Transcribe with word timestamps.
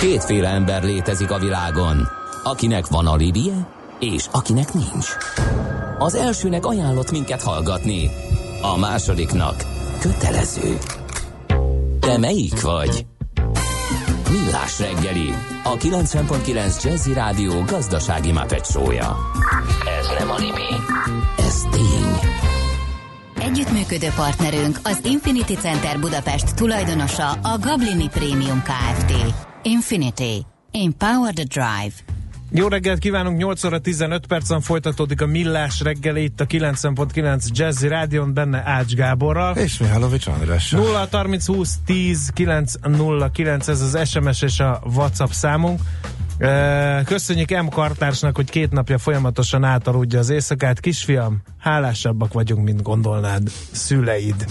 Kétféle 0.00 0.48
ember 0.48 0.82
létezik 0.82 1.30
a 1.30 1.38
világon, 1.38 2.08
akinek 2.42 2.86
van 2.86 3.06
alibije, 3.06 3.66
és 3.98 4.26
akinek 4.30 4.72
nincs. 4.72 5.06
Az 5.98 6.14
elsőnek 6.14 6.66
ajánlott 6.66 7.10
minket 7.10 7.42
hallgatni, 7.42 8.10
a 8.62 8.78
másodiknak 8.78 9.64
kötelező. 10.00 10.78
Te 12.00 12.18
melyik 12.18 12.60
vagy? 12.60 13.06
Millás 14.30 14.78
reggeli, 14.78 15.34
a 15.64 15.76
90.9 15.76 16.82
Jazzy 16.82 17.12
Rádió 17.12 17.62
gazdasági 17.66 18.32
mapetsója. 18.32 19.16
Ez 20.00 20.06
nem 20.18 20.30
animi, 20.30 20.70
ez 21.38 21.62
tény. 21.70 22.30
Együttműködő 23.40 24.08
partnerünk 24.16 24.78
az 24.82 25.00
Infinity 25.04 25.54
Center 25.54 25.98
Budapest 25.98 26.54
tulajdonosa 26.54 27.30
a 27.30 27.58
Gablini 27.58 28.08
Premium 28.08 28.62
Kft. 28.62 29.48
Infinity. 29.62 30.46
Empower 30.72 31.32
the 31.32 31.44
Drive. 31.44 31.94
Jó 32.52 32.68
reggelt 32.68 32.98
kívánunk, 32.98 33.38
8 33.38 33.64
óra 33.64 33.78
15 33.78 34.26
percen 34.26 34.60
folytatódik 34.60 35.20
a 35.20 35.26
Millás 35.26 35.80
reggeli 35.80 36.22
itt 36.22 36.40
a 36.40 36.46
90.9 36.46 37.46
Jazzy 37.52 37.88
Rádion, 37.88 38.34
benne 38.34 38.62
Ács 38.66 38.94
Gáborral. 38.94 39.56
És 39.56 39.78
Mihálovics 39.78 40.26
Andrással. 40.26 40.80
0 40.80 41.08
30 41.10 41.46
20 41.46 41.78
10 41.84 42.30
909, 42.34 43.68
ez 43.68 43.80
az 43.80 44.08
SMS 44.08 44.42
és 44.42 44.60
a 44.60 44.82
WhatsApp 44.94 45.30
számunk. 45.30 45.80
Köszönjük 47.04 47.50
M. 47.62 47.66
Kartársnak, 47.68 48.36
hogy 48.36 48.50
két 48.50 48.70
napja 48.70 48.98
folyamatosan 48.98 49.64
átaludja 49.64 50.18
az 50.18 50.30
éjszakát. 50.30 50.80
Kisfiam, 50.80 51.42
hálásabbak 51.58 52.32
vagyunk, 52.32 52.64
mint 52.64 52.82
gondolnád 52.82 53.48
szüleid. 53.70 54.44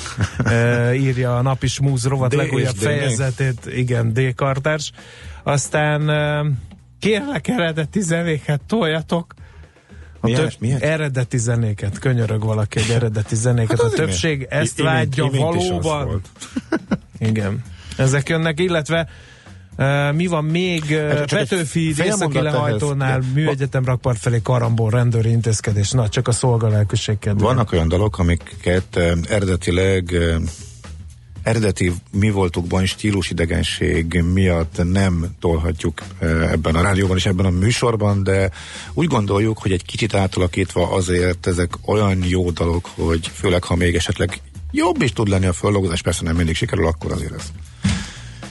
írja 0.94 1.38
a 1.38 1.42
Napi 1.42 1.68
Smúz 1.68 2.06
rovat 2.06 2.30
D 2.30 2.34
legújabb 2.34 2.76
fejezetét. 2.76 3.66
Igen, 3.66 4.14
D. 4.14 4.36
Kartárs. 4.36 4.92
Aztán 5.44 6.02
kérlek 7.00 7.48
eredeti 7.48 8.02
zenéket 8.02 8.62
toljatok. 8.68 9.34
A 10.22 10.26
Milyen- 10.28 10.42
több, 10.42 10.52
milyen? 10.60 10.80
eredeti 10.82 11.38
zenéket, 11.38 12.00
könyörög 12.00 12.44
valaki 12.44 12.80
egy 12.80 12.90
eredeti 12.90 13.36
zenéket. 13.36 13.70
Hát 13.70 13.80
a 13.80 13.84
imént- 13.84 13.96
többség 13.96 14.48
ezt 14.50 14.80
i- 14.80 14.82
imént- 14.82 14.96
vágyja 14.96 15.24
imént 15.34 15.56
is 15.56 15.70
az 15.70 15.84
valóban. 15.86 16.22
Igen. 17.20 17.64
Ezek 17.98 18.30
jönnek, 18.30 18.60
illetve 18.60 19.08
uh, 19.80 20.16
mi 20.16 20.28
van 20.28 20.46
még? 20.46 20.84
Uh, 20.90 21.26
Petőfi 21.26 21.94
északi 22.04 22.42
lehajtónál, 22.42 23.22
műegyetem 23.34 23.86
rakpart 23.86 24.20
felé 24.20 24.40
karambol 24.44 24.90
rendőri 24.90 25.30
intézkedés. 25.30 25.92
Na, 25.92 26.10
csak 26.10 26.28
a 26.28 26.32
szolgalelkűség 26.32 27.20
kedvéért. 27.20 27.54
Vannak 27.54 27.72
olyan 27.72 27.88
dalok, 27.88 28.20
amiket 28.20 28.96
eh, 28.96 29.12
eredetileg 29.30 30.16
eredeti 31.44 31.94
mi 32.12 32.30
voltukban 32.30 32.86
stílusidegenség 32.86 34.24
miatt 34.34 34.92
nem 34.92 35.26
tolhatjuk 35.40 36.02
ebben 36.52 36.76
a 36.76 36.82
rádióban 36.82 37.18
és 37.18 37.26
ebben 37.26 37.46
a 37.46 37.50
műsorban, 37.50 38.24
de 38.24 38.50
úgy 38.94 39.08
gondoljuk, 39.08 39.58
hogy 39.58 39.72
egy 39.72 39.86
kicsit 39.86 40.14
átalakítva 40.14 40.92
azért 40.92 41.48
ezek 41.48 41.74
olyan 41.86 42.24
jó 42.24 42.52
dalok, 42.52 42.90
hogy 42.96 43.32
főleg 43.34 43.64
ha 43.64 43.76
még 43.76 43.96
esetleg 43.96 44.42
jobb 44.72 45.02
is 45.02 45.14
tud 45.14 45.28
lenni 45.28 45.46
a 45.46 45.54
földolgozás, 45.54 46.02
persze 46.02 46.24
nem 46.24 46.36
mindig 46.36 46.56
sikerül, 46.56 46.88
akkor 46.88 47.12
azért 47.12 47.34
ez. 47.34 47.52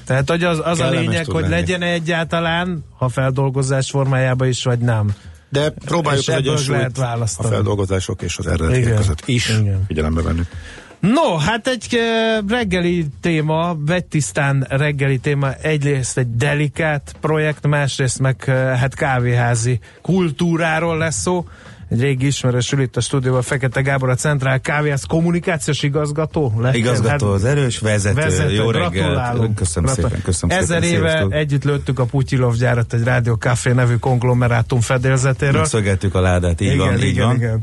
Tehát, 0.09 0.31
hogy 0.31 0.45
az, 0.45 0.61
az 0.65 0.81
a 0.81 0.91
lényeg, 0.91 1.27
hogy 1.27 1.41
lenni. 1.41 1.55
legyen 1.55 1.83
egyáltalán, 1.83 2.85
ha 2.99 3.09
feldolgozás 3.09 3.91
formájában 3.91 4.49
is, 4.49 4.65
vagy 4.65 4.79
nem. 4.79 5.15
De 5.49 5.71
próbáljuk 5.71 6.23
És 6.23 6.29
az 6.29 6.35
egyensúlyt 6.35 6.99
a 6.99 7.27
feldolgozások 7.27 8.23
és 8.23 8.39
az 8.39 8.47
eredetiek 8.47 8.85
Igen. 8.85 8.97
között 8.97 9.23
is 9.25 9.49
Igen. 9.49 9.85
figyelembe 9.87 10.23
venni. 10.23 10.43
No, 11.01 11.37
hát 11.37 11.67
egy 11.67 11.99
reggeli 12.49 13.07
téma, 13.21 13.77
vegytisztán 13.87 14.67
reggeli 14.69 15.19
téma, 15.19 15.55
egyrészt 15.55 16.19
egy 16.19 16.37
delikát 16.37 17.17
projekt, 17.21 17.67
másrészt 17.67 18.19
meg 18.19 18.45
hát 18.79 18.95
kávéházi 18.95 19.81
kultúráról 20.03 20.99
lesz 20.99 21.21
szó. 21.21 21.47
Egy 21.91 22.01
régi 22.01 22.27
ismerős 22.27 22.73
ül 22.73 22.81
itt 22.81 22.97
a 22.97 23.01
stúdióban, 23.01 23.43
Fekete 23.43 23.81
Gábor, 23.81 24.09
a 24.11 24.15
Centrál 24.15 24.61
Kávéház 24.61 25.05
kommunikációs 25.05 25.83
igazgató. 25.83 26.53
Lehet, 26.59 26.77
Igazgató 26.77 27.31
az 27.31 27.45
erős, 27.45 27.79
vezető, 27.79 28.21
vezető, 28.21 28.53
jó 28.53 28.71
reggelt. 28.71 28.91
Köszönöm 28.93 29.55
Gratulálunk. 29.55 29.91
szépen, 29.91 30.23
köszönöm 30.23 30.57
Ezer 30.59 30.83
szépen. 30.83 30.99
éve 30.99 31.09
sziasztok. 31.11 31.33
együtt 31.33 31.65
lőttük 31.65 31.99
a 31.99 32.05
Putyilov 32.05 32.55
gyárat 32.57 32.93
egy 32.93 33.03
Rádió 33.03 33.35
Café 33.35 33.73
nevű 33.73 33.95
konglomerátum 33.97 34.81
fedélzetéről. 34.81 35.61
Megszögettük 35.61 36.15
a 36.15 36.21
ládát, 36.21 36.61
így 36.61 36.73
igen, 36.73 36.79
van, 36.87 36.97
így 36.97 37.03
igen, 37.05 37.27
van. 37.27 37.37
igen. 37.37 37.61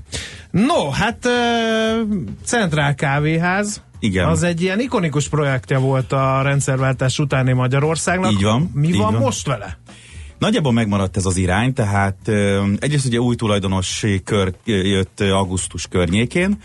No, 0.51 0.89
hát 0.89 1.17
uh, 1.25 2.13
Centrál 2.45 2.95
Kávéház. 2.95 3.81
Igen. 3.99 4.25
Az 4.27 4.43
egy 4.43 4.61
ilyen 4.61 4.79
ikonikus 4.79 5.27
projektje 5.29 5.77
volt 5.77 6.11
a 6.11 6.41
rendszerváltás 6.41 7.19
utáni 7.19 7.53
Magyarországnak. 7.53 8.31
Így 8.31 8.43
van, 8.43 8.71
Mi 8.73 8.87
így 8.87 8.97
van, 8.97 9.11
van. 9.11 9.21
most 9.21 9.47
vele? 9.47 9.77
Nagyjából 10.45 10.71
megmaradt 10.71 11.17
ez 11.17 11.25
az 11.25 11.37
irány, 11.37 11.73
tehát 11.73 12.27
egyrészt 12.79 13.05
ugye 13.05 13.17
új 13.17 13.35
tulajdonosi 13.35 14.21
kör 14.23 14.53
jött 14.65 15.19
augusztus 15.19 15.87
környékén, 15.87 16.57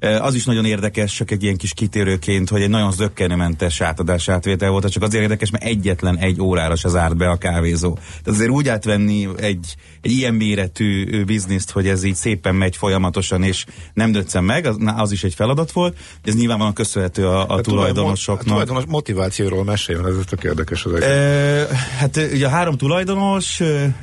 Az 0.00 0.34
is 0.34 0.44
nagyon 0.44 0.64
érdekes, 0.64 1.12
csak 1.14 1.30
egy 1.30 1.42
ilyen 1.42 1.56
kis 1.56 1.72
kitérőként, 1.74 2.48
hogy 2.48 2.62
egy 2.62 2.68
nagyon 2.68 2.92
zöggenőmentes 2.92 3.80
átadás 3.80 4.28
átvétel 4.28 4.70
volt, 4.70 4.90
csak 4.90 5.02
azért 5.02 5.22
érdekes, 5.22 5.50
mert 5.50 5.64
egyetlen 5.64 6.18
egy 6.18 6.40
órára 6.40 6.76
se 6.76 6.88
zárt 6.88 7.16
be 7.16 7.28
a 7.28 7.36
kávézó. 7.36 7.94
Tehát 7.94 8.26
azért 8.26 8.50
úgy 8.50 8.68
átvenni 8.68 9.28
egy, 9.36 9.74
egy 10.02 10.10
ilyen 10.10 10.34
méretű 10.34 11.24
bizniszt, 11.24 11.70
hogy 11.70 11.88
ez 11.88 12.04
így 12.04 12.14
szépen 12.14 12.54
megy 12.54 12.76
folyamatosan, 12.76 13.42
és 13.42 13.64
nem 13.94 14.12
döccen 14.12 14.44
meg, 14.44 14.66
az, 14.66 14.76
na, 14.76 14.92
az 14.92 15.12
is 15.12 15.24
egy 15.24 15.34
feladat 15.34 15.72
volt. 15.72 15.96
Ez 16.24 16.34
nyilvánvalóan 16.34 16.74
köszönhető 16.74 17.26
a, 17.26 17.48
a 17.48 17.54
A 17.54 17.60
tulajdonosoknak. 17.60 18.46
tulajdonos 18.46 18.84
motivációról 18.88 19.64
meséljen, 19.64 20.06
ez 20.06 20.14
tök 20.28 20.44
érdekes 20.44 20.84
az 20.84 20.92
egész. 20.92 21.78
Hát 21.98 22.16
ugye 22.32 22.46
a 22.46 22.50
három 22.50 22.76
tulajdonos, 22.76 23.60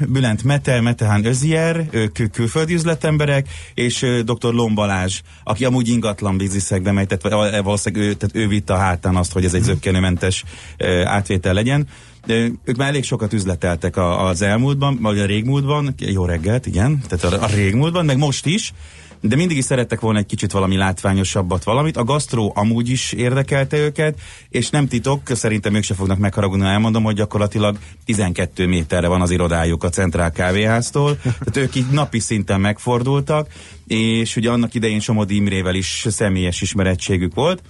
Bülent 0.08 0.44
Mete, 0.44 0.82
Metehán 0.82 1.26
Özier, 1.26 1.88
ők 1.92 2.14
kül- 2.14 2.32
külföldi 2.32 2.74
üzletemberek, 2.74 3.48
és 3.74 4.06
dr. 4.24 4.54
Lombalázs, 4.54 5.22
aki 5.44 5.66
amúgy 5.66 5.85
ingatlan 5.88 6.38
bizniszekbe 6.38 6.92
megy, 6.92 7.08
tehát 7.08 7.36
val- 7.36 7.64
valószínűleg 7.64 8.08
ő, 8.08 8.14
tehát 8.14 8.36
ő 8.36 8.48
vitte 8.48 8.74
a 8.74 8.78
hátán 8.78 9.16
azt, 9.16 9.32
hogy 9.32 9.46
ez 9.46 9.54
egy 9.54 9.64
zöggenőmentes 9.64 10.44
ö, 10.78 11.04
átvétel 11.06 11.54
legyen. 11.54 11.88
Ö, 12.28 12.46
Ők 12.64 12.76
már 12.76 12.88
elég 12.88 13.04
sokat 13.04 13.34
üzleteltek 13.34 13.98
az 13.98 14.42
elmúltban, 14.42 14.98
vagy 15.02 15.20
a 15.20 15.26
régmúltban, 15.26 15.94
jó 15.98 16.26
reggelt, 16.26 16.66
igen, 16.66 17.02
tehát 17.08 17.34
a, 17.34 17.44
a 17.44 17.48
régmúltban, 17.48 18.06
meg 18.06 18.18
most 18.18 18.46
is, 18.46 18.74
de 19.22 19.36
mindig 19.36 19.58
is 19.58 19.66
szerettek 19.66 20.00
volna 20.00 20.20
egy 20.20 20.26
kicsit 20.26 20.52
valami 20.52 20.78
látványosabbat, 20.78 21.64
valamit. 21.64 21.98
A 21.98 22.04
gasztró 22.04 22.54
amúgy 22.56 22.90
is 22.90 23.12
érdekelte 23.12 23.78
őket, 23.78 24.20
és 24.50 24.70
nem 24.70 24.88
titok, 24.88 25.22
szerintem 25.26 25.74
ők 25.74 25.84
se 25.84 25.94
fognak 25.94 26.18
megharagudni, 26.18 26.64
ha 26.64 26.72
elmondom, 26.72 27.04
hogy 27.04 27.16
gyakorlatilag 27.16 27.78
12 28.06 28.68
méterre 28.68 29.08
van 29.08 29.22
az 29.22 29.32
irodájuk 29.32 29.84
a 29.84 29.90
Centrál 29.90 30.32
Kávéháztól, 30.32 31.18
tehát 31.22 31.58
ők 31.58 31.76
így 31.76 31.90
napi 31.92 32.20
szinten 32.20 32.62
megfordultak, 32.62 33.48
és 33.88 34.36
ugye 34.36 34.52
annak 34.52 34.74
idején 34.74 35.00
Somodi 35.00 35.36
Imrével 35.36 35.76
is 35.76 36.06
személyes 36.10 36.62
ismerettségük 36.62 37.34
volt, 37.34 37.62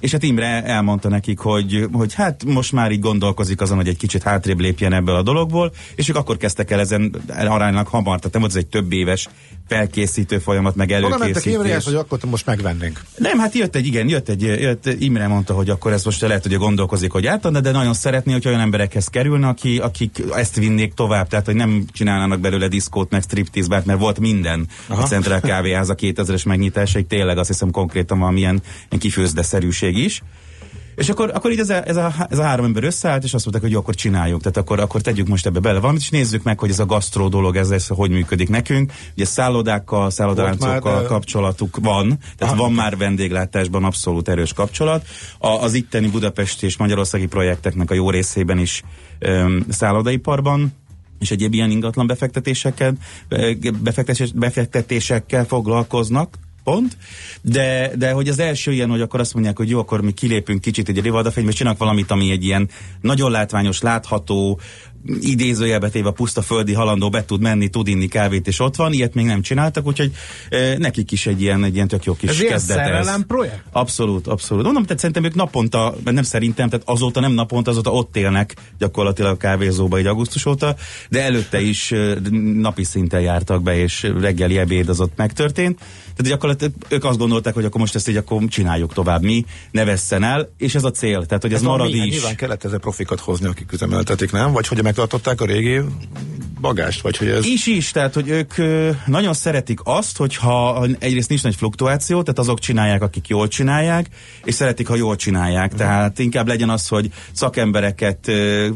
és 0.00 0.12
hát 0.12 0.22
Imre 0.22 0.64
elmondta 0.64 1.08
nekik, 1.08 1.38
hogy, 1.38 1.88
hogy 1.92 2.14
hát 2.14 2.44
most 2.44 2.72
már 2.72 2.90
így 2.90 3.00
gondolkozik 3.00 3.60
azon, 3.60 3.76
hogy 3.76 3.88
egy 3.88 3.96
kicsit 3.96 4.22
hátrébb 4.22 4.60
lépjen 4.60 4.92
ebből 4.92 5.14
a 5.14 5.22
dologból, 5.22 5.72
és 5.94 6.08
ők 6.08 6.16
akkor 6.16 6.36
kezdtek 6.36 6.70
el 6.70 6.80
ezen 6.80 7.14
aránylag 7.28 7.86
hamar, 7.86 8.16
tehát 8.16 8.32
nem 8.32 8.40
volt 8.40 8.54
ez 8.54 8.62
egy 8.62 8.66
több 8.66 8.92
éves 8.92 9.28
felkészítő 9.68 10.38
folyamat, 10.38 10.74
meg 10.74 10.88
Oda 10.88 11.08
mentek 11.08 11.20
előkészítés. 11.20 11.84
Hogy 11.84 11.94
akkor 11.94 12.18
most 12.30 12.46
megvennénk. 12.46 13.00
Nem, 13.16 13.38
hát 13.38 13.54
jött 13.54 13.76
egy, 13.76 13.86
igen, 13.86 14.08
jött 14.08 14.28
egy, 14.28 14.42
jött, 14.42 14.86
Imre 14.98 15.28
mondta, 15.28 15.54
hogy 15.54 15.70
akkor 15.70 15.92
ez 15.92 16.04
most 16.04 16.20
lehet, 16.20 16.42
hogy 16.42 16.56
gondolkozik, 16.56 17.12
hogy 17.12 17.26
átadna, 17.26 17.60
de 17.60 17.70
nagyon 17.70 17.94
szeretné, 17.94 18.32
hogy 18.32 18.46
olyan 18.46 18.60
emberekhez 18.60 19.06
kerülne, 19.06 19.48
aki, 19.48 19.78
akik 19.78 20.22
ezt 20.34 20.56
vinnék 20.56 20.94
tovább, 20.94 21.28
tehát 21.28 21.46
hogy 21.46 21.54
nem 21.54 21.84
csinálnának 21.92 22.40
belőle 22.40 22.68
diszkót, 22.68 23.10
meg 23.10 23.22
striptease 23.22 23.82
mert 23.84 23.98
volt 23.98 24.20
minden 24.20 24.66
Aha. 24.86 25.02
a 25.02 25.06
Centrál 25.06 25.40
Kávéház 25.40 25.88
a 25.88 25.94
2000-es 25.94 26.46
megnyitásaig, 26.46 27.06
tényleg 27.06 27.38
azt 27.38 27.48
hiszem 27.48 27.70
konkrétan 27.70 28.18
valamilyen 28.18 28.50
ilyen 28.50 28.62
kifőzdeszerűség 29.90 30.04
is. 30.04 30.22
És 30.96 31.08
akkor, 31.08 31.30
akkor 31.34 31.52
így 31.52 31.58
ez 31.58 31.70
a, 31.70 31.88
ez, 31.88 31.96
a, 31.96 32.12
ez 32.30 32.38
a 32.38 32.42
három 32.42 32.64
ember 32.64 32.84
összeállt, 32.84 33.24
és 33.24 33.34
azt 33.34 33.44
mondták, 33.44 33.62
hogy 33.62 33.72
jó, 33.72 33.78
akkor 33.78 33.94
csináljuk. 33.94 34.40
Tehát 34.40 34.56
akkor, 34.56 34.80
akkor 34.80 35.00
tegyük 35.00 35.26
most 35.26 35.46
ebbe 35.46 35.60
bele 35.60 35.78
valamit, 35.78 36.00
és 36.00 36.10
nézzük 36.10 36.42
meg, 36.42 36.58
hogy 36.58 36.70
ez 36.70 36.78
a 36.78 36.86
gasztró 36.86 37.28
dolog, 37.28 37.56
ez, 37.56 37.70
ez 37.70 37.86
hogy 37.86 38.10
működik 38.10 38.48
nekünk. 38.48 38.92
Ugye 39.14 39.24
szállodákkal, 39.24 40.10
szállodaláncokkal 40.10 41.00
de- 41.00 41.06
kapcsolatuk 41.06 41.76
van, 41.82 42.18
tehát 42.36 42.56
van 42.56 42.72
már 42.72 42.96
vendéglátásban 42.96 43.84
abszolút 43.84 44.28
erős 44.28 44.52
kapcsolat. 44.52 45.06
A, 45.38 45.48
az 45.48 45.74
itteni 45.74 46.08
Budapesti 46.08 46.66
és 46.66 46.76
Magyarországi 46.76 47.26
projekteknek 47.26 47.90
a 47.90 47.94
jó 47.94 48.10
részében 48.10 48.58
is 48.58 48.82
öm, 49.18 49.64
szállodaiparban 49.68 50.72
és 51.18 51.30
egyéb 51.30 51.54
ilyen 51.54 51.70
ingatlan 51.70 52.06
befektetésekkel, 52.06 52.92
ö, 53.28 53.52
befektetés, 53.82 54.32
befektetésekkel 54.32 55.44
foglalkoznak, 55.44 56.36
pont, 56.70 56.96
de, 57.42 57.90
de 57.96 58.12
hogy 58.12 58.28
az 58.28 58.38
első 58.38 58.72
ilyen, 58.72 58.90
hogy 58.90 59.00
akkor 59.00 59.20
azt 59.20 59.34
mondják, 59.34 59.56
hogy 59.56 59.70
jó, 59.70 59.78
akkor 59.78 60.00
mi 60.00 60.12
kilépünk 60.12 60.60
kicsit 60.60 60.88
egy 60.88 61.00
rivaldafénybe, 61.00 61.50
és 61.50 61.56
csinálunk 61.56 61.80
valamit, 61.80 62.10
ami 62.10 62.30
egy 62.30 62.44
ilyen 62.44 62.68
nagyon 63.00 63.30
látványos, 63.30 63.80
látható, 63.80 64.60
idézőjelbe 65.20 65.88
téve 65.88 66.08
a 66.08 66.12
puszta 66.12 66.42
földi 66.42 66.72
halandó 66.72 67.08
be 67.10 67.24
tud 67.24 67.40
menni, 67.40 67.68
tud 67.68 67.88
inni 67.88 68.06
kávét, 68.08 68.46
és 68.46 68.60
ott 68.60 68.76
van, 68.76 68.92
ilyet 68.92 69.14
még 69.14 69.24
nem 69.24 69.42
csináltak, 69.42 69.86
úgyhogy 69.86 70.12
e, 70.50 70.78
nekik 70.78 71.12
is 71.12 71.26
egy 71.26 71.40
ilyen, 71.42 71.64
egy 71.64 71.74
ilyen 71.74 71.88
tök 71.88 72.04
jó 72.04 72.14
kis 72.14 72.28
Ez 72.30 72.40
ilyen 72.40 72.52
kezdet 72.52 72.78
ez. 72.78 72.84
szerelem 72.84 73.26
projekt? 73.26 73.62
Abszolút, 73.72 74.26
abszolút. 74.26 74.64
Mondom, 74.64 74.82
tehát 74.82 74.98
szerintem 74.98 75.24
ők 75.24 75.34
naponta, 75.34 75.94
mert 76.04 76.14
nem 76.16 76.24
szerintem, 76.24 76.68
tehát 76.68 76.88
azóta 76.88 77.20
nem 77.20 77.32
naponta, 77.32 77.70
azóta 77.70 77.92
ott 77.92 78.16
élnek 78.16 78.54
gyakorlatilag 78.78 79.32
a 79.32 79.36
kávézóba 79.36 79.96
egy 79.96 80.06
augusztus 80.06 80.46
óta, 80.46 80.76
de 81.10 81.22
előtte 81.22 81.60
is 81.60 81.90
ö, 81.90 82.16
napi 82.54 82.84
szinten 82.84 83.20
jártak 83.20 83.62
be, 83.62 83.78
és 83.78 84.10
reggeli 84.20 84.58
ebéd 84.58 84.88
az 84.88 85.00
ott 85.00 85.16
megtörtént. 85.16 85.78
Tehát 86.16 86.32
gyakorlatilag 86.32 86.72
ők 86.88 87.04
azt 87.04 87.18
gondolták, 87.18 87.54
hogy 87.54 87.64
akkor 87.64 87.80
most 87.80 87.94
ezt 87.94 88.08
így 88.08 88.16
akkor 88.16 88.44
csináljuk 88.48 88.92
tovább 88.92 89.22
mi, 89.22 89.44
ne 89.70 89.84
vesszen 89.84 90.22
el, 90.22 90.48
és 90.58 90.74
ez 90.74 90.84
a 90.84 90.90
cél, 90.90 91.26
tehát 91.26 91.42
hogy 91.42 91.52
ez, 91.52 91.58
Ez 91.58 91.66
marad 91.66 91.90
mi? 91.92 91.98
Hát 91.98 92.06
is. 92.06 92.12
Nyilván 92.12 92.36
kellett 92.36 92.64
ezzel 92.64 92.78
profikat 92.78 93.20
hozni, 93.20 93.46
akik 93.46 93.72
üzemeltetik, 93.72 94.32
nem? 94.32 94.52
Vagy 94.52 94.66
hogy 94.66 94.78
megtartották 94.90 95.40
a 95.40 95.44
régi 95.44 95.80
bagást, 96.60 97.00
vagy 97.00 97.16
hogy 97.16 97.28
ez... 97.28 97.46
Is 97.46 97.66
is, 97.66 97.90
tehát 97.90 98.14
hogy 98.14 98.28
ők 98.28 98.54
nagyon 99.06 99.34
szeretik 99.34 99.80
azt, 99.84 100.16
hogyha 100.16 100.86
egyrészt 100.98 101.28
nincs 101.28 101.42
nagy 101.42 101.54
fluktuáció, 101.54 102.22
tehát 102.22 102.38
azok 102.38 102.58
csinálják, 102.58 103.02
akik 103.02 103.28
jól 103.28 103.48
csinálják, 103.48 104.06
és 104.44 104.54
szeretik, 104.54 104.88
ha 104.88 104.96
jól 104.96 105.16
csinálják. 105.16 105.74
Tehát 105.74 106.18
inkább 106.18 106.46
legyen 106.46 106.70
az, 106.70 106.88
hogy 106.88 107.10
szakembereket 107.32 108.32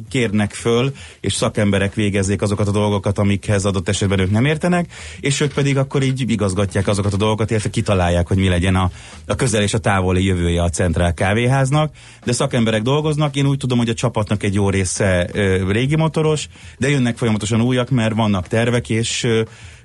kérnek 0.08 0.52
föl, 0.52 0.92
és 1.20 1.32
szakemberek 1.32 1.94
végezzék 1.94 2.42
azokat 2.42 2.68
a 2.68 2.70
dolgokat, 2.70 3.18
amikhez 3.18 3.64
adott 3.64 3.88
esetben 3.88 4.18
ők 4.18 4.30
nem 4.30 4.44
értenek, 4.44 4.92
és 5.20 5.40
ők 5.40 5.52
pedig 5.52 5.76
akkor 5.76 6.02
így 6.02 6.30
igazgatják 6.30 6.88
azokat 6.88 7.12
a 7.12 7.16
dolgokat, 7.16 7.50
illetve 7.50 7.70
kitalálják, 7.70 8.28
hogy 8.28 8.36
mi 8.36 8.48
legyen 8.48 8.74
a, 8.74 8.90
a 9.26 9.34
közel 9.34 9.62
és 9.62 9.74
a 9.74 9.78
távoli 9.78 10.24
jövője 10.24 10.62
a 10.62 10.68
Centrál 10.68 11.14
Kávéháznak. 11.14 11.92
De 12.24 12.32
szakemberek 12.32 12.82
dolgoznak, 12.82 13.36
én 13.36 13.46
úgy 13.46 13.58
tudom, 13.58 13.78
hogy 13.78 13.88
a 13.88 13.94
csapatnak 13.94 14.42
egy 14.42 14.54
jó 14.54 14.70
része 14.70 15.28
régi 15.68 15.96
motoros, 15.96 16.48
de 16.78 16.88
jönnek 16.88 17.16
folyamatosan 17.16 17.60
újak, 17.74 17.90
mert 17.90 18.14
vannak 18.14 18.48
tervek, 18.48 18.90
és 18.90 19.26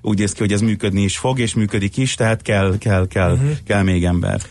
úgy 0.01 0.18
néz 0.18 0.31
ki, 0.31 0.39
hogy 0.39 0.51
ez 0.51 0.62
működni 0.62 1.01
is 1.01 1.18
fog, 1.18 1.39
és 1.39 1.53
működik 1.53 1.97
is, 1.97 2.15
tehát 2.15 2.41
kell, 2.41 2.77
kell, 2.80 3.07
kell, 3.07 3.31
uh-huh. 3.31 3.51
kell 3.65 3.83
még 3.83 4.06
ember. 4.06 4.41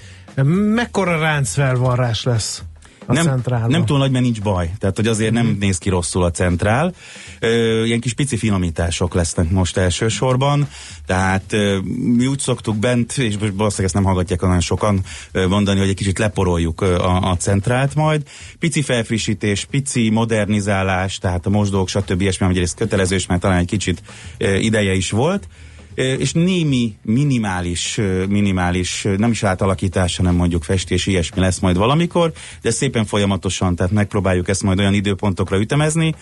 Mekkora 0.75 1.19
ráncfelvarrás 1.19 2.23
lesz 2.23 2.63
a 3.09 3.13
nem, 3.13 3.25
centrálban? 3.25 3.71
nem 3.71 3.85
túl 3.85 3.99
nagy, 3.99 4.11
mert 4.11 4.25
nincs 4.25 4.41
baj. 4.41 4.71
Tehát, 4.79 4.97
hogy 4.97 5.07
azért 5.07 5.33
nem 5.33 5.57
néz 5.61 5.79
ki 5.79 5.89
rosszul 5.89 6.23
a 6.23 6.31
centrál. 6.31 6.95
Ö, 7.41 7.85
ilyen 7.85 8.01
kis 8.01 8.13
pici 8.13 8.37
finomítások 8.37 9.15
lesznek 9.15 9.51
most 9.51 9.77
elsősorban. 9.77 10.69
Tehát 11.07 11.53
ö, 11.53 11.79
mi 12.17 12.27
úgy 12.27 12.39
szoktuk 12.39 12.77
bent, 12.77 13.13
és 13.19 13.39
most 13.39 13.53
valószínűleg 13.57 13.85
ezt 13.85 13.95
nem 13.95 14.05
hallgatják 14.05 14.43
olyan 14.43 14.61
sokan 14.61 15.01
ö, 15.33 15.47
mondani, 15.47 15.79
hogy 15.79 15.89
egy 15.89 15.95
kicsit 15.95 16.19
leporoljuk 16.19 16.81
ö, 16.81 16.99
a, 16.99 17.31
a 17.31 17.37
centrált 17.37 17.95
majd. 17.95 18.23
Pici 18.59 18.83
felfrissítés, 18.83 19.65
pici 19.65 20.11
modernizálás, 20.11 21.19
tehát 21.19 21.47
a 21.47 21.51
mosdók, 21.51 21.89
stb. 21.89 22.21
ilyesmi, 22.21 22.61
ez 22.61 22.75
kötelező, 22.75 23.15
és 23.15 23.27
már 23.27 23.39
talán 23.39 23.59
egy 23.59 23.67
kicsit 23.67 24.03
ö, 24.39 24.55
ideje 24.55 24.95
is 24.95 25.11
volt 25.11 25.49
és 25.99 26.33
némi 26.33 26.95
minimális, 27.03 28.01
minimális, 28.29 29.07
nem 29.17 29.31
is 29.31 29.43
átalakítás, 29.43 30.17
hanem 30.17 30.35
mondjuk 30.35 30.65
festés, 30.65 31.07
ilyesmi 31.07 31.41
lesz 31.41 31.59
majd 31.59 31.77
valamikor, 31.77 32.33
de 32.63 32.71
szépen 32.71 33.05
folyamatosan, 33.05 33.77
tehát 33.77 33.93
megpróbáljuk 33.93 34.49
ezt 34.49 34.63
majd 34.63 34.79
olyan 34.79 34.95
időpontokra 34.95 35.59
ütemezni, 35.59 36.15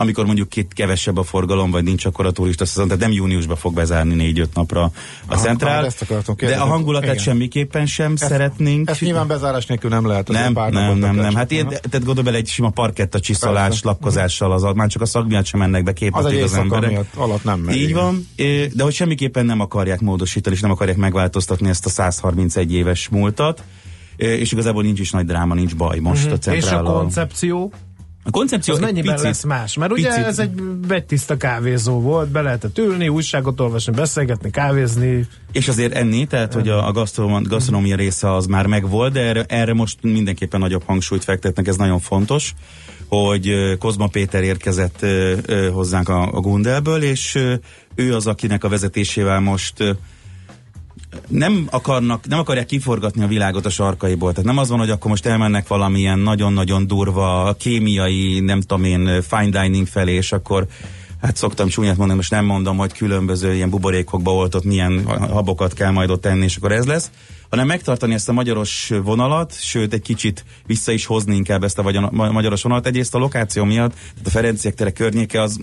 amikor 0.00 0.26
mondjuk 0.26 0.48
két 0.48 0.72
kevesebb 0.74 1.16
a 1.16 1.22
forgalom, 1.22 1.70
vagy 1.70 1.84
nincs 1.84 2.04
akkor 2.04 2.26
a 2.26 2.30
turista 2.30 2.64
szezon, 2.66 2.86
tehát 2.88 3.02
nem 3.02 3.12
júniusban 3.12 3.56
fog 3.56 3.74
bezárni 3.74 4.14
négy-öt 4.14 4.54
napra 4.54 4.90
a 5.26 5.36
centrál. 5.36 5.84
akartam 6.00 6.34
de 6.38 6.56
a 6.56 6.64
hangulatát 6.64 7.10
Igen. 7.10 7.22
semmiképpen 7.24 7.86
sem 7.86 8.12
Ezt- 8.12 8.26
szeretnénk. 8.26 8.90
Ezt 8.90 9.00
nyilván 9.00 9.26
bezárás 9.26 9.66
nélkül 9.66 9.90
nem 9.90 10.06
lehet. 10.06 10.28
nem, 10.28 10.52
pár 10.52 10.72
nem, 10.72 10.98
nem, 10.98 11.14
nem. 11.14 11.34
Hát 11.34 11.50
ilyen, 11.50 11.68
tehát 11.68 12.04
gondolj 12.04 12.22
bele 12.24 12.36
egy 12.36 12.48
sima 12.48 12.70
parketta 12.70 13.20
csiszolás, 13.20 13.68
Persze. 13.68 13.80
lakkozással, 13.88 14.52
az, 14.52 14.62
már 14.74 14.88
csak 14.88 15.02
a 15.02 15.06
szag 15.06 15.26
miatt 15.28 15.44
sem 15.46 15.60
mennek 15.60 15.82
be 15.82 15.92
két 15.92 16.10
Az 16.14 16.24
az 16.24 16.54
emberek. 16.54 16.90
miatt 16.90 17.14
alatt 17.14 17.44
nem 17.44 17.60
megy. 17.60 17.76
Így 17.76 17.92
van, 17.94 18.26
de 18.74 18.82
hogy 18.82 18.94
semmiképpen 18.94 19.46
nem 19.46 19.60
akarják 19.60 20.00
módosítani, 20.00 20.54
és 20.54 20.60
nem 20.62 20.70
akarják 20.70 20.96
megváltoztatni 20.96 21.68
ezt 21.68 21.86
a 21.86 21.88
131 21.88 22.72
éves 22.72 23.08
múltat, 23.08 23.62
és 24.16 24.52
igazából 24.52 24.82
nincs 24.82 25.00
is 25.00 25.10
nagy 25.10 25.26
dráma, 25.26 25.54
nincs 25.54 25.76
baj 25.76 25.98
most 25.98 26.24
a 26.24 26.28
És 26.28 26.32
a 26.32 26.38
centrállal. 26.38 27.00
koncepció? 27.00 27.72
A 28.28 28.30
koncepció 28.30 28.74
Az 28.74 28.80
egy 28.80 28.86
mennyiben 28.86 29.14
picit, 29.14 29.26
lesz 29.28 29.44
más? 29.44 29.76
Mert 29.76 29.92
ugye 29.92 30.08
picit- 30.08 30.24
ez 30.24 30.38
egy 30.38 30.50
vegytiszta 30.88 31.36
kávézó 31.36 32.00
volt, 32.00 32.28
be 32.28 32.40
lehetett 32.40 32.78
ülni, 32.78 33.08
újságot 33.08 33.60
olvasni, 33.60 33.92
beszélgetni, 33.92 34.50
kávézni. 34.50 35.26
És 35.52 35.68
azért 35.68 35.94
enni, 35.94 36.26
tehát 36.26 36.54
hogy 36.54 36.68
a, 36.68 36.86
a 36.86 36.92
gasztronómia, 36.92 37.96
része 37.96 38.34
az 38.34 38.46
már 38.46 38.66
megvolt, 38.66 39.12
de 39.12 39.20
erre, 39.20 39.44
erre 39.48 39.74
most 39.74 39.98
mindenképpen 40.02 40.60
nagyobb 40.60 40.82
hangsúlyt 40.86 41.24
fektetnek, 41.24 41.66
ez 41.66 41.76
nagyon 41.76 41.98
fontos, 42.00 42.54
hogy 43.08 43.52
Kozma 43.78 44.06
Péter 44.06 44.42
érkezett 44.42 45.06
hozzánk 45.72 46.08
a, 46.08 46.32
a 46.32 46.40
Gundelből, 46.40 47.02
és 47.02 47.38
ő 47.94 48.14
az, 48.14 48.26
akinek 48.26 48.64
a 48.64 48.68
vezetésével 48.68 49.40
most 49.40 49.74
nem 51.28 51.68
akarnak, 51.70 52.26
nem 52.26 52.38
akarják 52.38 52.66
kiforgatni 52.66 53.22
a 53.22 53.26
világot 53.26 53.66
a 53.66 53.70
sarkaiból. 53.70 54.30
Tehát 54.30 54.46
nem 54.46 54.58
az 54.58 54.68
van, 54.68 54.78
hogy 54.78 54.90
akkor 54.90 55.10
most 55.10 55.26
elmennek 55.26 55.68
valamilyen 55.68 56.18
nagyon-nagyon 56.18 56.86
durva 56.86 57.54
kémiai, 57.58 58.40
nem 58.40 58.60
tudom 58.60 58.84
én, 58.84 59.22
fine 59.22 59.62
dining 59.62 59.86
felé, 59.86 60.12
és 60.12 60.32
akkor 60.32 60.66
hát 61.22 61.36
szoktam 61.36 61.68
csúnyát 61.68 61.96
mondani, 61.96 62.18
most 62.18 62.30
nem 62.30 62.44
mondom, 62.44 62.76
hogy 62.76 62.92
különböző 62.92 63.54
ilyen 63.54 63.70
buborékokba 63.70 64.34
oltott 64.34 64.64
milyen 64.64 65.04
habokat 65.30 65.72
kell 65.72 65.90
majd 65.90 66.10
ott 66.10 66.20
tenni, 66.20 66.44
és 66.44 66.56
akkor 66.56 66.72
ez 66.72 66.86
lesz, 66.86 67.10
hanem 67.50 67.66
megtartani 67.66 68.14
ezt 68.14 68.28
a 68.28 68.32
magyaros 68.32 68.90
vonalat, 69.02 69.54
sőt 69.60 69.92
egy 69.92 70.02
kicsit 70.02 70.44
vissza 70.66 70.92
is 70.92 71.06
hozni 71.06 71.34
inkább 71.34 71.64
ezt 71.64 71.78
a 71.78 72.10
magyaros 72.12 72.62
vonalat. 72.62 72.86
Egyrészt 72.86 73.14
a 73.14 73.18
lokáció 73.18 73.64
miatt, 73.64 73.92
tehát 73.92 74.26
a 74.26 74.30
Ferenciek 74.30 74.74
tere 74.74 74.90
környéke 74.90 75.42
az 75.42 75.60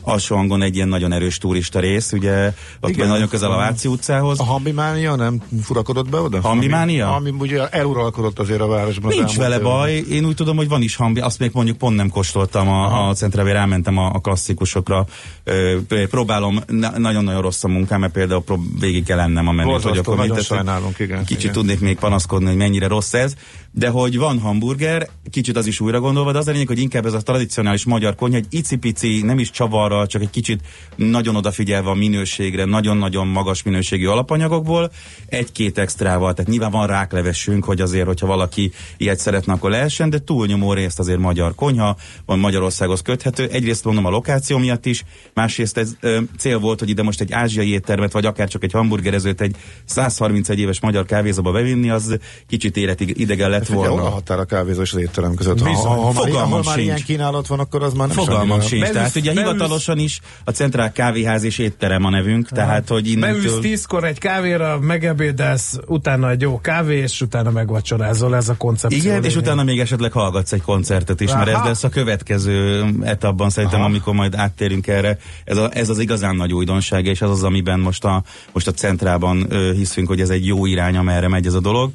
alsó 0.00 0.36
hangon 0.36 0.62
egy 0.62 0.74
ilyen 0.74 0.88
nagyon 0.88 1.12
erős 1.12 1.38
turista 1.38 1.80
rész, 1.80 2.12
ugye 2.12 2.52
ott 2.80 2.90
Igen. 2.90 3.08
nagyon 3.08 3.28
közel 3.28 3.52
a 3.52 3.56
Váci 3.56 3.88
utcához. 3.88 4.40
A 4.40 4.44
hambimánia 4.44 5.14
nem 5.14 5.42
furakodott 5.62 6.08
be 6.08 6.20
oda? 6.20 6.40
Hambimánia? 6.40 7.14
Ami, 7.14 7.28
ami 7.28 7.38
ugye 7.40 7.68
eluralkodott 7.68 8.38
azért 8.38 8.60
a 8.60 8.66
városban. 8.66 9.12
Nincs 9.16 9.36
vele 9.36 9.58
baj, 9.58 9.92
én 9.92 10.24
úgy 10.24 10.34
tudom, 10.34 10.56
hogy 10.56 10.68
van 10.68 10.82
is 10.82 10.96
hambi, 10.96 11.20
azt 11.20 11.38
még 11.38 11.50
mondjuk 11.52 11.76
pont 11.76 11.96
nem 11.96 12.08
kóstoltam 12.08 12.68
a, 12.68 13.08
a 13.08 13.14
centrávé, 13.14 13.52
rámentem 13.52 13.98
a, 13.98 14.10
a 14.14 14.18
klasszikusokra, 14.18 15.06
Ö, 15.44 15.76
próbálom, 16.10 16.60
na- 16.66 16.98
nagyon-nagyon 16.98 17.42
rossz 17.42 17.64
a 17.64 17.68
munkám, 17.68 18.00
mert 18.00 18.12
például 18.12 18.42
prób- 18.42 18.80
végig 18.80 19.04
kell 19.04 19.20
ennem 19.20 19.48
a 19.48 19.52
menüt, 19.52 19.82
hogy 19.82 19.98
akkor 19.98 20.16
mit 20.16 20.42
sajnálunk, 20.42 20.98
igen, 20.98 21.24
Kicsit 21.28 21.42
igen. 21.42 21.52
tudnék 21.52 21.80
még 21.80 21.98
panaszkodni, 21.98 22.46
hogy 22.46 22.56
mennyire 22.56 22.86
rossz 22.86 23.14
ez, 23.14 23.34
de 23.78 23.88
hogy 23.88 24.18
van 24.18 24.38
hamburger, 24.38 25.08
kicsit 25.30 25.56
az 25.56 25.66
is 25.66 25.80
újra 25.80 26.00
gondolva, 26.00 26.32
de 26.32 26.38
az 26.38 26.48
a 26.48 26.50
lényeg, 26.50 26.66
hogy 26.66 26.78
inkább 26.78 27.06
ez 27.06 27.12
a 27.12 27.20
tradicionális 27.20 27.84
magyar 27.84 28.14
konyha, 28.14 28.36
egy 28.36 28.46
icipici, 28.50 29.22
nem 29.22 29.38
is 29.38 29.50
csavarral, 29.50 30.06
csak 30.06 30.22
egy 30.22 30.30
kicsit 30.30 30.60
nagyon 30.96 31.36
odafigyelve 31.36 31.90
a 31.90 31.94
minőségre, 31.94 32.64
nagyon-nagyon 32.64 33.26
magas 33.26 33.62
minőségű 33.62 34.06
alapanyagokból, 34.06 34.90
egy-két 35.26 35.78
extrával, 35.78 36.34
tehát 36.34 36.50
nyilván 36.50 36.70
van 36.70 36.86
ráklevesünk, 36.86 37.64
hogy 37.64 37.80
azért, 37.80 38.06
hogyha 38.06 38.26
valaki 38.26 38.72
ilyet 38.96 39.18
szeretne, 39.18 39.52
akkor 39.52 39.70
lehessen, 39.70 40.10
de 40.10 40.18
túlnyomó 40.18 40.72
részt 40.72 40.98
azért 40.98 41.18
magyar 41.18 41.54
konyha, 41.54 41.96
van 42.26 42.38
Magyarországhoz 42.38 43.02
köthető. 43.02 43.48
Egyrészt 43.48 43.84
mondom 43.84 44.04
a 44.04 44.10
lokáció 44.10 44.58
miatt 44.58 44.86
is, 44.86 45.04
másrészt 45.34 45.78
ez 45.78 45.92
ö, 46.00 46.20
cél 46.38 46.58
volt, 46.58 46.78
hogy 46.78 46.88
ide 46.88 47.02
most 47.02 47.20
egy 47.20 47.32
ázsiai 47.32 47.70
éttermet, 47.70 48.12
vagy 48.12 48.26
akár 48.26 48.48
csak 48.48 48.64
egy 48.64 48.72
hamburgerezőt 48.72 49.40
egy 49.40 49.56
131 49.84 50.58
éves 50.58 50.80
magyar 50.80 51.04
kávézóba 51.04 51.52
bevinni, 51.52 51.90
az 51.90 52.18
kicsit 52.46 52.76
életig 52.76 53.20
idegen 53.20 53.50
lett 53.50 53.66
Figyelj, 53.74 53.88
hol 53.88 53.98
a 53.98 54.00
volna. 54.00 54.14
határ 54.14 54.38
a 54.38 54.44
kávézó 54.44 54.80
és 54.82 54.92
az 54.92 54.98
étterem 55.00 55.34
között? 55.34 55.60
Ha, 55.60 55.68
Bizony. 55.68 55.84
ha, 55.84 55.94
ha, 55.94 56.12
már, 56.12 56.14
Fogalmam 56.14 56.52
ahol 56.52 56.62
már 56.64 56.74
sincs. 56.74 56.86
ilyen 56.86 57.02
kínálat 57.04 57.46
van, 57.46 57.58
akkor 57.60 57.82
az 57.82 57.92
már 57.92 58.06
nem 58.08 58.16
Fogalmam 58.16 58.60
sincs. 58.60 58.70
Beülsz- 58.80 58.92
Tehát 58.92 59.16
ugye 59.16 59.32
beülsz- 59.34 59.52
hivatalosan 59.52 59.98
is 59.98 60.20
a 60.44 60.50
Centrál 60.50 60.92
Kávéház 60.92 61.42
és 61.42 61.58
étterem 61.58 62.04
a 62.04 62.10
nevünk, 62.10 62.48
tehát 62.48 62.88
hogy 62.88 63.18
Beülsz 63.18 63.36
innentől... 63.42 63.60
tízkor 63.60 64.04
egy 64.04 64.18
kávéra, 64.18 64.78
megebédelsz, 64.80 65.78
utána 65.86 66.30
egy 66.30 66.40
jó 66.40 66.60
kávé, 66.60 66.96
és 66.98 67.20
utána 67.20 67.50
megvacsorázol, 67.50 68.36
ez 68.36 68.48
a 68.48 68.56
koncepció. 68.56 68.98
Igen, 68.98 69.16
és 69.24 69.28
lényeg. 69.28 69.42
utána 69.42 69.62
még 69.62 69.80
esetleg 69.80 70.12
hallgatsz 70.12 70.52
egy 70.52 70.62
koncertet 70.62 71.20
is, 71.20 71.32
mert 71.32 71.48
ez 71.48 71.54
Aha. 71.54 71.66
lesz 71.66 71.84
a 71.84 71.88
következő 71.88 72.84
etapban 73.02 73.50
szerintem, 73.50 73.78
Aha. 73.80 73.88
amikor 73.88 74.14
majd 74.14 74.34
áttérünk 74.34 74.86
erre. 74.86 75.18
Ez, 75.44 75.56
a, 75.56 75.70
ez 75.72 75.88
az 75.88 75.98
igazán 75.98 76.36
nagy 76.36 76.52
újdonság, 76.52 77.06
és 77.06 77.20
ez 77.20 77.28
az, 77.30 77.42
amiben 77.42 77.80
most 77.80 78.04
a, 78.04 78.22
most 78.52 78.66
a 78.66 78.72
centrában 78.72 79.46
ö, 79.48 79.72
hiszünk, 79.72 80.08
hogy 80.08 80.20
ez 80.20 80.28
egy 80.30 80.46
jó 80.46 80.66
irány, 80.66 80.96
amerre 80.96 81.28
megy 81.28 81.46
ez 81.46 81.54
a 81.54 81.60
dolog. 81.60 81.90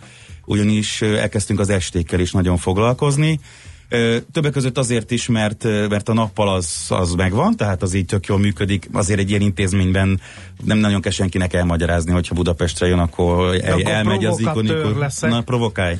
Ugyanis 0.45 1.01
elkezdtünk 1.01 1.59
az 1.59 1.69
estékkel 1.69 2.19
is 2.19 2.31
nagyon 2.31 2.57
foglalkozni. 2.57 3.39
Többek 4.31 4.51
között 4.51 4.77
azért 4.77 5.11
is, 5.11 5.27
mert, 5.27 5.63
mert 5.63 6.09
a 6.09 6.13
nappal 6.13 6.53
az, 6.53 6.85
az 6.89 7.13
megvan, 7.13 7.55
tehát 7.55 7.81
az 7.81 7.93
így 7.93 8.05
tök 8.05 8.25
jól 8.25 8.39
működik. 8.39 8.89
Azért 8.91 9.19
egy 9.19 9.29
ilyen 9.29 9.41
intézményben 9.41 10.21
nem 10.63 10.77
nagyon 10.77 11.01
kell 11.01 11.11
senkinek 11.11 11.53
elmagyarázni, 11.53 12.11
hogyha 12.11 12.35
Budapestre 12.35 12.87
jön, 12.87 12.99
akkor, 12.99 13.55
el, 13.55 13.73
akkor 13.73 13.91
elmegy 13.91 14.25
az 14.25 14.39
ikonikus. 14.39 15.19
Na, 15.19 15.41
provokálj. 15.41 15.97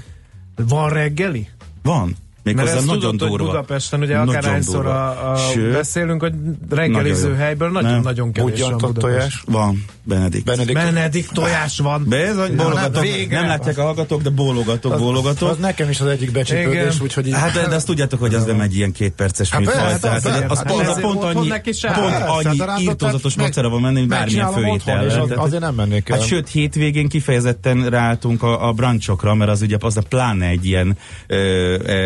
Van 0.56 0.90
reggeli? 0.90 1.48
Van. 1.84 2.16
Méghozzá 2.44 2.66
Mert 2.66 2.78
ezt 2.78 2.86
nagyon 2.88 3.02
tudod, 3.18 3.30
durva. 3.30 3.44
hogy 3.46 3.54
Budapesten 3.54 4.02
ugye 4.02 4.18
Nagyon 4.18 4.36
akárhányszor 4.36 4.86
a, 4.86 5.32
a 5.32 5.36
Sőt, 5.36 5.72
beszélünk, 5.72 6.22
hogy 6.22 6.34
reggeliző 6.70 7.34
helyből 7.34 7.70
nagyon-nagyon 7.72 8.32
kevés 8.32 8.60
van 8.60 8.68
Ugyantott 8.68 8.94
Budapest. 8.94 9.18
tojás. 9.18 9.44
Van, 9.46 9.86
Benedikt. 10.04 10.46
Benedikt. 10.46 10.74
Benedikt 10.74 11.34
tojás 11.34 11.80
van. 11.80 12.06
Be, 12.08 12.18
ez, 12.18 12.38
hogy 12.38 12.56
bólogatok. 12.56 13.02
végre. 13.04 13.40
Nem 13.40 13.48
látják 13.48 13.78
a 13.78 13.82
hallgatók, 13.84 14.22
de 14.22 14.30
bólogatok, 14.30 14.98
bólogatok. 14.98 15.50
Az 15.50 15.58
nekem 15.58 15.90
is 15.90 16.00
az 16.00 16.08
egyik 16.08 16.32
becsípődés, 16.32 17.00
úgyhogy 17.02 17.28
így... 17.28 17.34
Hát 17.34 17.54
de, 17.54 17.68
de 17.68 17.76
azt 17.76 17.86
tudjátok, 17.86 18.20
hogy 18.20 18.34
az 18.34 18.46
nem 18.46 18.60
egy 18.62 18.76
ilyen 18.76 18.92
kétperces 18.92 19.50
Hát 19.50 19.60
műfaj. 19.60 19.94
az, 19.94 20.04
az 20.04 20.24
hát 20.26 20.64
pont, 20.68 20.88
az 20.88 20.98
otthon 21.04 21.26
annyi, 21.36 21.48
pont 21.50 22.60
annyi 22.62 22.82
írtózatos 22.82 23.36
macera 23.36 23.70
van 23.70 23.82
menni, 23.82 23.98
mint 23.98 24.08
bármilyen 24.10 24.52
főétel. 24.52 25.08
az- 25.22 25.32
azért 25.36 25.62
nem 25.62 25.74
mennék 25.76 26.10
el. 26.10 26.18
Hát 26.18 26.28
sőt, 26.28 26.50
hétvégén 26.50 27.08
kifejezetten 27.10 27.90
ráálltunk 27.90 28.44
a, 28.44 28.68
a 28.68 28.72
brunchokra, 28.72 29.34
mert 29.34 29.52
az 29.52 29.62
ugye 29.62 29.78
az 29.80 29.98
a 29.98 30.02
pláne 30.10 30.46
egy 30.48 30.66
ilyen, 30.66 30.98
e, 31.28 31.36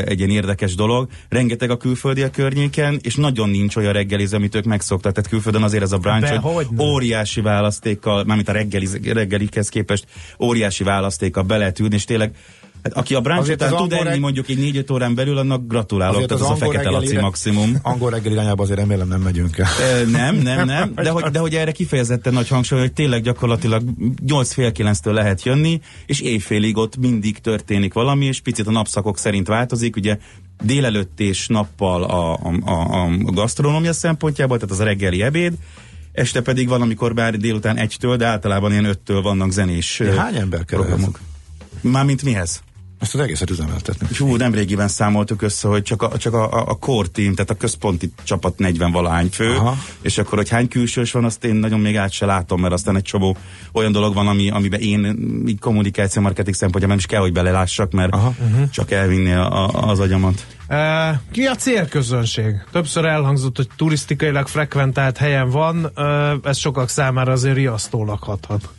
egy 0.05 0.25
ilyen 0.29 0.43
érdekes 0.43 0.75
dolog. 0.75 1.09
Rengeteg 1.29 1.69
a 1.69 1.77
külföldi 1.77 2.21
a 2.21 2.29
környéken, 2.29 2.99
és 3.01 3.15
nagyon 3.15 3.49
nincs 3.49 3.75
olyan 3.75 3.93
reggeliző, 3.93 4.35
amit 4.35 4.55
ők 4.55 4.63
megszoktak. 4.63 5.13
Tehát 5.13 5.29
külföldön 5.29 5.63
azért 5.63 5.83
ez 5.83 5.91
a 5.91 5.97
brunch, 5.97 6.29
De 6.29 6.37
hogy 6.37 6.67
óriási 6.79 7.41
választékkal, 7.41 8.23
mármint 8.23 8.49
a 8.49 8.51
reggeliz, 8.51 8.99
reggelikhez 9.03 9.69
képest 9.69 10.05
óriási 10.39 10.83
választékkal 10.83 11.43
be 11.43 11.57
lehet 11.57 11.79
ülni, 11.79 11.95
és 11.95 12.03
tényleg 12.03 12.35
Hát 12.93 13.03
aki 13.03 13.15
a 13.15 13.21
brunch 13.21 13.51
után 13.51 13.75
tud 13.75 13.91
enni 13.93 14.03
reg- 14.03 14.19
mondjuk 14.19 14.49
egy 14.49 14.57
négy-öt 14.57 14.91
órán 14.91 15.15
belül, 15.15 15.37
annak 15.37 15.67
gratulálok, 15.67 16.15
Azért 16.15 16.29
tehát 16.29 16.43
az, 16.43 16.49
az 16.49 16.61
a 16.61 16.65
fekete 16.65 16.83
laci 16.83 16.93
reggelire- 16.95 17.21
maximum. 17.21 17.77
Angol 17.81 18.09
reggel 18.09 18.31
irányába 18.31 18.63
azért 18.63 18.79
remélem 18.79 19.07
nem 19.07 19.21
megyünk 19.21 19.57
el. 19.57 19.67
Nem, 20.11 20.35
nem, 20.35 20.65
nem, 20.65 20.91
de 20.95 21.09
hogy, 21.09 21.23
de 21.23 21.39
hogy 21.39 21.55
erre 21.55 21.71
kifejezetten 21.71 22.33
nagy 22.33 22.47
hangsúly, 22.47 22.79
hogy 22.79 22.93
tényleg 22.93 23.21
gyakorlatilag 23.21 23.83
8 24.25 24.53
fél 24.53 24.71
9-től 24.75 25.13
lehet 25.13 25.43
jönni, 25.43 25.79
és 26.05 26.19
éjfélig 26.19 26.77
ott 26.77 26.97
mindig 26.97 27.39
történik 27.39 27.93
valami, 27.93 28.25
és 28.25 28.39
picit 28.41 28.67
a 28.67 28.71
napszakok 28.71 29.17
szerint 29.17 29.47
változik, 29.47 29.95
ugye 29.95 30.17
délelőtt 30.63 31.19
és 31.19 31.47
nappal 31.47 32.03
a, 32.03 32.33
a, 32.33 32.53
a, 32.65 33.03
a 33.05 33.31
gasztronómia 33.31 33.93
szempontjából, 33.93 34.57
tehát 34.57 34.71
az 34.73 34.79
a 34.79 34.83
reggeli 34.83 35.21
ebéd, 35.21 35.53
este 36.11 36.41
pedig 36.41 36.67
van, 36.67 36.81
amikor 36.81 37.13
bár 37.13 37.37
délután 37.37 37.77
egytől, 37.77 38.15
de 38.15 38.25
általában 38.25 38.71
ilyen 38.71 38.85
öttől 38.85 39.21
vannak 39.21 39.51
zenés 39.51 39.99
ö, 39.99 40.15
Hány 40.15 40.35
ember 40.35 40.65
kell 40.65 40.79
programok. 40.79 41.19
Mármint 41.81 42.23
mihez? 42.23 42.61
Ezt 42.99 43.13
az 43.13 43.19
egészet 43.19 43.49
üzemeltetni. 43.49 44.07
Hú, 44.17 44.35
nemrégiben 44.35 44.87
számoltuk 44.87 45.41
össze, 45.41 45.67
hogy 45.67 45.81
csak 45.83 46.01
a, 46.01 46.17
csak 46.17 46.33
a, 46.33 46.51
a, 46.51 46.65
a 46.67 46.75
core 46.75 47.07
team, 47.07 47.33
tehát 47.33 47.49
a 47.49 47.55
központi 47.55 48.11
csapat 48.23 48.57
40 48.57 48.91
valahány 48.91 49.29
fő, 49.31 49.55
Aha. 49.55 49.77
és 50.01 50.17
akkor, 50.17 50.37
hogy 50.37 50.49
hány 50.49 50.67
külsős 50.67 51.11
van, 51.11 51.23
azt 51.23 51.43
én 51.43 51.55
nagyon 51.55 51.79
még 51.79 51.97
át 51.97 52.11
se 52.11 52.25
látom, 52.25 52.61
mert 52.61 52.73
aztán 52.73 52.95
egy 52.95 53.03
csomó 53.03 53.37
olyan 53.71 53.91
dolog 53.91 54.13
van, 54.13 54.27
ami, 54.27 54.49
amiben 54.49 54.79
én 54.79 55.17
így 55.47 55.59
kommunikáció, 55.59 56.21
marketing 56.21 56.55
szempontjából 56.55 56.89
nem 56.89 56.97
is 56.97 57.05
kell, 57.05 57.21
hogy 57.21 57.33
belelássak, 57.33 57.91
mert 57.91 58.13
Aha. 58.13 58.35
uh-huh. 58.39 58.69
csak 58.69 58.91
elvinni 58.91 59.31
a, 59.31 59.65
a, 59.65 59.89
az 59.89 59.99
agyamat. 59.99 60.45
Uh, 60.69 60.77
ki 61.31 61.45
a 61.45 61.55
célközönség? 61.55 62.63
Többször 62.71 63.05
elhangzott, 63.05 63.55
hogy 63.55 63.67
turisztikailag 63.75 64.47
frekventált 64.47 65.17
helyen 65.17 65.49
van, 65.49 65.91
uh, 65.95 66.31
ez 66.43 66.57
sokak 66.57 66.89
számára 66.89 67.31
azért 67.31 67.55
riasztólag 67.55 68.23
hathat. 68.23 68.69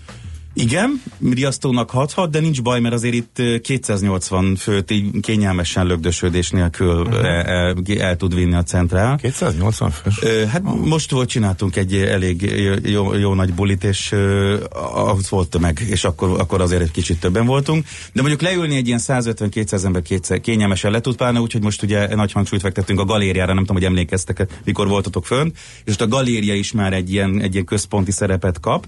Igen, 0.60 1.02
riasztónak 1.30 1.90
hathat, 1.90 2.30
de 2.30 2.40
nincs 2.40 2.62
baj, 2.62 2.80
mert 2.80 2.94
azért 2.94 3.14
itt 3.14 3.38
ö, 3.38 3.58
280 3.58 4.56
főt 4.56 4.90
így 4.90 5.20
kényelmesen 5.20 5.86
lögdösödés 5.86 6.50
nélkül 6.50 7.00
uh-huh. 7.00 7.24
el, 7.24 7.76
el 7.98 8.16
tud 8.16 8.34
vinni 8.34 8.54
a 8.54 8.62
centrál. 8.62 9.16
280 9.16 9.90
fős? 9.90 10.18
Hát 10.48 10.62
oh. 10.64 10.84
most 10.84 11.10
volt, 11.10 11.28
csináltunk 11.28 11.76
egy 11.76 11.94
elég 11.94 12.42
jó, 12.84 13.14
jó 13.14 13.34
nagy 13.34 13.54
bulit, 13.54 13.84
és 13.84 14.14
az 14.94 15.28
volt 15.28 15.48
tömeg, 15.48 15.86
és 15.88 16.04
akkor, 16.04 16.40
akkor 16.40 16.60
azért 16.60 16.82
egy 16.82 16.90
kicsit 16.90 17.20
többen 17.20 17.46
voltunk. 17.46 17.84
De 18.12 18.20
mondjuk 18.20 18.42
leülni 18.42 18.76
egy 18.76 18.86
ilyen 18.86 19.00
150-200 19.02 19.84
ember 19.84 20.02
kétszer 20.02 20.40
kényelmesen 20.40 20.90
le 20.90 21.00
tud 21.00 21.16
pálni, 21.16 21.38
úgyhogy 21.38 21.62
most 21.62 21.82
ugye 21.82 22.14
nagy 22.14 22.32
hangsúlyt 22.32 22.62
fektettünk 22.62 23.00
a 23.00 23.04
galériára, 23.04 23.54
nem 23.54 23.64
tudom, 23.64 23.76
hogy 23.76 23.84
emlékeztek 23.84 24.46
mikor 24.64 24.88
voltatok 24.88 25.26
fönt, 25.26 25.56
és 25.84 25.92
ott 25.92 26.00
a 26.00 26.08
galéria 26.08 26.54
is 26.54 26.72
már 26.72 26.92
egy 26.92 27.12
ilyen, 27.12 27.40
egy 27.40 27.52
ilyen 27.52 27.64
központi 27.64 28.10
szerepet 28.10 28.60
kap, 28.60 28.86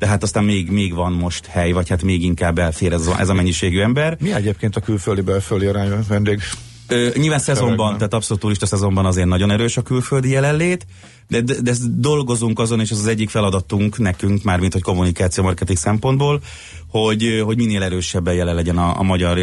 de 0.00 0.06
hát 0.06 0.22
aztán 0.22 0.44
még, 0.44 0.70
még 0.70 0.94
van 0.94 1.12
most 1.12 1.46
hely, 1.46 1.72
vagy 1.72 1.88
hát 1.88 2.02
még 2.02 2.22
inkább 2.22 2.58
elfér 2.58 2.92
ez 2.92 3.06
a, 3.06 3.20
ez 3.20 3.28
a 3.28 3.34
mennyiségű 3.34 3.80
ember. 3.80 4.16
Mi 4.20 4.32
egyébként 4.32 4.76
a 4.76 4.80
külföldi 4.80 5.20
belföldi 5.20 5.66
arány 5.66 5.90
vendég? 6.08 6.40
Ö, 6.88 7.08
nyilván 7.14 7.38
szezonban, 7.38 7.94
tehát 7.94 8.14
abszolút 8.14 8.42
turista 8.42 8.66
szezonban 8.66 9.06
azért 9.06 9.26
nagyon 9.26 9.50
erős 9.50 9.76
a 9.76 9.82
külföldi 9.82 10.30
jelenlét, 10.30 10.86
de, 11.28 11.40
de, 11.40 11.54
de 11.62 11.72
dolgozunk 11.90 12.58
azon, 12.58 12.80
és 12.80 12.90
ez 12.90 12.98
az 12.98 13.06
egyik 13.06 13.30
feladatunk 13.30 13.98
nekünk, 13.98 14.42
mármint 14.42 14.72
hogy 14.72 14.82
kommunikáció 14.82 15.44
marketing 15.44 15.78
szempontból, 15.78 16.40
hogy, 16.88 17.42
hogy 17.44 17.56
minél 17.56 17.82
erősebben 17.82 18.34
jelen 18.34 18.54
legyen 18.54 18.78
a, 18.78 18.98
a 18.98 19.02
magyar 19.02 19.38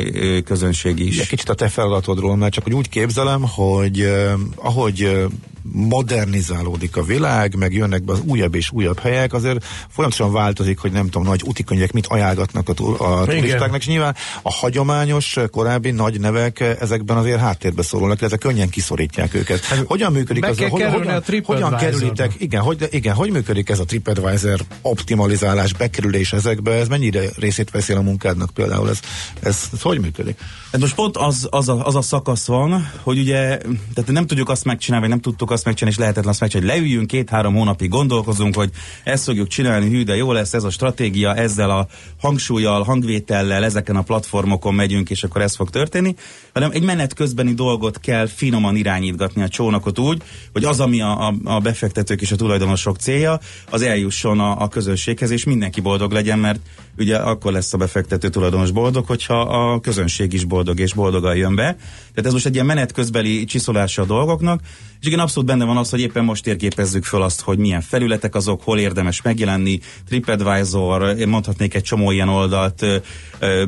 közönség 0.46 1.00
is. 1.00 1.20
Egy 1.20 1.28
kicsit 1.28 1.50
a 1.50 1.54
te 1.54 1.68
feladatodról, 1.68 2.36
mert 2.36 2.54
csak 2.54 2.74
úgy 2.74 2.90
képzelem, 2.90 3.42
hogy 3.42 4.00
eh, 4.00 4.34
ahogy 4.56 5.28
modernizálódik 5.72 6.98
a 6.98 7.04
világ, 7.04 7.56
meg 7.56 7.74
jönnek 7.74 8.04
be 8.04 8.14
az 8.14 8.22
újabb 8.26 8.56
és 8.56 8.72
újabb 8.72 9.00
helyek, 9.00 9.34
azért 9.34 9.66
folyamatosan 9.90 10.32
változik, 10.32 10.78
hogy 10.78 10.92
nem 10.92 11.06
tudom, 11.06 11.28
nagy 11.28 11.42
utikönyvek 11.46 11.92
mit 11.92 12.08
ajánlgatnak 12.08 12.70
a, 12.70 12.74
tu- 12.74 13.00
a 13.00 13.24
turistáknak, 13.26 13.80
és 13.80 13.88
nyilván 13.88 14.16
a 14.42 14.52
hagyományos, 14.52 15.38
eh, 15.38 15.48
korábbi 15.48 15.92
nagy 15.92 16.20
nevek 16.20 16.60
eh, 16.60 16.76
ezekben 16.80 17.18
azért 17.18 17.40
háttérbe 17.40 17.82
szorulnak, 17.82 18.22
ezek 18.22 18.40
könnyen 18.40 18.70
kiszorítják 18.70 19.34
őket. 19.34 19.66
hogyan 19.66 20.12
működik 20.12 20.42
be 20.42 20.48
az? 20.48 20.58
kell 20.58 20.70
hogy- 20.70 20.82
kerülni 20.82 21.06
hogyan, 21.06 21.44
a 21.44 21.46
hogyan 21.46 21.76
kerülitek, 21.76 22.34
igen, 22.38 22.62
hogy, 22.62 22.88
igen, 22.92 23.16
hogy 23.16 23.32
működik 23.32 23.70
ez 23.70 23.80
a 23.80 23.86
TripAdvisor 23.86 24.60
optimalizálás, 24.82 25.74
bekerülés 25.74 26.34
ezekbe, 26.34 26.72
ez 26.72 26.88
mennyire 26.88 27.24
részét 27.36 27.72
veszi 27.72 27.94
a 27.94 28.02
munkádnak 28.02 28.50
például, 28.50 28.90
ez, 28.90 29.00
ez, 29.40 29.70
ez 29.74 29.82
hogy 29.82 30.00
működik? 30.00 30.40
Hát 30.72 30.82
most 30.82 30.96
pont 30.96 31.18
az, 31.18 31.48
az, 31.50 31.70
a, 31.70 31.86
az 31.86 31.96
a 31.96 32.02
szakasz 32.02 32.46
van, 32.46 32.92
hogy 33.02 33.18
ugye, 33.20 33.58
tehát 33.94 34.12
nem 34.12 34.28
tudjuk 34.28 34.50
azt 34.50 34.64
megcsinálni, 34.64 35.08
vagy 35.08 35.16
nem 35.16 35.24
tudtuk 35.24 35.52
azt 35.58 35.66
megcsinálni, 35.66 35.96
és 35.96 36.02
lehetetlen 36.02 36.32
azt 36.32 36.40
megcsinálni, 36.40 36.72
hogy 36.72 36.80
leüljünk 36.80 37.08
két-három 37.08 37.54
hónapig, 37.54 37.90
gondolkozunk, 37.90 38.56
hogy 38.56 38.70
ezt 39.04 39.24
fogjuk 39.24 39.48
csinálni, 39.48 39.90
hű, 39.90 40.04
de 40.04 40.16
jó 40.16 40.32
lesz 40.32 40.54
ez 40.54 40.64
a 40.64 40.70
stratégia, 40.70 41.36
ezzel 41.36 41.70
a 41.70 41.88
hangsúlyjal, 42.22 42.84
hangvétellel, 42.84 43.64
ezeken 43.64 43.96
a 43.96 44.02
platformokon 44.02 44.74
megyünk, 44.74 45.10
és 45.10 45.24
akkor 45.24 45.42
ez 45.42 45.56
fog 45.56 45.70
történni, 45.70 46.16
hanem 46.54 46.72
egy 46.72 46.84
menet 46.84 47.14
közbeni 47.14 47.54
dolgot 47.54 48.00
kell 48.00 48.28
finoman 48.28 48.76
irányítgatni 48.76 49.42
a 49.42 49.48
csónakot 49.48 50.00
úgy, 50.00 50.22
hogy 50.52 50.64
az, 50.64 50.80
ami 50.80 51.02
a, 51.02 51.28
a, 51.28 51.34
a 51.44 51.60
befektetők 51.60 52.22
és 52.22 52.32
a 52.32 52.36
tulajdonosok 52.36 52.98
célja, 52.98 53.40
az 53.70 53.82
eljusson 53.82 54.40
a, 54.40 54.62
a 54.62 54.68
közönséghez, 54.68 55.32
és 55.32 55.44
mindenki 55.44 55.82
boldog 55.82 56.12
legyen, 56.12 56.40
mert 56.40 56.60
ugye 56.98 57.18
akkor 57.18 57.52
lesz 57.52 57.74
a 57.74 57.78
befektető 57.78 58.30
tulajdonos 58.30 58.72
boldog, 58.72 59.06
hogyha 59.06 59.42
a 59.42 59.80
közönség 59.80 60.34
is 60.34 60.44
boldog 60.44 60.80
és 60.80 60.94
boldogan 60.94 61.36
jön 61.36 61.56
be. 61.56 61.64
Tehát 61.64 62.26
ez 62.26 62.32
most 62.32 62.46
egy 62.46 62.54
ilyen 62.54 62.66
menet 62.66 62.92
közbeli 62.92 63.46
csiszolása 63.46 64.02
a 64.02 64.06
dolgoknak, 64.06 64.62
és 65.00 65.08
igen, 65.08 65.20
abszolút 65.20 65.50
benne 65.50 65.66
van 65.66 65.78
az, 65.78 65.90
hogy 65.90 66.00
éppen 66.00 66.24
most 66.24 66.44
térképezzük 66.44 67.04
föl 67.04 67.22
azt, 67.22 67.42
hogy 67.42 67.58
milyen 67.58 67.82
felületek 67.82 68.36
azok, 68.36 68.62
hol 68.64 68.80
érdemes 68.80 69.22
megjelenni, 69.22 69.80
TripAdvisor, 70.08 71.16
én 71.20 71.28
mondhatnék 71.28 71.74
egy 71.74 71.84
csomó 71.84 72.12
ilyen 72.12 72.30
oldalt, 72.30 72.86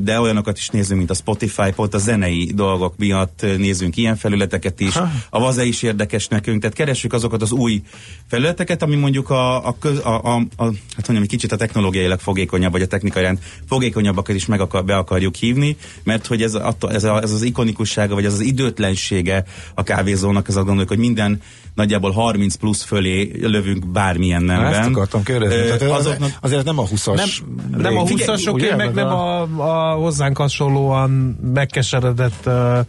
de 0.02 0.20
olyanokat 0.20 0.58
is 0.58 0.70
nézünk, 0.70 0.98
mint 0.98 1.10
a 1.10 1.14
Spotify, 1.14 1.72
pont 1.76 1.94
a 1.94 1.98
zenei 1.98 2.52
dolgok 2.56 2.98
miatt 2.98 3.46
nézünk 3.58 3.98
ilyen 3.98 4.16
felületeket 4.16 4.80
is. 4.80 4.96
A 5.30 5.40
Vaze 5.40 5.66
is 5.66 5.82
érdekes 5.82 6.28
nekünk, 6.28 6.62
tehát 6.62 6.76
keressük 6.76 7.14
azokat 7.14 7.42
az 7.42 7.52
új 7.52 7.82
felületeket, 8.28 8.82
ami 8.82 8.96
mondjuk 8.96 9.30
a, 9.30 9.68
a, 9.68 9.76
köz, 9.80 10.00
a, 10.00 10.24
a, 10.24 10.36
a 10.36 10.64
hát 10.66 11.08
mondjam, 11.08 11.22
egy 11.22 11.28
kicsit 11.28 11.52
a 11.52 11.56
technológiailag 11.56 12.20
fogékonyabb, 12.20 12.72
vagy 12.72 12.82
a 12.82 12.88
technikai 12.88 13.19
rend 13.22 13.40
fogékonyabbakat 13.68 14.36
is 14.36 14.46
meg 14.46 14.62
akar, 14.62 14.86
be 14.86 14.96
akarjuk 14.96 15.36
hívni, 15.36 15.78
mert 16.04 16.28
hogy 16.28 16.42
ez, 16.42 16.58
ez, 16.90 17.04
a, 17.04 17.22
ez 17.22 17.32
az 17.32 17.42
ikonikussága, 17.42 18.16
vagy 18.16 18.26
ez 18.26 18.34
az 18.34 18.40
időtlensége 18.40 19.44
a 19.76 19.84
kávézónak, 19.84 20.48
ez 20.48 20.56
azt 20.56 20.66
gondoljuk, 20.66 20.90
hogy 20.90 21.00
minden 21.00 21.42
nagyjából 21.76 22.12
30 22.12 22.56
plusz 22.56 22.84
fölé 22.84 23.32
lövünk 23.42 23.88
bármilyen 23.88 24.44
nemben. 24.44 24.74
Ezt 24.74 24.90
akartam 24.90 25.24
kérdezni. 25.24 25.56
Ö, 25.56 25.78
Tehát 25.78 26.00
azoknak... 26.00 26.32
Azért 26.42 26.64
nem 26.64 26.80
a 26.80 26.84
20-as. 26.84 27.16
Nem, 27.16 27.82
nem 27.82 27.98
a 27.98 28.04
rég- 28.08 28.24
20-asoké, 28.26 28.54
ugye? 28.54 28.76
meg 28.76 28.94
nem 28.94 29.08
a, 29.08 29.42
a 29.42 29.94
hozzánk 29.94 30.38
hasonlóan 30.38 31.10
megkeseredett 31.54 32.46
uh, 32.46 32.80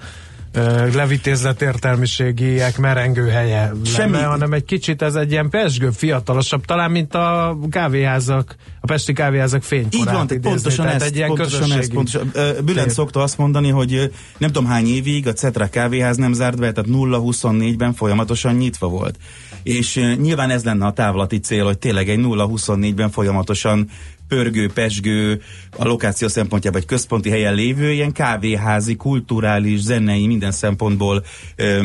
levitézlet 0.95 1.63
értelmiségiek 1.63 2.79
merengő 2.79 3.29
helye 3.29 3.73
Semmi. 3.85 4.13
lenne, 4.13 4.25
hanem 4.25 4.53
egy 4.53 4.65
kicsit 4.65 5.03
ez 5.03 5.15
egy 5.15 5.31
ilyen 5.31 5.51
pesgő, 5.51 5.91
fiatalosabb, 5.91 6.65
talán 6.65 6.91
mint 6.91 7.15
a 7.15 7.59
kávéházak, 7.71 8.57
a 8.81 8.87
pesti 8.87 9.13
kávéházak 9.13 9.63
fénykorát 9.63 10.07
Így 10.07 10.13
van, 10.13 10.25
idézni, 10.25 10.41
pontosan 10.41 10.85
tehát 10.85 11.01
ez, 11.01 11.07
egy 11.07 11.17
ilyen 11.17 11.29
pontosan 11.29 11.63
ez, 11.63 11.69
közösségi 11.69 11.95
pontosan. 11.95 12.31
Bülent 12.65 12.87
tér. 12.87 12.91
szokta 12.91 13.23
azt 13.23 13.39
mondani, 13.39 13.69
hogy 13.69 14.13
nem 14.39 14.53
tudom 14.53 14.69
hány 14.69 14.87
évig 14.87 15.27
a 15.27 15.33
Cetra 15.33 15.69
kávéház 15.69 16.17
nem 16.17 16.33
zárt 16.33 16.59
be, 16.59 16.73
tehát 16.73 16.91
0-24-ben 16.91 17.93
folyamatosan 17.93 18.55
nyitva 18.55 18.89
volt. 18.89 19.19
És 19.63 19.95
nyilván 20.21 20.51
ez 20.51 20.65
lenne 20.65 20.87
a 20.87 20.93
távlati 20.93 21.39
cél, 21.39 21.65
hogy 21.65 21.79
tényleg 21.79 22.09
egy 22.09 22.21
0-24-ben 22.23 23.11
folyamatosan 23.11 23.89
pörgő, 24.29 24.71
pesgő, 24.73 25.43
a 25.77 25.85
lokáció 25.85 26.29
szempontjából 26.29 26.81
egy 26.81 26.87
központi 26.87 27.31
helyen 27.31 27.55
lévő, 27.55 27.93
ilyen 27.93 28.13
kávéházi, 28.13 28.97
kulturális, 28.97 29.81
zenei, 29.81 30.27
minden 30.27 30.53
szempontból 30.53 31.25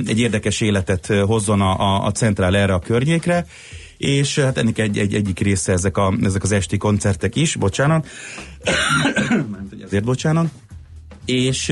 egy 0.05 0.19
érdekes 0.19 0.61
életet 0.61 1.05
hozzon 1.05 1.61
a, 1.61 1.79
a, 1.79 2.05
a 2.05 2.11
centrál 2.11 2.55
erre 2.55 2.73
a 2.73 2.79
környékre. 2.79 3.45
És 3.97 4.39
hát 4.39 4.57
ennek 4.57 4.77
egy, 4.77 4.97
egy, 4.97 5.13
egyik 5.13 5.39
része 5.39 5.71
ezek, 5.71 5.97
a, 5.97 6.13
ezek 6.21 6.43
az 6.43 6.51
esti 6.51 6.77
koncertek 6.77 7.35
is, 7.35 7.55
bocsánat, 7.55 8.07
ezért 9.85 10.03
bocsánat, 10.03 10.47
és, 11.25 11.71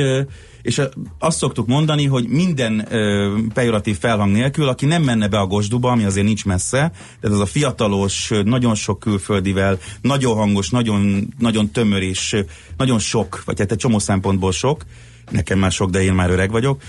és 0.63 0.81
azt 1.19 1.37
szoktuk 1.37 1.67
mondani, 1.67 2.05
hogy 2.05 2.27
minden 2.27 2.87
ö, 2.89 3.33
pejoratív 3.53 3.97
felhang 3.97 4.31
nélkül, 4.31 4.67
aki 4.67 4.85
nem 4.85 5.03
menne 5.03 5.27
be 5.27 5.39
a 5.39 5.47
Gosduba, 5.47 5.91
ami 5.91 6.03
azért 6.03 6.25
nincs 6.25 6.45
messze, 6.45 6.77
tehát 7.19 7.35
az 7.35 7.39
a 7.39 7.45
fiatalos, 7.45 8.31
nagyon 8.43 8.75
sok 8.75 8.99
külföldivel, 8.99 9.79
nagyon 10.01 10.35
hangos, 10.35 10.69
nagyon, 10.69 11.27
nagyon 11.39 11.71
tömör 11.71 12.01
és 12.01 12.35
nagyon 12.77 12.99
sok, 12.99 13.43
vagy 13.45 13.59
hát 13.59 13.71
egy 13.71 13.77
csomó 13.77 13.99
szempontból 13.99 14.51
sok, 14.51 14.85
nekem 15.31 15.59
már 15.59 15.71
sok, 15.71 15.89
de 15.89 16.03
én 16.03 16.13
már 16.13 16.29
öreg 16.29 16.51
vagyok, 16.51 16.81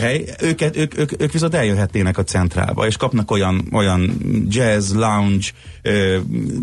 hely, 0.00 0.24
őket, 0.40 0.76
ők, 0.76 0.98
ők, 0.98 1.22
ők 1.22 1.32
viszont 1.32 1.54
eljöhetnének 1.54 2.18
a 2.18 2.24
centrálba, 2.24 2.86
és 2.86 2.96
kapnak 2.96 3.30
olyan, 3.30 3.68
olyan 3.72 4.18
jazz, 4.48 4.94
lounge, 4.94 5.46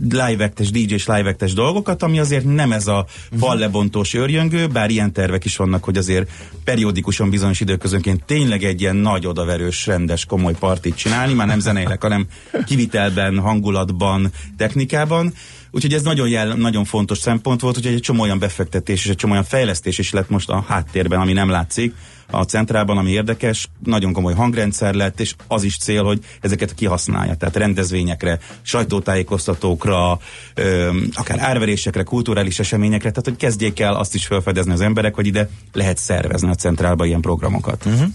live-ektes, 0.10 0.72
DJ-s 0.72 1.08
live-ektes 1.08 1.54
dolgokat, 1.54 2.04
ami 2.04 2.20
azért 2.20 2.46
nem 2.46 2.72
ez 2.72 2.88
a 2.88 3.06
fallebontós 3.40 4.14
őrjöngő, 4.14 4.68
bár 4.68 4.90
ilyen 4.90 5.14
tervek 5.14 5.46
is 5.46 5.56
vannak, 5.56 5.84
hogy 5.84 5.98
azért 5.98 6.30
periódikusan 6.64 7.30
bizonyos 7.30 7.60
időközönként 7.60 8.24
tényleg 8.24 8.64
egy 8.64 8.82
ilyen 8.82 8.96
nagy 8.96 9.28
odaverős, 9.28 9.86
rendes, 9.86 10.26
komoly 10.26 10.56
partit 10.60 10.96
csinálni, 10.96 11.34
már 11.34 11.48
nem 11.48 11.60
zeneileg, 11.60 12.02
hanem 12.02 12.28
kivitelben, 12.66 13.40
hangulatban, 13.40 14.32
technikában. 14.58 15.34
Úgyhogy 15.72 15.94
ez 15.94 16.02
nagyon, 16.02 16.28
jel, 16.28 16.54
nagyon 16.54 16.86
fontos 16.86 17.18
szempont 17.18 17.62
volt, 17.62 17.76
hogy 17.76 17.86
egy 17.86 18.00
csomó 18.00 18.22
olyan 18.22 18.40
befektetés 18.40 19.04
és 19.04 19.10
egy 19.10 19.16
csomó 19.16 19.32
olyan 19.32 19.44
fejlesztés 19.44 19.98
is 19.98 20.12
lett 20.12 20.30
most 20.30 20.50
a 20.50 20.66
háttérben, 20.68 21.20
ami 21.20 21.34
nem 21.34 21.50
látszik 21.50 21.94
a 22.32 22.44
centrában, 22.44 22.98
ami 22.98 23.12
érdekes, 23.12 23.68
nagyon 23.84 24.14
komoly 24.14 24.34
hangrendszer 24.34 24.94
lett, 24.94 25.20
és 25.20 25.36
az 25.48 25.64
is 25.64 25.78
cél, 25.78 26.04
hogy 26.04 26.20
ezeket 26.42 26.74
kihasználja. 26.74 27.36
Tehát 27.36 27.56
rendezvényekre, 27.56 28.40
sajtótájékoztatókra, 28.62 30.20
öm, 30.56 31.10
akár 31.14 31.40
árverésekre, 31.40 32.04
kulturális 32.04 32.60
eseményekre, 32.60 33.10
tehát 33.10 33.26
hogy 33.26 33.36
kezdjék 33.36 33.80
el 33.80 33.96
azt 33.96 34.16
is 34.16 34.26
felfedezni 34.26 34.72
az 34.72 34.82
emberek, 34.82 35.16
hogy 35.16 35.26
ide 35.26 35.50
lehet 35.74 35.98
szervezni 35.98 36.50
a 36.50 36.56
centrálba 36.56 37.06
ilyen 37.06 37.22
programokat. 37.22 37.86
Uh-huh. 37.86 38.10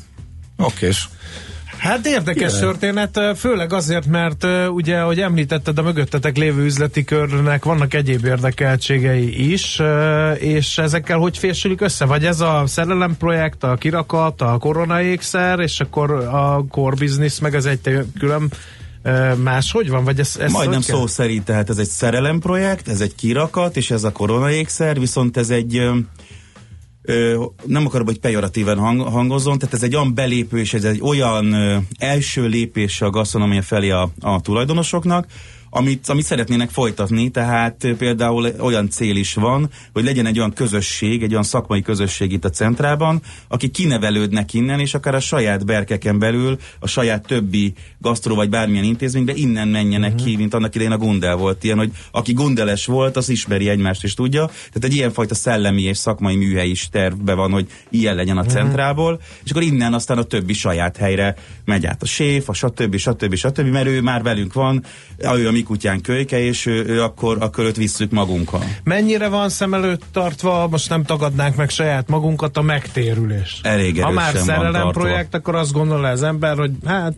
Oké, 0.57 0.91
Hát 1.87 2.07
érdekes 2.07 2.53
Igen. 2.53 2.61
történet, 2.61 3.21
főleg 3.37 3.73
azért, 3.73 4.07
mert 4.07 4.47
ugye, 4.69 4.99
ahogy 4.99 5.21
említetted, 5.21 5.79
a 5.79 5.83
mögöttetek 5.83 6.37
lévő 6.37 6.65
üzleti 6.65 7.05
körnek 7.05 7.65
vannak 7.65 7.95
egyéb 7.95 8.25
érdekeltségei 8.25 9.53
is, 9.53 9.83
és 10.39 10.79
ezekkel 10.79 11.19
hogy 11.19 11.39
fésülik 11.39 11.81
össze? 11.81 12.05
Vagy 12.05 12.25
ez 12.25 12.41
a 12.41 12.63
szerelem 12.67 13.17
projekt, 13.17 13.65
a 13.65 13.75
kirakat, 13.75 14.41
a 14.41 14.59
koronaékszer, 14.59 15.61
és 15.61 15.81
akkor 15.81 16.11
a 16.11 16.65
core 16.71 16.97
business 16.99 17.39
meg 17.39 17.55
az 17.55 17.67
egy 17.67 18.05
külön 18.19 18.51
más 19.43 19.73
hogy 19.73 19.91
van? 19.91 20.05
Vagy 20.05 20.19
ez, 20.19 20.37
ez 20.41 20.53
Majdnem 20.53 20.81
szó 20.81 21.07
szerint, 21.07 21.45
tehát 21.45 21.71
ez 21.71 21.79
egy 21.79 21.89
szerelem 21.89 22.39
projekt, 22.39 22.89
ez 22.89 23.01
egy 23.01 23.15
kirakat, 23.15 23.77
és 23.77 23.91
ez 23.91 24.05
a 24.05 24.13
koronaékszer, 24.13 25.01
viszont 25.01 25.37
ez 25.37 25.51
egy 25.51 25.83
nem 27.67 27.87
akarom, 27.87 28.07
hogy 28.07 28.21
pejoratíven 28.21 28.79
hang, 28.79 29.01
hangozzon, 29.01 29.59
tehát 29.59 29.75
ez 29.75 29.83
egy 29.83 29.95
olyan 29.95 30.15
belépő, 30.15 30.59
és 30.59 30.75
ez 30.75 30.85
egy 30.85 31.01
olyan 31.03 31.55
első 31.99 32.47
lépés 32.47 33.01
a 33.01 33.11
gasztronómia 33.11 33.63
felé 33.63 33.91
a, 33.91 34.11
a 34.21 34.41
tulajdonosoknak, 34.41 35.27
amit, 35.77 36.09
amit 36.09 36.25
szeretnének 36.25 36.71
folytatni, 36.71 37.31
tehát 37.31 37.87
például 37.99 38.49
olyan 38.59 38.91
cél 38.91 39.17
is 39.17 39.35
van, 39.35 39.71
hogy 39.93 40.05
legyen 40.05 40.27
egy 40.27 40.39
olyan 40.39 40.53
közösség, 40.53 41.23
egy 41.23 41.31
olyan 41.31 41.43
szakmai 41.43 41.83
közösség 41.83 42.33
itt 42.33 42.45
a 42.45 42.51
centrában, 42.51 43.23
aki 43.49 43.69
kinevelődnek 43.69 44.55
innen, 44.55 44.81
és 44.81 44.95
akár 44.95 45.15
a 45.15 45.21
saját 45.21 45.67
berkeken 45.67 46.19
belül, 46.19 46.59
a 46.81 46.87
saját 46.87 47.27
többi 47.27 47.73
gasztró 47.99 48.35
vagy 48.35 48.49
bármilyen 48.49 48.85
intézménybe 48.85 49.33
innen 49.35 49.69
menjenek 49.69 50.13
uh-huh. 50.13 50.27
ki, 50.27 50.37
mint 50.37 50.55
annak 50.55 50.75
idején 50.75 50.93
a 50.93 50.99
Gundel 50.99 51.37
volt 51.37 51.65
ilyen, 51.65 51.79
hogy 51.79 51.91
aki 52.11 52.33
gundeles 52.33 52.87
volt, 52.87 53.17
az 53.17 53.29
ismeri 53.29 53.69
egymást 53.69 54.05
és 54.05 54.15
tudja. 54.15 54.47
Tehát 54.47 54.85
egy 54.85 54.95
ilyenfajta 54.95 55.35
szellemi 55.35 55.83
és 55.83 55.99
szakmai 55.99 56.37
műhely 56.37 56.69
is 56.69 56.89
tervbe 56.89 57.35
van, 57.35 57.51
hogy 57.51 57.67
ilyen 57.91 58.15
legyen 58.15 58.37
a 58.37 58.41
uh-huh. 58.41 58.55
centrából, 58.57 59.21
és 59.45 59.51
akkor 59.51 59.63
innen 59.63 59.95
aztán 59.95 60.19
a 60.19 60.23
többi 60.23 60.53
saját 60.53 60.97
helyre 60.97 61.35
megy 61.65 61.87
át 61.87 62.03
a 62.03 62.07
séf, 62.07 62.49
a 62.49 62.53
stb. 62.53 62.97
stb. 62.97 63.35
stb. 63.35 63.67
mert 63.67 63.87
ő 63.87 64.01
már 64.01 64.23
velünk 64.23 64.53
van, 64.53 64.85
ő 65.19 65.49
a 65.49 65.51
mi 65.51 65.65
kutyán 65.67 66.01
kölyke, 66.01 66.41
és 66.41 66.67
ő, 66.67 66.85
ő 66.87 67.03
akkor, 67.03 67.37
akkor 67.41 67.65
őt 67.65 67.77
visszük 67.77 68.11
magunkkal. 68.11 68.65
Mennyire 68.85 69.29
van 69.29 69.49
szem 69.49 69.75
előtt 69.75 70.03
tartva, 70.13 70.69
most 70.69 70.89
nem 70.89 71.05
tagadnánk 71.05 71.57
meg 71.57 71.71
saját 71.71 72.09
magunkat, 72.09 72.57
a 72.57 72.63
megtérülés? 72.63 73.61
Elég 73.63 74.03
Ha 74.03 74.11
már 74.11 74.37
szerelem 74.37 74.91
projekt, 74.91 75.35
akkor 75.35 75.55
azt 75.55 75.73
gondolja 75.73 76.09
az 76.09 76.23
ember, 76.23 76.57
hogy 76.57 76.71
hát 76.87 77.15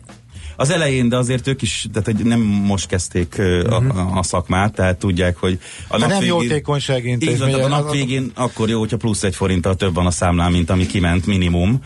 az 0.59 0.69
elején, 0.69 1.09
de 1.09 1.17
azért 1.17 1.47
ők 1.47 1.61
is, 1.61 1.85
tehát 1.91 2.05
hogy 2.05 2.25
nem 2.25 2.39
most 2.41 2.87
kezdték 2.87 3.35
uh-huh. 3.37 3.73
a, 3.73 3.79
mhm. 3.79 4.17
a 4.17 4.23
szakmát, 4.23 4.73
tehát 4.73 4.97
tudják, 4.97 5.37
hogy 5.37 5.59
a 5.87 5.97
nap 5.97 6.09
nem 6.09 6.23
jótékonyság 6.23 7.17
van, 7.37 7.53
a 7.53 7.67
nap 7.67 7.91
végén 7.91 8.31
akkor 8.35 8.69
jó, 8.69 8.79
hogyha 8.79 8.97
plusz 8.97 9.23
egy 9.23 9.35
forinttal 9.35 9.75
több 9.75 9.93
van 9.93 10.05
a 10.05 10.11
számlán, 10.11 10.51
mint 10.51 10.69
ami 10.69 10.85
kiment 10.85 11.25
minimum. 11.25 11.81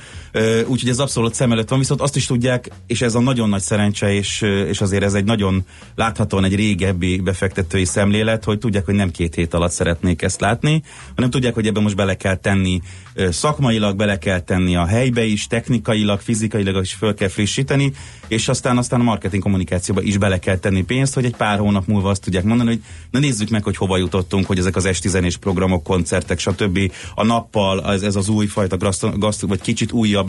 Úgyhogy 0.68 0.90
ez 0.90 1.00
abszolút 1.00 1.34
szem 1.34 1.52
előtt 1.52 1.70
van, 1.70 1.80
viszont 1.80 2.02
azt 2.02 2.16
is 2.16 2.26
tudják, 2.26 2.70
és 2.88 3.02
ez 3.02 3.16
a 3.16 3.20
nagyon 3.20 3.50
nagy 3.50 3.62
szerencse, 3.62 4.14
és, 4.14 4.42
és 4.42 4.82
azért 4.82 5.04
ez 5.04 5.14
egy 5.14 5.24
nagyon 5.24 5.66
láthatóan 5.96 6.44
egy 6.44 6.56
régebbi 6.56 7.18
befektetői 7.18 7.86
szemlélet, 7.86 8.44
hogy 8.44 8.58
tudják, 8.58 8.86
hogy 8.86 8.96
nem 8.96 9.12
két 9.12 9.36
hét 9.36 9.54
alatt 9.54 9.72
szeretnék 9.72 10.22
ezt 10.22 10.42
látni, 10.42 10.84
hanem 11.16 11.30
tudják, 11.30 11.54
hogy 11.54 11.68
ebben 11.68 11.84
most 11.84 11.96
bele 11.96 12.16
kell 12.16 12.36
tenni 12.36 12.82
szakmailag, 13.16 13.96
bele 13.96 14.18
kell 14.18 14.40
tenni 14.40 14.76
a 14.76 14.86
helybe 14.86 15.24
is, 15.24 15.48
technikailag, 15.48 16.20
fizikailag 16.20 16.82
is 16.82 16.94
föl 16.94 17.14
kell 17.14 17.28
frissíteni, 17.28 17.94
és 18.28 18.48
aztán 18.48 18.78
aztán 18.78 19.00
a 19.00 19.04
marketing 19.04 19.44
kommunikációba 19.44 20.02
is 20.02 20.18
bele 20.18 20.40
kell 20.40 20.58
tenni 20.58 20.84
pénzt, 20.84 21.14
hogy 21.14 21.26
egy 21.26 21.36
pár 21.36 21.60
hónap 21.60 21.88
múlva 21.88 22.10
azt 22.10 22.22
tudják 22.22 22.44
mondani, 22.44 22.70
hogy 22.70 22.82
na 23.12 23.20
nézzük 23.20 23.50
meg, 23.50 23.64
hogy 23.64 23.78
hova 23.78 23.98
jutottunk, 23.98 24.46
hogy 24.46 24.58
ezek 24.58 24.76
az 24.76 24.86
esti 24.86 25.10
programok, 25.40 25.84
koncertek, 25.84 26.40
stb. 26.40 26.92
A 27.16 27.24
nappal 27.24 27.92
ez, 27.94 28.02
ez 28.02 28.16
az 28.16 28.30
újfajta 28.30 28.78
gasztro, 29.18 29.48
vagy 29.48 29.62
kicsit 29.62 29.92
újabb, 29.92 30.23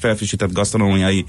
felfrissített 0.00 0.52
gasztronómiai 0.52 1.24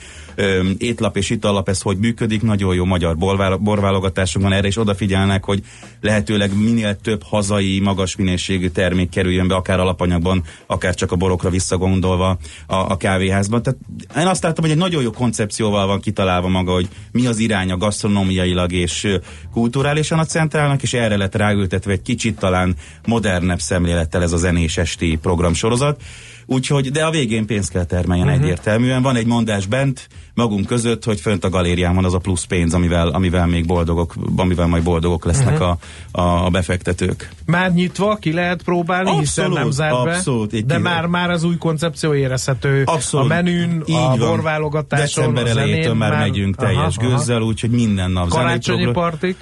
étlap 0.78 1.18
és 1.18 1.30
itallap, 1.30 1.70
ez 1.70 1.82
hogy 1.82 1.98
működik, 1.98 2.42
nagyon 2.42 2.76
jó 2.76 2.86
magyar 2.86 3.18
borválogatásunk 3.60 4.46
van 4.46 4.54
erre, 4.54 4.68
és 4.68 4.78
odafigyelnek, 4.78 5.44
hogy 5.44 5.64
lehetőleg 6.02 6.58
minél 6.58 6.96
több 6.96 7.24
hazai, 7.24 7.80
magas 7.80 8.16
minőségű 8.16 8.70
termék 8.70 9.10
kerüljön 9.10 9.48
be, 9.48 9.56
akár 9.56 9.80
alapanyagban, 9.80 10.44
akár 10.66 10.96
csak 10.96 11.12
a 11.12 11.16
borokra 11.16 11.50
visszagondolva 11.50 12.38
a, 12.68 12.76
a 12.76 12.98
kávéházban. 12.98 13.64
Tehát 13.64 13.80
én 14.18 14.28
azt 14.28 14.44
láttam, 14.44 14.64
hogy 14.64 14.74
egy 14.74 14.80
nagyon 14.80 15.02
jó 15.02 15.12
koncepcióval 15.12 15.88
van 15.88 16.00
kitalálva 16.00 16.48
maga, 16.48 16.72
hogy 16.72 16.88
mi 17.12 17.26
az 17.28 17.38
irány 17.38 17.72
a 17.72 17.78
gasztronómiailag 17.78 18.72
és 18.72 19.08
kulturálisan 19.52 20.20
a 20.20 20.26
centrálnak, 20.26 20.82
és 20.84 20.94
erre 20.94 21.18
lett 21.18 21.36
ráültetve 21.36 21.92
egy 21.92 22.02
kicsit 22.02 22.40
talán 22.40 22.76
modernebb 23.06 23.60
szemlélettel 23.60 24.22
ez 24.22 24.32
a 24.32 24.38
zenés 24.38 24.78
esti 24.78 25.18
programsorozat. 25.22 26.02
Úgyhogy, 26.50 26.92
de 26.92 27.06
a 27.06 27.12
végén 27.12 27.46
pénzt 27.46 27.72
kell 27.72 27.84
termeljen 27.84 28.28
uh-huh. 28.28 28.44
egyértelműen. 28.44 29.02
Van 29.02 29.16
egy 29.16 29.26
mondás 29.26 29.66
bent 29.66 30.08
magunk 30.34 30.66
között, 30.66 31.04
hogy 31.04 31.20
fönt 31.20 31.44
a 31.44 31.50
galérián 31.50 31.96
van 31.96 32.06
az 32.06 32.14
a 32.14 32.18
plusz 32.18 32.44
pénz, 32.44 32.74
amivel, 32.74 33.08
amivel 33.08 33.48
még 33.48 33.66
boldogok, 33.66 34.14
amivel 34.36 34.68
majd 34.68 34.84
boldogok 34.84 35.26
lesznek 35.26 35.54
uh-huh. 35.54 35.78
a, 36.12 36.46
a, 36.46 36.50
befektetők. 36.50 37.30
Már 37.46 37.74
nyitva 37.74 38.16
ki 38.16 38.34
lehet 38.34 38.64
próbálni, 38.64 39.10
abszolút, 39.10 39.26
hiszen 39.26 39.52
nem 39.52 39.72
zárt 39.72 40.04
be, 40.04 40.12
abszolút, 40.12 40.66
de 40.66 40.78
már, 40.78 41.06
már 41.06 41.30
az 41.30 41.44
új 41.44 41.58
koncepció 41.58 42.14
érezhető 42.14 42.84
abszolút, 42.86 43.32
a 43.32 43.34
menün, 43.34 43.84
így 43.86 43.96
a 43.96 44.16
borválogatáson, 44.18 45.34
December 45.34 45.58
elejétől 45.58 45.94
már, 45.94 46.12
már 46.12 46.20
megyünk 46.20 46.56
teljes 46.56 46.98
aha, 46.98 47.08
gőzzel, 47.08 47.42
úgyhogy 47.42 47.70
minden 47.70 48.12
nap 48.12 48.28
Karácsonyi 48.28 48.92
partik? 48.92 49.38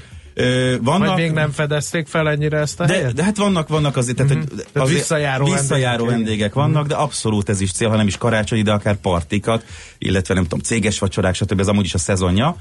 Vannak, 0.81 1.07
Vagy 1.07 1.17
még 1.17 1.31
nem 1.31 1.51
fedezték 1.51 2.07
fel 2.07 2.29
ennyire 2.29 2.57
ezt 2.57 2.79
a 2.79 2.85
de, 2.85 2.93
helyet? 2.93 3.13
De 3.13 3.23
hát 3.23 3.37
vannak, 3.37 3.67
vannak 3.67 3.97
azért, 3.97 4.17
tehát, 4.17 4.31
uh-huh. 4.31 4.49
azért 4.51 4.71
tehát 4.73 4.89
visszajáró, 4.89 5.45
visszajáró 5.45 6.05
vendégek, 6.05 6.25
vendégek 6.25 6.53
vannak, 6.53 6.83
uh-huh. 6.83 6.87
de 6.87 6.95
abszolút 6.95 7.49
ez 7.49 7.61
is 7.61 7.71
cél, 7.71 7.89
ha 7.89 7.95
nem 7.95 8.07
is 8.07 8.17
karácsony, 8.17 8.63
de 8.63 8.71
akár 8.71 8.95
partikat, 8.95 9.65
illetve 9.97 10.33
nem 10.33 10.43
tudom, 10.43 10.59
céges 10.59 10.99
vacsorák, 10.99 11.35
stb. 11.35 11.59
Ez 11.59 11.67
amúgy 11.67 11.85
is 11.85 11.93
a 11.93 11.97
szezonja. 11.97 12.55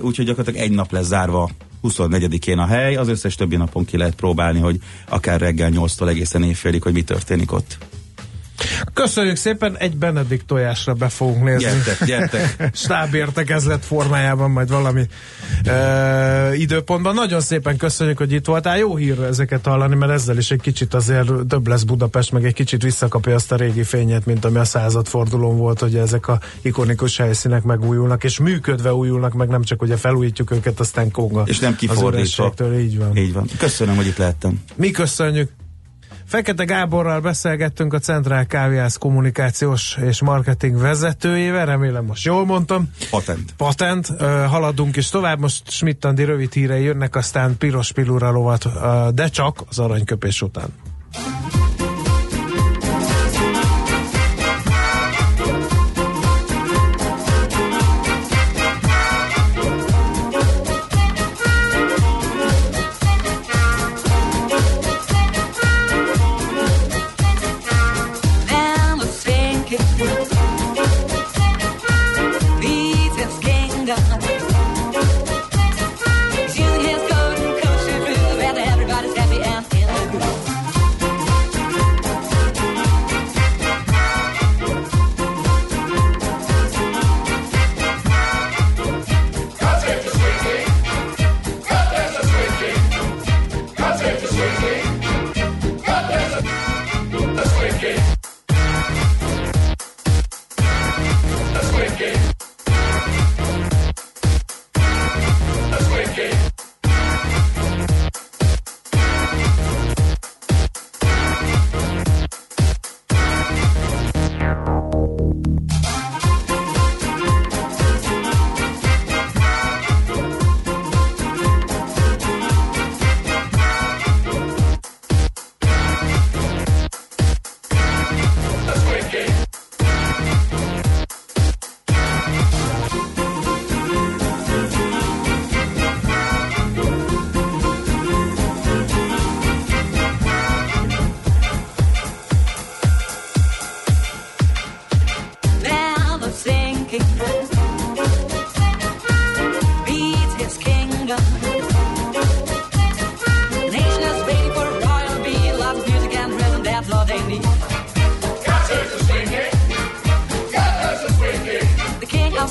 Úgyhogy 0.00 0.24
gyakorlatilag 0.24 0.66
egy 0.66 0.74
nap 0.74 0.92
lesz 0.92 1.06
zárva 1.06 1.50
24-én 1.82 2.58
a 2.58 2.66
hely, 2.66 2.96
az 2.96 3.08
összes 3.08 3.34
többi 3.34 3.56
napon 3.56 3.84
ki 3.84 3.96
lehet 3.96 4.14
próbálni, 4.14 4.58
hogy 4.58 4.78
akár 5.08 5.40
reggel 5.40 5.70
8-tól 5.72 6.08
egészen 6.08 6.42
évfélig, 6.42 6.82
hogy 6.82 6.92
mi 6.92 7.02
történik 7.02 7.52
ott. 7.52 7.78
Köszönjük 8.94 9.36
szépen, 9.36 9.76
egy 9.78 9.96
Benedikt 9.96 10.46
tojásra 10.46 10.92
be 10.92 11.08
fogunk 11.08 11.44
nézni. 11.44 11.62
Gyertek, 11.64 12.04
gyertek. 12.04 12.70
Stábértekezlet 12.84 13.84
formájában 13.84 14.50
majd 14.50 14.68
valami 14.68 15.06
uh, 15.66 16.60
időpontban. 16.60 17.14
Nagyon 17.14 17.40
szépen 17.40 17.76
köszönjük, 17.76 18.18
hogy 18.18 18.32
itt 18.32 18.46
voltál. 18.46 18.78
Jó 18.78 18.96
hír 18.96 19.22
ezeket 19.22 19.66
hallani, 19.66 19.94
mert 19.94 20.12
ezzel 20.12 20.38
is 20.38 20.50
egy 20.50 20.60
kicsit 20.60 20.94
azért 20.94 21.30
több 21.48 21.66
lesz 21.66 21.82
Budapest, 21.82 22.32
meg 22.32 22.44
egy 22.44 22.54
kicsit 22.54 22.82
visszakapja 22.82 23.34
azt 23.34 23.52
a 23.52 23.56
régi 23.56 23.82
fényet, 23.82 24.26
mint 24.26 24.44
ami 24.44 24.58
a 24.58 24.64
századfordulón 24.64 25.56
volt, 25.56 25.80
hogy 25.80 25.96
ezek 25.96 26.28
a 26.28 26.40
ikonikus 26.62 27.16
helyszínek 27.16 27.62
megújulnak, 27.62 28.24
és 28.24 28.38
működve 28.38 28.94
újulnak, 28.94 29.32
meg 29.32 29.48
nem 29.48 29.62
csak 29.62 29.82
ugye 29.82 29.96
felújítjuk 29.96 30.50
őket, 30.50 30.80
aztán 30.80 31.10
konga. 31.10 31.42
És 31.46 31.58
nem 31.58 31.76
kifordítva. 31.76 32.54
Így 32.78 32.98
van. 32.98 33.16
Így 33.16 33.32
van. 33.32 33.48
Köszönöm, 33.58 33.96
hogy 33.96 34.06
itt 34.06 34.16
lehettem. 34.16 34.60
Mi 34.76 34.90
köszönjük. 34.90 35.50
Fekete 36.34 36.64
Gáborral 36.64 37.20
beszélgettünk 37.20 37.92
a 37.92 37.98
Centrál 37.98 38.46
Kávéház 38.46 38.96
kommunikációs 38.96 39.96
és 40.06 40.22
marketing 40.22 40.78
vezetőjével, 40.78 41.66
remélem 41.66 42.04
most 42.04 42.24
jól 42.24 42.44
mondtam. 42.44 42.90
Patent. 43.10 43.54
Patent. 43.56 44.08
Uh, 44.08 44.18
haladunk 44.44 44.96
is 44.96 45.08
tovább, 45.08 45.38
most 45.38 45.70
Schmidt-Andi 45.70 46.24
rövid 46.24 46.52
hírei 46.52 46.82
jönnek, 46.82 47.16
aztán 47.16 47.56
piros 47.58 47.92
pilura 47.92 48.30
lovat, 48.30 48.64
uh, 48.64 49.08
de 49.08 49.28
csak 49.28 49.64
az 49.68 49.78
aranyköpés 49.78 50.42
után. 50.42 50.68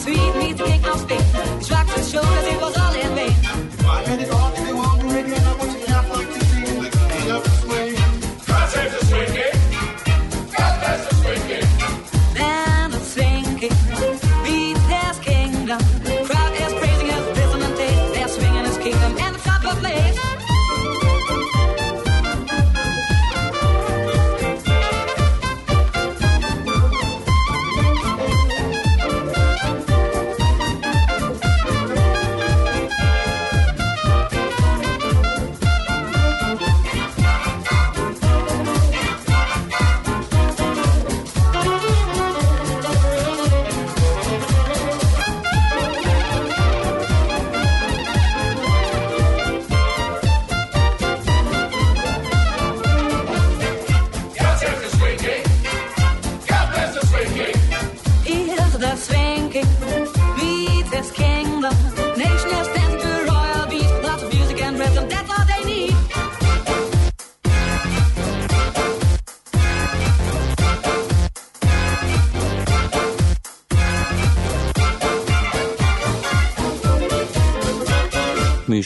sweet 0.03 0.35
meets 0.35 0.61
cake. 0.61 0.82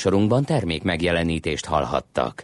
Műsorunkban 0.07 0.43
termék 0.43 0.83
megjelenítést 0.83 1.65
hallhattak. 1.65 2.43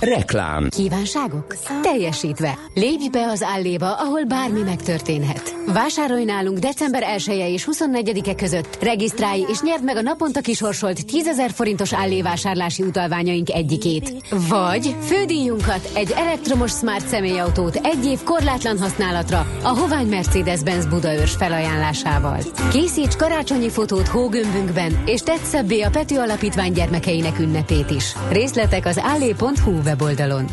Reklám. 0.00 0.68
Kívánságok? 0.68 1.56
Teljesítve. 1.82 2.58
Lépj 2.74 3.08
be 3.08 3.26
az 3.26 3.42
álléba, 3.42 3.94
ahol 3.94 4.24
bármi 4.24 4.60
megtörténhet. 4.60 5.57
Vásárolj 5.72 6.24
nálunk 6.24 6.58
december 6.58 7.02
1 7.02 7.28
-e 7.28 7.48
és 7.48 7.68
24-e 7.70 8.34
között. 8.34 8.78
Regisztrálj 8.82 9.44
és 9.48 9.60
nyerd 9.60 9.84
meg 9.84 9.96
a 9.96 10.02
naponta 10.02 10.40
kisorsolt 10.40 11.06
10 11.06 11.26
ezer 11.26 11.50
forintos 11.50 11.94
állévásárlási 11.94 12.82
utalványaink 12.82 13.50
egyikét. 13.50 14.12
Vagy 14.48 14.96
fődíjunkat, 15.00 15.90
egy 15.94 16.12
elektromos 16.16 16.70
smart 16.70 17.08
személyautót 17.08 17.76
egy 17.76 18.06
év 18.06 18.22
korlátlan 18.22 18.78
használatra 18.78 19.46
a 19.62 19.68
Hovány 19.68 20.06
Mercedes-Benz 20.06 20.86
Budaörs 20.86 21.36
felajánlásával. 21.36 22.40
Készíts 22.70 23.16
karácsonyi 23.16 23.70
fotót 23.70 24.08
hógömbünkben, 24.08 25.02
és 25.06 25.20
tedd 25.20 25.42
szebbé 25.42 25.80
a 25.80 25.90
Pető 25.90 26.18
Alapítvány 26.18 26.72
gyermekeinek 26.72 27.38
ünnepét 27.38 27.90
is. 27.90 28.12
Részletek 28.30 28.86
az 28.86 28.98
állé.hu 28.98 29.70
weboldalon. 29.84 30.46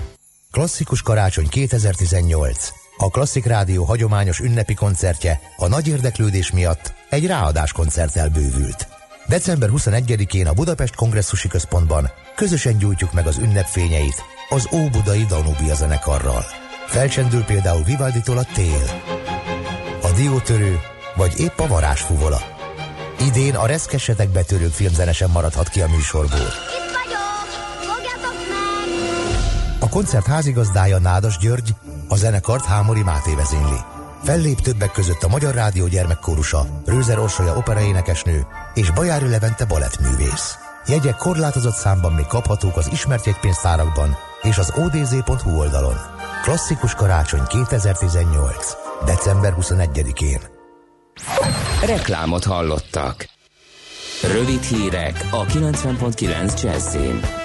Klasszikus 0.52 1.02
karácsony 1.02 1.48
2018. 1.50 2.85
A 2.98 3.10
Klasszik 3.10 3.46
Rádió 3.46 3.84
hagyományos 3.84 4.40
ünnepi 4.40 4.74
koncertje 4.74 5.40
a 5.58 5.68
nagy 5.68 5.88
érdeklődés 5.88 6.52
miatt 6.52 6.94
egy 7.10 7.26
ráadás 7.26 7.72
koncerttel 7.72 8.30
bővült. 8.30 8.88
December 9.28 9.70
21-én 9.74 10.48
a 10.48 10.54
Budapest 10.54 10.96
Kongresszusi 10.96 11.48
Központban 11.48 12.10
közösen 12.36 12.78
gyújtjuk 12.78 13.14
meg 13.14 13.28
az 13.28 13.38
ünnepfényeit 13.38 14.24
az 14.50 14.68
Óbudai 14.74 15.26
Danubia 15.26 15.76
zenekarral. 15.76 16.44
Felcsendül 16.88 17.44
például 17.44 17.84
Vivaldi-tól 17.84 18.38
a 18.38 18.46
tél, 18.54 18.84
a 20.02 20.12
diótörő 20.16 20.80
vagy 21.16 21.40
épp 21.40 21.60
a 21.60 21.68
varázsfuvola. 21.68 22.42
Idén 23.20 23.56
a 23.56 23.66
reszkesetek 23.66 24.30
betörők 24.30 24.74
filmzene 24.74 25.12
sem 25.12 25.32
maradhat 25.32 25.70
ki 25.70 25.82
a 25.82 25.88
műsorból. 25.88 26.40
Itt 26.40 26.92
vagyok! 26.94 27.88
Meg! 27.88 28.06
A 29.80 29.90
koncert 29.90 30.26
házigazdája 30.26 31.00
Nádas 31.00 31.38
György, 31.38 31.70
a 32.08 32.16
zenekart 32.16 32.66
Hámori 32.66 33.04
Máté 33.04 33.36
vezényli. 33.36 33.80
Fellép 34.24 34.60
többek 34.60 34.92
között 34.92 35.24
a 35.24 35.28
Magyar 35.28 35.54
Rádió 35.54 35.88
gyermekkórusa, 35.88 36.66
Rőzer 36.86 37.20
Orsolya 37.20 37.56
operaénekesnő 37.56 38.46
és 38.74 38.92
Bajári 38.92 39.30
Levente 39.30 39.66
balettművész. 39.66 40.56
Jegyek 40.88 41.16
korlátozott 41.16 41.76
számban 41.76 42.14
még 42.14 42.26
kaphatók 42.26 42.78
az 42.78 42.90
ismert 42.92 43.26
jegypénztárakban 43.26 44.18
és 44.42 44.58
az 44.58 44.74
odz.hu 44.76 45.58
oldalon. 45.58 45.96
Klasszikus 46.44 46.94
karácsony 46.94 47.44
2018. 47.48 48.76
december 49.06 49.56
21-én. 49.60 50.40
Reklámot 51.86 52.44
hallottak. 52.44 53.28
Rövid 54.22 54.62
hírek 54.62 55.28
a 55.32 55.46
90.9 55.46 56.62
Jazzin. 56.62 57.45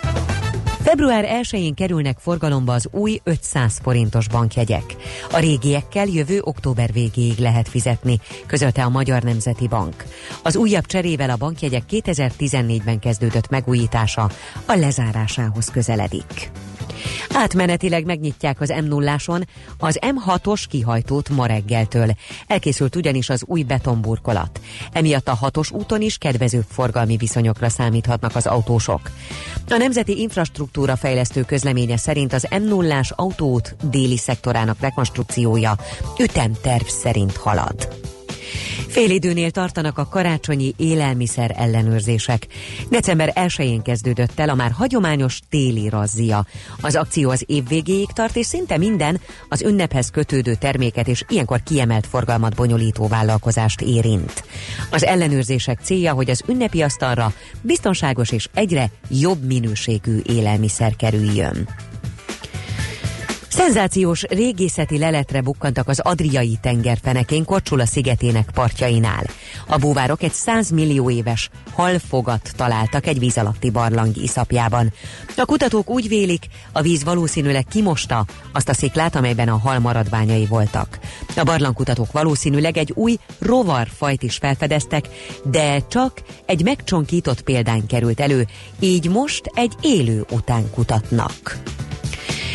Február 0.83 1.25
1-én 1.43 1.75
kerülnek 1.75 2.19
forgalomba 2.19 2.73
az 2.73 2.89
új 2.91 3.21
500 3.25 3.79
forintos 3.83 4.29
bankjegyek. 4.29 4.97
A 5.33 5.39
régiekkel 5.39 6.07
jövő 6.07 6.41
október 6.43 6.93
végéig 6.93 7.39
lehet 7.39 7.69
fizetni, 7.69 8.21
közölte 8.47 8.83
a 8.83 8.89
Magyar 8.89 9.23
Nemzeti 9.23 9.69
Bank. 9.69 10.05
Az 10.43 10.57
újabb 10.57 10.87
cserével 10.87 11.31
a 11.31 11.37
bankjegyek 11.37 11.83
2014-ben 11.91 12.99
kezdődött 12.99 13.49
megújítása 13.49 14.31
a 14.67 14.75
lezárásához 14.75 15.71
közeledik. 15.71 16.51
Átmenetileg 17.35 18.05
megnyitják 18.05 18.61
az 18.61 18.69
m 18.69 18.85
0 18.85 19.17
az 19.79 19.99
M6-os 20.01 20.65
kihajtót 20.69 21.29
ma 21.29 21.47
reggeltől. 21.47 22.11
Elkészült 22.47 22.97
ugyanis 22.97 23.29
az 23.29 23.43
új 23.47 23.63
betonburkolat. 23.63 24.61
Emiatt 24.93 25.29
a 25.29 25.39
6-os 25.43 25.73
úton 25.73 26.01
is 26.01 26.19
kedvezőbb 26.19 26.67
forgalmi 26.69 27.17
viszonyokra 27.17 27.69
számíthatnak 27.69 28.37
az 28.37 28.47
autósok. 28.47 29.11
A 29.69 29.77
Nemzeti 29.77 30.21
Infrastruktúra 30.21 30.97
Fejlesztő 30.97 31.43
közleménye 31.43 31.97
szerint 31.97 32.33
az 32.33 32.47
m 32.51 32.63
0 32.63 33.01
autót 33.09 33.77
déli 33.91 34.17
szektorának 34.17 34.81
rekonstrukciója 34.81 35.77
ütemterv 36.19 36.87
szerint 36.87 37.37
halad. 37.37 37.89
Félidőnél 38.91 39.51
tartanak 39.51 39.99
a 39.99 40.09
karácsonyi 40.09 40.75
élelmiszer 40.77 41.55
ellenőrzések. 41.57 42.47
December 42.89 43.33
1-én 43.35 43.83
kezdődött 43.83 44.41
el 44.41 44.49
a 44.49 44.55
már 44.55 44.71
hagyományos 44.71 45.41
téli 45.49 45.89
razzia. 45.89 46.47
Az 46.81 46.97
akció 46.97 47.31
az 47.31 47.45
év 47.47 47.69
végéig 47.69 48.09
tart, 48.13 48.37
és 48.37 48.47
szinte 48.47 48.79
minden 48.79 49.21
az 49.49 49.63
ünnephez 49.63 50.11
kötődő 50.11 50.55
terméket 50.55 51.09
és 51.09 51.25
ilyenkor 51.29 51.63
kiemelt 51.63 52.07
forgalmat 52.07 52.55
bonyolító 52.55 53.07
vállalkozást 53.09 53.81
érint. 53.81 54.45
Az 54.91 55.05
ellenőrzések 55.05 55.81
célja, 55.83 56.13
hogy 56.13 56.31
az 56.31 56.43
ünnepi 56.47 56.83
asztalra 56.83 57.33
biztonságos 57.63 58.31
és 58.31 58.49
egyre 58.55 58.91
jobb 59.09 59.45
minőségű 59.45 60.21
élelmiszer 60.27 60.97
kerüljön. 60.97 61.69
Szenzációs 63.51 64.23
régészeti 64.23 64.99
leletre 64.99 65.41
bukkantak 65.41 65.89
az 65.89 66.01
Adriai 66.01 66.59
tengerfenekén 66.63 67.45
Kocsula 67.45 67.87
szigetének 67.87 68.51
partjainál. 68.55 69.25
A 69.67 69.77
búvárok 69.77 70.23
egy 70.23 70.33
100 70.33 70.71
millió 70.71 71.11
éves 71.11 71.51
halfogat 71.73 72.53
találtak 72.57 73.07
egy 73.07 73.19
víz 73.19 73.39
alatti 73.39 73.71
barlang 73.71 74.17
iszapjában. 74.17 74.93
A 75.37 75.45
kutatók 75.45 75.91
úgy 75.91 76.09
vélik, 76.09 76.47
a 76.73 76.81
víz 76.81 77.05
valószínűleg 77.05 77.65
kimosta 77.65 78.25
azt 78.53 78.69
a 78.69 78.75
sziklát, 78.75 79.17
amelyben 79.17 79.49
a 79.49 79.59
hal 79.59 79.79
maradványai 79.79 80.47
voltak. 80.47 80.99
A 81.37 81.43
barlangkutatók 81.43 82.13
valószínűleg 82.13 82.77
egy 82.77 82.93
új 82.95 83.19
rovarfajt 83.39 84.23
is 84.23 84.37
felfedeztek, 84.37 85.09
de 85.45 85.87
csak 85.89 86.23
egy 86.47 86.63
megcsonkított 86.63 87.41
példány 87.41 87.87
került 87.87 88.21
elő, 88.21 88.47
így 88.81 89.09
most 89.09 89.51
egy 89.55 89.73
élő 89.81 90.25
után 90.31 90.71
kutatnak. 90.71 91.59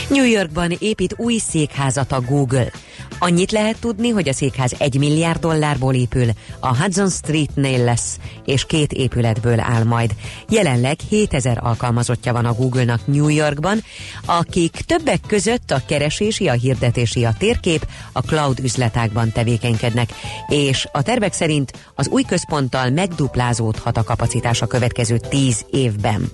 New 0.09 0.25
Yorkban 0.25 0.71
épít 0.79 1.13
új 1.17 1.37
székházat 1.37 2.11
a 2.11 2.21
Google. 2.21 2.71
Annyit 3.19 3.51
lehet 3.51 3.77
tudni, 3.79 4.09
hogy 4.09 4.29
a 4.29 4.33
székház 4.33 4.75
egy 4.77 4.97
milliárd 4.97 5.39
dollárból 5.39 5.93
épül, 5.93 6.29
a 6.59 6.77
Hudson 6.77 7.09
Streetnél 7.09 7.83
lesz, 7.83 8.19
és 8.45 8.65
két 8.65 8.91
épületből 8.91 9.59
áll 9.59 9.83
majd. 9.83 10.11
Jelenleg 10.49 10.99
7000 11.09 11.59
alkalmazottja 11.61 12.33
van 12.33 12.45
a 12.45 12.53
Google-nak 12.53 13.07
New 13.07 13.27
Yorkban, 13.27 13.83
akik 14.25 14.71
többek 14.71 15.19
között 15.27 15.71
a 15.71 15.81
keresési, 15.87 16.47
a 16.47 16.53
hirdetési, 16.53 17.25
a 17.25 17.35
térkép, 17.37 17.87
a 18.11 18.19
cloud 18.19 18.59
üzletákban 18.59 19.31
tevékenykednek, 19.31 20.09
és 20.47 20.87
a 20.91 21.01
tervek 21.01 21.33
szerint 21.33 21.71
az 21.95 22.07
új 22.07 22.23
központtal 22.23 22.89
megduplázódhat 22.89 23.97
a 23.97 24.03
kapacitás 24.03 24.61
a 24.61 24.67
következő 24.67 25.17
10 25.29 25.65
évben. 25.71 26.31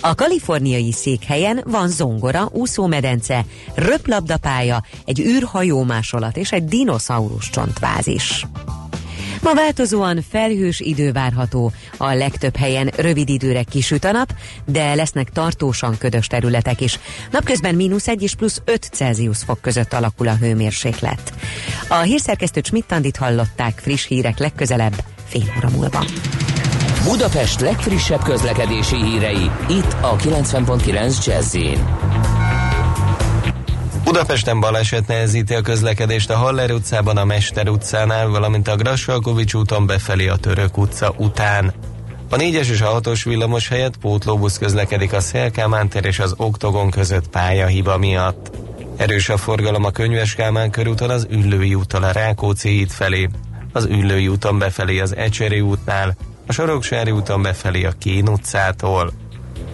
A 0.00 0.14
kaliforniai 0.14 0.92
székhelyen 0.92 1.62
van 1.66 1.88
zongora, 1.88 2.48
úszómedence, 2.52 3.44
röplabdapálya, 3.74 4.82
egy 5.04 5.20
űrhajó 5.20 5.82
másolat 5.82 6.23
és 6.32 6.52
egy 6.52 6.64
dinoszaurusz 6.64 7.50
csontváz 7.50 8.06
is. 8.06 8.46
Ma 9.44 9.54
változóan 9.54 10.24
felhős 10.30 10.80
idő 10.80 11.12
várható. 11.12 11.72
A 11.96 12.12
legtöbb 12.12 12.56
helyen 12.56 12.90
rövid 12.96 13.28
időre 13.28 13.62
kisüt 13.62 14.04
a 14.04 14.12
nap, 14.12 14.34
de 14.64 14.94
lesznek 14.94 15.30
tartósan 15.30 15.98
ködös 15.98 16.26
területek 16.26 16.80
is. 16.80 16.98
Napközben 17.30 17.74
mínusz 17.74 18.08
1 18.08 18.22
és 18.22 18.34
plusz 18.34 18.62
5 18.64 18.88
Celsius 18.92 19.38
fok 19.38 19.60
között 19.60 19.92
alakul 19.92 20.28
a 20.28 20.36
hőmérséklet. 20.36 21.32
A 21.88 21.98
hírszerkesztő 21.98 22.60
Schmidt-Tandit 22.64 23.16
hallották 23.16 23.78
friss 23.78 24.06
hírek 24.06 24.38
legközelebb 24.38 25.04
fél 25.26 25.52
óra 25.58 25.70
múlva. 25.70 26.04
Budapest 27.04 27.60
legfrissebb 27.60 28.22
közlekedési 28.22 28.96
hírei, 28.96 29.50
itt 29.68 29.96
a 30.00 30.16
90.9 30.16 31.26
jazz 31.26 31.56
Budapesten 34.14 34.60
baleset 34.60 35.06
nehezíti 35.06 35.54
a 35.54 35.60
közlekedést 35.60 36.30
a 36.30 36.36
Haller 36.36 36.70
utcában, 36.70 37.16
a 37.16 37.24
Mester 37.24 37.68
utcánál, 37.68 38.28
valamint 38.28 38.68
a 38.68 38.76
Grassalkovics 38.76 39.54
úton 39.54 39.86
befelé 39.86 40.28
a 40.28 40.36
Török 40.36 40.78
utca 40.78 41.14
után. 41.16 41.72
A 42.30 42.36
4-es 42.36 42.68
és 42.70 42.80
a 42.80 43.00
6-os 43.00 43.20
villamos 43.24 43.68
helyett 43.68 43.96
pótlóbusz 43.96 44.58
közlekedik 44.58 45.12
a 45.12 45.20
Szélkámán 45.20 45.88
tér 45.88 46.04
és 46.04 46.18
az 46.18 46.34
Oktogon 46.36 46.90
között 46.90 47.28
pályahiba 47.28 47.98
miatt. 47.98 48.50
Erős 48.96 49.28
a 49.28 49.36
forgalom 49.36 49.84
a 49.84 49.90
Könyves 49.90 50.34
Kálmán 50.34 50.70
körúton 50.70 51.10
az 51.10 51.26
Üllői 51.30 51.74
úttal 51.74 52.02
a 52.02 52.12
Rákóczi 52.12 52.68
híd 52.68 52.90
felé, 52.90 53.28
az 53.72 53.84
Üllői 53.84 54.28
úton 54.28 54.58
befelé 54.58 55.00
az 55.00 55.16
Ecseri 55.16 55.60
útnál, 55.60 56.16
a 56.46 56.52
Soroksári 56.52 57.10
úton 57.10 57.42
befelé 57.42 57.84
a 57.84 57.92
Kén 57.98 58.28
utcától. 58.28 59.23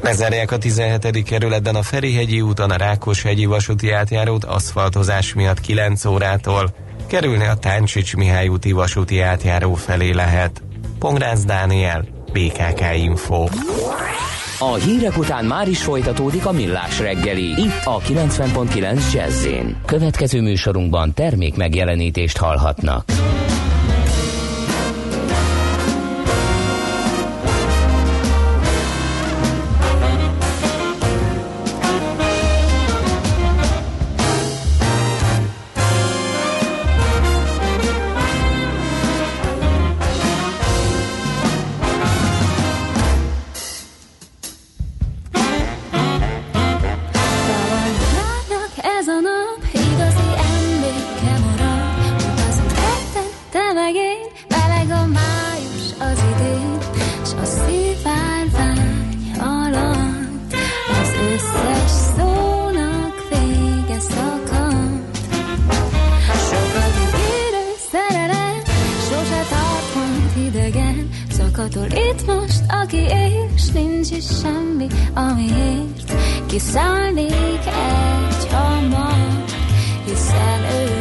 Lezárják 0.01 0.51
a 0.51 0.59
17. 0.59 1.23
kerületben 1.23 1.75
a 1.75 1.83
Ferihegyi 1.83 2.41
úton 2.41 2.71
a 2.71 2.77
Rákoshegyi 2.77 3.45
vasúti 3.45 3.91
átjárót 3.91 4.45
aszfaltozás 4.45 5.35
miatt 5.35 5.61
9 5.61 6.05
órától. 6.05 6.75
Kerülni 7.07 7.47
a 7.47 7.55
Táncsics 7.55 8.17
Mihály 8.17 8.49
úti 8.49 8.73
vasúti 8.73 9.21
átjáró 9.21 9.75
felé 9.75 10.11
lehet. 10.11 10.63
Pongrácz 10.99 11.45
Dániel, 11.45 12.05
BKK 12.33 12.81
Info. 12.97 13.47
A 14.59 14.75
hírek 14.75 15.19
után 15.19 15.45
már 15.45 15.69
is 15.69 15.83
folytatódik 15.83 16.47
a 16.47 16.53
millás 16.53 16.99
reggeli, 16.99 17.49
itt 17.49 17.81
a 17.85 17.99
90.9 17.99 19.13
jazz 19.13 19.47
Következő 19.87 20.41
műsorunkban 20.41 21.15
termék 21.15 21.57
megjelenítést 21.57 22.37
hallhatnak. 22.37 23.05
Most, 72.90 73.03
aki 73.03 73.14
él, 73.14 73.48
s 73.57 73.70
nincs 73.70 74.11
is 74.11 74.24
semmi, 74.42 74.87
amiért 75.14 76.12
kiszállnék 76.46 77.66
egy 77.66 78.46
hamar, 78.53 79.44
hiszen 80.05 80.61
ő 80.61 81.00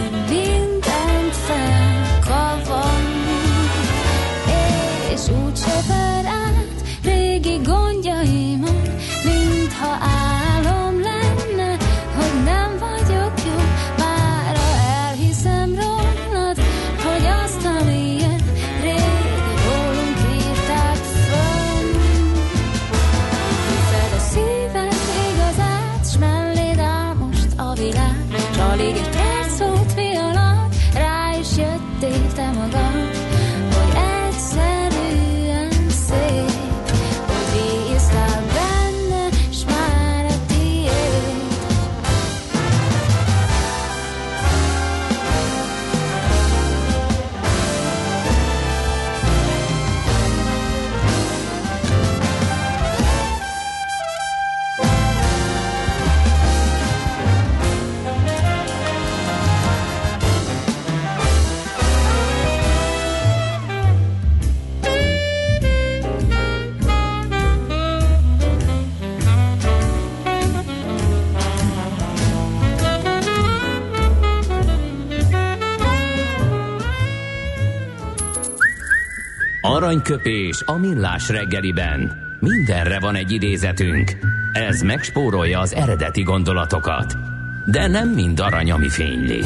Aranyköpés 79.89 80.61
a 80.65 80.77
millás 80.77 81.29
reggeliben. 81.29 82.17
Mindenre 82.39 82.99
van 82.99 83.15
egy 83.15 83.31
idézetünk. 83.31 84.17
Ez 84.53 84.81
megspórolja 84.81 85.59
az 85.59 85.73
eredeti 85.73 86.21
gondolatokat. 86.21 87.17
De 87.65 87.87
nem 87.87 88.09
mind 88.09 88.39
arany, 88.39 88.71
ami 88.71 88.89
fényli. 88.89 89.39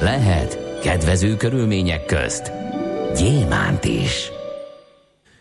Lehet 0.00 0.80
kedvező 0.82 1.36
körülmények 1.36 2.04
közt 2.04 2.52
gyémánt 3.16 3.84
is. 3.84 4.30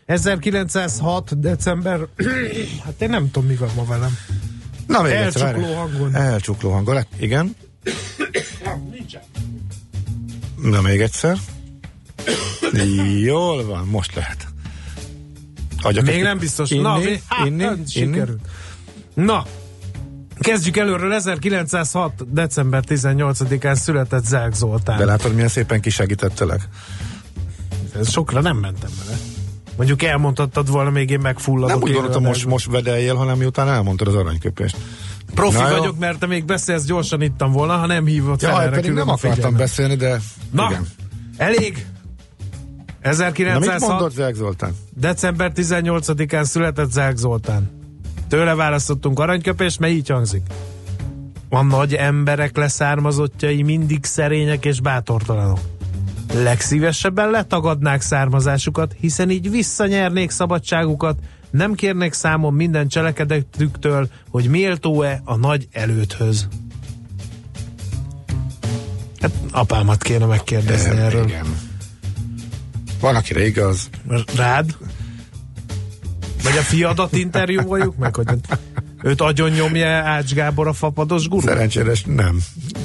1906. 0.05 1.39
december, 1.39 1.99
hát 2.85 3.01
én 3.01 3.09
nem 3.09 3.31
tudom, 3.31 3.47
mi 3.47 3.55
van 3.55 3.69
ma 3.75 3.83
velem. 3.83 4.17
Na 4.87 5.01
még 5.01 5.11
Elcsukló 5.11 5.73
hangon. 5.73 6.15
Elcsukló 6.15 6.71
hangon. 6.71 7.05
Igen. 7.19 7.55
Na 10.61 10.81
még 10.81 11.01
egyszer. 11.01 11.37
Jól 13.21 13.65
van, 13.65 13.88
most 13.88 14.15
lehet. 14.15 14.47
Adjak 15.81 16.05
Még 16.05 16.21
nem 16.21 16.38
biztos. 16.38 16.69
Inni, 16.71 16.81
Na, 16.81 16.97
mi, 16.97 17.21
hát, 17.27 17.47
inni, 17.47 17.63
hát, 17.63 17.73
inni. 17.77 17.86
sikerült. 17.88 18.39
Na, 19.13 19.45
kezdjük 20.39 20.77
előről. 20.77 21.13
1906. 21.13 22.33
december 22.33 22.83
18-án 22.88 23.75
született 23.75 24.25
Zelk 24.25 24.53
Zoltán. 24.53 24.97
De 24.97 25.05
látod, 25.05 25.33
milyen 25.33 25.47
szépen 25.47 25.81
kisegítettelek? 25.81 26.67
Ez 27.99 28.12
sokra 28.12 28.41
nem 28.41 28.57
mentem 28.57 28.89
vele. 29.05 29.17
Mondjuk 29.77 30.03
elmondhattad 30.03 30.69
volna, 30.69 30.89
még 30.89 31.09
én 31.09 31.19
megfulladok. 31.19 31.69
Nem 31.69 31.81
úgy 31.81 31.91
gondoltam, 31.93 32.23
most, 32.23 32.45
most 32.45 32.65
vedeljél, 32.71 33.15
hanem 33.15 33.38
miután 33.38 33.67
elmondtad 33.69 34.07
az 34.07 34.15
aranyköpést. 34.15 34.77
Profi 35.33 35.57
Na 35.57 35.69
jó. 35.69 35.77
vagyok, 35.77 35.99
mert 35.99 36.19
te 36.19 36.25
még 36.25 36.45
beszélsz, 36.45 36.83
gyorsan 36.86 37.21
ittam 37.21 37.51
volna, 37.51 37.75
ha 37.77 37.86
nem 37.86 38.05
hívott 38.05 38.41
fel, 38.41 38.51
Ja, 38.51 38.62
erre 38.62 38.75
pedig 38.75 38.91
nem 38.91 39.09
akartam 39.09 39.31
figyelmet. 39.33 39.59
beszélni, 39.59 39.95
de 39.95 40.19
Na, 40.51 40.67
igen. 40.69 40.88
elég? 41.38 41.86
Na 43.03 43.09
mit 43.09 43.17
1906. 43.29 43.89
mondott 43.89 44.11
Zák 44.11 44.35
Zoltán? 44.35 44.75
December 44.95 45.51
18-án 45.55 46.43
született 46.43 46.91
Zák 46.91 47.17
Zoltán. 47.17 47.71
Tőle 48.27 48.55
választottunk 48.55 49.19
aranyköpést, 49.19 49.79
mert 49.79 49.93
így 49.93 50.09
hangzik. 50.09 50.41
A 51.49 51.61
nagy 51.61 51.93
emberek 51.93 52.57
leszármazottjai 52.57 53.61
mindig 53.61 54.05
szerények 54.05 54.65
és 54.65 54.81
bátortalanok. 54.81 55.59
Legszívesebben 56.33 57.29
letagadnák 57.29 58.01
származásukat, 58.01 58.95
hiszen 58.99 59.29
így 59.29 59.49
visszanyernék 59.49 60.29
szabadságukat, 60.29 61.19
nem 61.51 61.73
kérnék 61.73 62.13
számon 62.13 62.53
minden 62.53 62.87
cselekedetüktől, 62.87 64.09
hogy 64.29 64.47
méltó-e 64.47 65.21
a 65.23 65.35
nagy 65.35 65.67
előthöz. 65.71 66.47
Hát 69.19 69.31
apámat 69.51 70.03
kéne 70.03 70.25
megkérdezni 70.25 70.97
erről. 70.97 71.27
Igen. 71.27 71.72
Van, 73.03 73.15
akire 73.15 73.45
igaz. 73.45 73.89
Rád? 74.35 74.75
Vagy 76.43 76.57
a 76.57 76.61
fiadat 76.61 77.13
interjúoljuk 77.13 77.97
meg, 77.97 78.15
hogy 78.15 78.27
őt 79.03 79.21
agyon 79.21 79.51
nyomja 79.51 79.87
Ács 79.87 80.33
Gábor 80.33 80.67
a 80.67 80.73
fapados 80.73 81.27
guru? 81.27 81.47
Szerencsére 81.47 81.91
nem. 82.05 82.39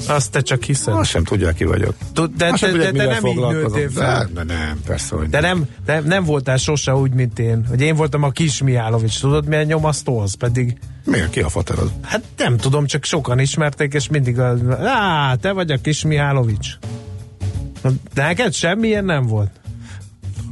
Azt 0.08 0.30
te 0.30 0.40
csak 0.40 0.62
hiszed. 0.62 0.94
Azt 0.94 1.10
sem 1.10 1.24
tudják, 1.24 1.54
ki 1.54 1.64
vagyok. 1.64 1.94
Tud, 2.12 2.30
de, 2.36 2.44
de, 2.44 2.50
de, 2.50 2.70
tudják, 2.70 2.92
de 2.92 2.98
mivel 2.98 3.20
nem 3.20 3.26
így 3.26 3.36
nőttél 3.36 3.90
fel. 3.90 4.24
De, 4.24 4.44
de 4.44 4.54
nem, 4.54 4.80
persze, 4.86 5.16
hogy 5.16 5.28
De 5.28 5.40
nem, 5.40 5.64
de 5.84 6.00
nem 6.00 6.24
voltál 6.24 6.56
sose 6.56 6.94
úgy, 6.94 7.12
mint 7.12 7.38
én. 7.38 7.66
Hogy 7.68 7.80
én 7.80 7.96
voltam 7.96 8.22
a 8.22 8.30
kis 8.30 8.62
Mihálovics. 8.62 9.20
Tudod, 9.20 9.46
milyen 9.46 9.66
nyomasztó 9.66 10.18
az 10.18 10.34
pedig? 10.34 10.78
Miért 11.04 11.30
ki 11.30 11.40
a 11.40 11.48
faterod? 11.48 11.92
Hát 12.02 12.22
nem 12.36 12.56
tudom, 12.56 12.86
csak 12.86 13.04
sokan 13.04 13.38
ismerték, 13.38 13.94
és 13.94 14.08
mindig 14.08 14.38
a... 14.38 14.56
Á, 14.84 15.34
te 15.34 15.52
vagy 15.52 15.70
a 15.70 15.76
kis 15.76 16.02
Mihálovics. 16.02 16.68
De 18.14 18.22
neked 18.22 18.52
semmilyen 18.52 19.04
nem 19.04 19.26
volt. 19.26 19.50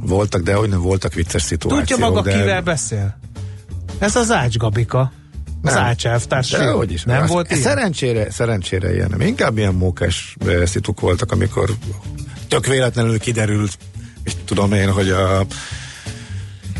Voltak, 0.01 0.41
de 0.41 0.53
hogy 0.53 0.69
nem 0.69 0.81
voltak 0.81 1.13
vicces 1.13 1.41
szituációk. 1.41 1.87
Tudja 1.87 2.05
maga, 2.05 2.21
de... 2.21 2.37
kivel 2.39 2.61
beszél? 2.61 3.17
Ez 3.99 4.15
az 4.15 4.31
Ács 4.31 4.57
Gabika. 4.57 5.11
Az 5.61 5.73
Nem. 5.73 5.83
Ács 5.83 6.05
elvtárs 6.05 6.55
hogy 6.55 6.91
is. 6.91 7.03
Nem 7.03 7.21
Azt- 7.21 7.31
volt 7.31 7.49
ilyen? 7.51 7.61
Szerencsére, 7.61 8.31
szerencsére 8.31 8.93
ilyen 8.93 9.09
nem. 9.09 9.21
Inkább 9.21 9.57
ilyen 9.57 9.73
mókás 9.73 10.35
eh, 10.45 10.65
szituk 10.65 10.99
voltak, 10.99 11.31
amikor 11.31 11.69
tök 12.47 12.65
véletlenül 12.65 13.19
kiderült, 13.19 13.77
és 14.23 14.33
tudom 14.45 14.73
én, 14.73 14.91
hogy 14.91 15.09
a 15.09 15.45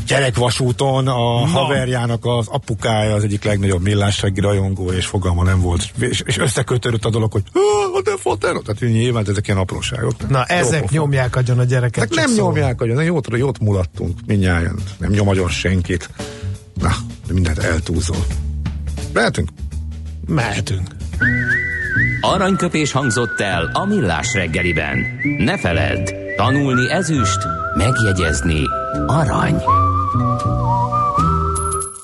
gyerekvasúton 0.07 1.07
a 1.07 1.13
Na. 1.13 1.45
haverjának 1.45 2.25
az 2.25 2.47
apukája 2.47 3.13
az 3.13 3.23
egyik 3.23 3.43
legnagyobb 3.43 3.81
millássági 3.81 4.39
rajongó, 4.39 4.91
és 4.91 5.05
fogalma 5.05 5.43
nem 5.43 5.61
volt. 5.61 5.91
És, 5.99 6.21
és 6.25 6.37
összekötörült 6.37 7.05
a 7.05 7.09
dolog, 7.09 7.31
hogy 7.31 7.43
"Ah, 7.53 8.01
de 8.03 8.11
fotel, 8.19 8.61
tehát 8.65 8.79
nyilván 8.93 9.25
ezek 9.29 9.47
ilyen 9.47 9.59
apróságok. 9.59 10.27
Na, 10.29 10.45
Jó 10.49 10.55
ezek 10.55 10.81
pofa. 10.81 10.93
nyomják 10.93 11.35
agyon 11.35 11.59
a 11.59 11.63
gyereket. 11.63 12.03
Csak 12.09 12.15
nem 12.17 12.27
szól. 12.27 12.35
nyomják, 12.45 12.79
hogy 12.79 13.05
jót, 13.05 13.27
jót 13.37 13.59
mulattunk, 13.59 14.19
mindjárt. 14.25 14.71
Nem 14.97 15.11
nyom 15.11 15.27
agyon 15.27 15.49
senkit. 15.49 16.09
Na, 16.81 16.91
de 17.27 17.33
mindent 17.33 17.57
eltúzol. 17.57 18.25
Mehetünk? 19.13 19.49
Mehetünk. 20.27 20.87
Aranyköpés 22.21 22.91
hangzott 22.91 23.39
el 23.39 23.69
a 23.73 23.85
millás 23.85 24.33
reggeliben. 24.33 24.97
Ne 25.37 25.57
feledd, 25.57 26.09
tanulni 26.37 26.91
ezüst, 26.91 27.37
megjegyezni 27.75 28.61
arany. 29.07 29.55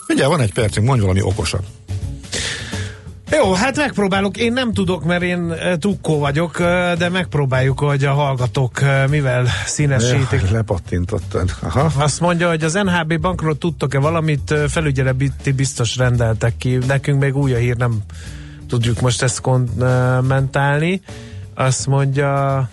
Mindjárt 0.07 0.31
van 0.31 0.41
egy 0.41 0.53
percünk, 0.53 0.87
mondj 0.87 1.01
valami 1.01 1.21
okosat. 1.21 1.63
Jó, 3.37 3.53
hát 3.53 3.77
megpróbálok. 3.77 4.37
Én 4.37 4.53
nem 4.53 4.73
tudok, 4.73 5.03
mert 5.03 5.21
én 5.21 5.51
eh, 5.51 5.75
trukkó 5.75 6.19
vagyok, 6.19 6.59
eh, 6.59 6.95
de 6.95 7.09
megpróbáljuk, 7.09 7.79
hogy 7.79 8.03
a 8.03 8.13
hallgatók 8.13 8.81
eh, 8.81 9.07
mivel 9.07 9.45
színesítik. 9.65 10.41
Ja, 10.41 10.51
lepattintottad. 10.51 11.55
Aha. 11.61 11.91
Azt 12.03 12.19
mondja, 12.19 12.49
hogy 12.49 12.63
az 12.63 12.73
NHB 12.73 13.19
bankról 13.19 13.57
tudtok-e 13.57 13.99
valamit, 13.99 14.53
felügyeleti 14.67 15.51
biztos 15.51 15.97
rendeltek 15.97 16.57
ki. 16.57 16.77
Nekünk 16.87 17.19
még 17.19 17.35
új 17.35 17.53
a 17.53 17.57
hír, 17.57 17.75
nem 17.75 18.01
tudjuk 18.67 19.01
most 19.01 19.21
ezt 19.21 19.41
kommentálni. 19.41 21.01
Azt 21.55 21.87
mondja, 21.87 22.69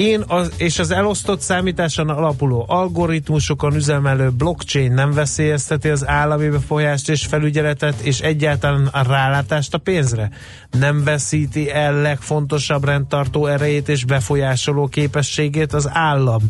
én 0.00 0.24
az, 0.26 0.52
és 0.56 0.78
az 0.78 0.90
elosztott 0.90 1.40
számításon 1.40 2.08
alapuló 2.08 2.64
algoritmusokon 2.68 3.74
üzemelő 3.74 4.30
blockchain 4.30 4.92
nem 4.92 5.12
veszélyezteti 5.12 5.88
az 5.88 6.06
állami 6.08 6.48
befolyást 6.48 7.08
és 7.08 7.26
felügyeletet, 7.26 8.00
és 8.00 8.20
egyáltalán 8.20 8.86
a 8.86 9.02
rálátást 9.02 9.74
a 9.74 9.78
pénzre? 9.78 10.30
Nem 10.78 11.04
veszíti 11.04 11.70
el 11.70 12.00
legfontosabb 12.00 12.84
rendtartó 12.84 13.46
erejét 13.46 13.88
és 13.88 14.04
befolyásoló 14.04 14.86
képességét 14.86 15.72
az 15.72 15.88
állam? 15.92 16.42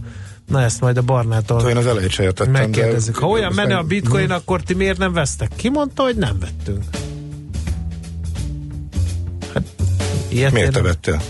Na 0.47 0.63
ezt 0.63 0.81
majd 0.81 0.97
a 0.97 1.03
Barnától 1.03 1.69
Én 1.69 1.77
az 1.77 1.87
elejét 1.87 2.11
se 2.11 2.23
értettem. 2.23 2.53
megkérdezik. 2.53 3.17
Ha 3.17 3.27
olyan 3.27 3.53
menne 3.55 3.77
a 3.77 3.83
bitcoin, 3.83 4.31
akkor 4.31 4.61
ti 4.63 4.75
miért 4.75 4.99
nem 4.99 5.13
vesztek? 5.13 5.51
Ki 5.57 5.69
mondta, 5.69 6.03
hogy 6.03 6.17
nem 6.17 6.39
vettünk? 6.41 6.85
Hát, 9.55 9.63
ilyet 10.29 10.53
Miért 10.53 10.73
te 10.73 10.81
nem- 10.81 10.87
vettél? 10.87 11.21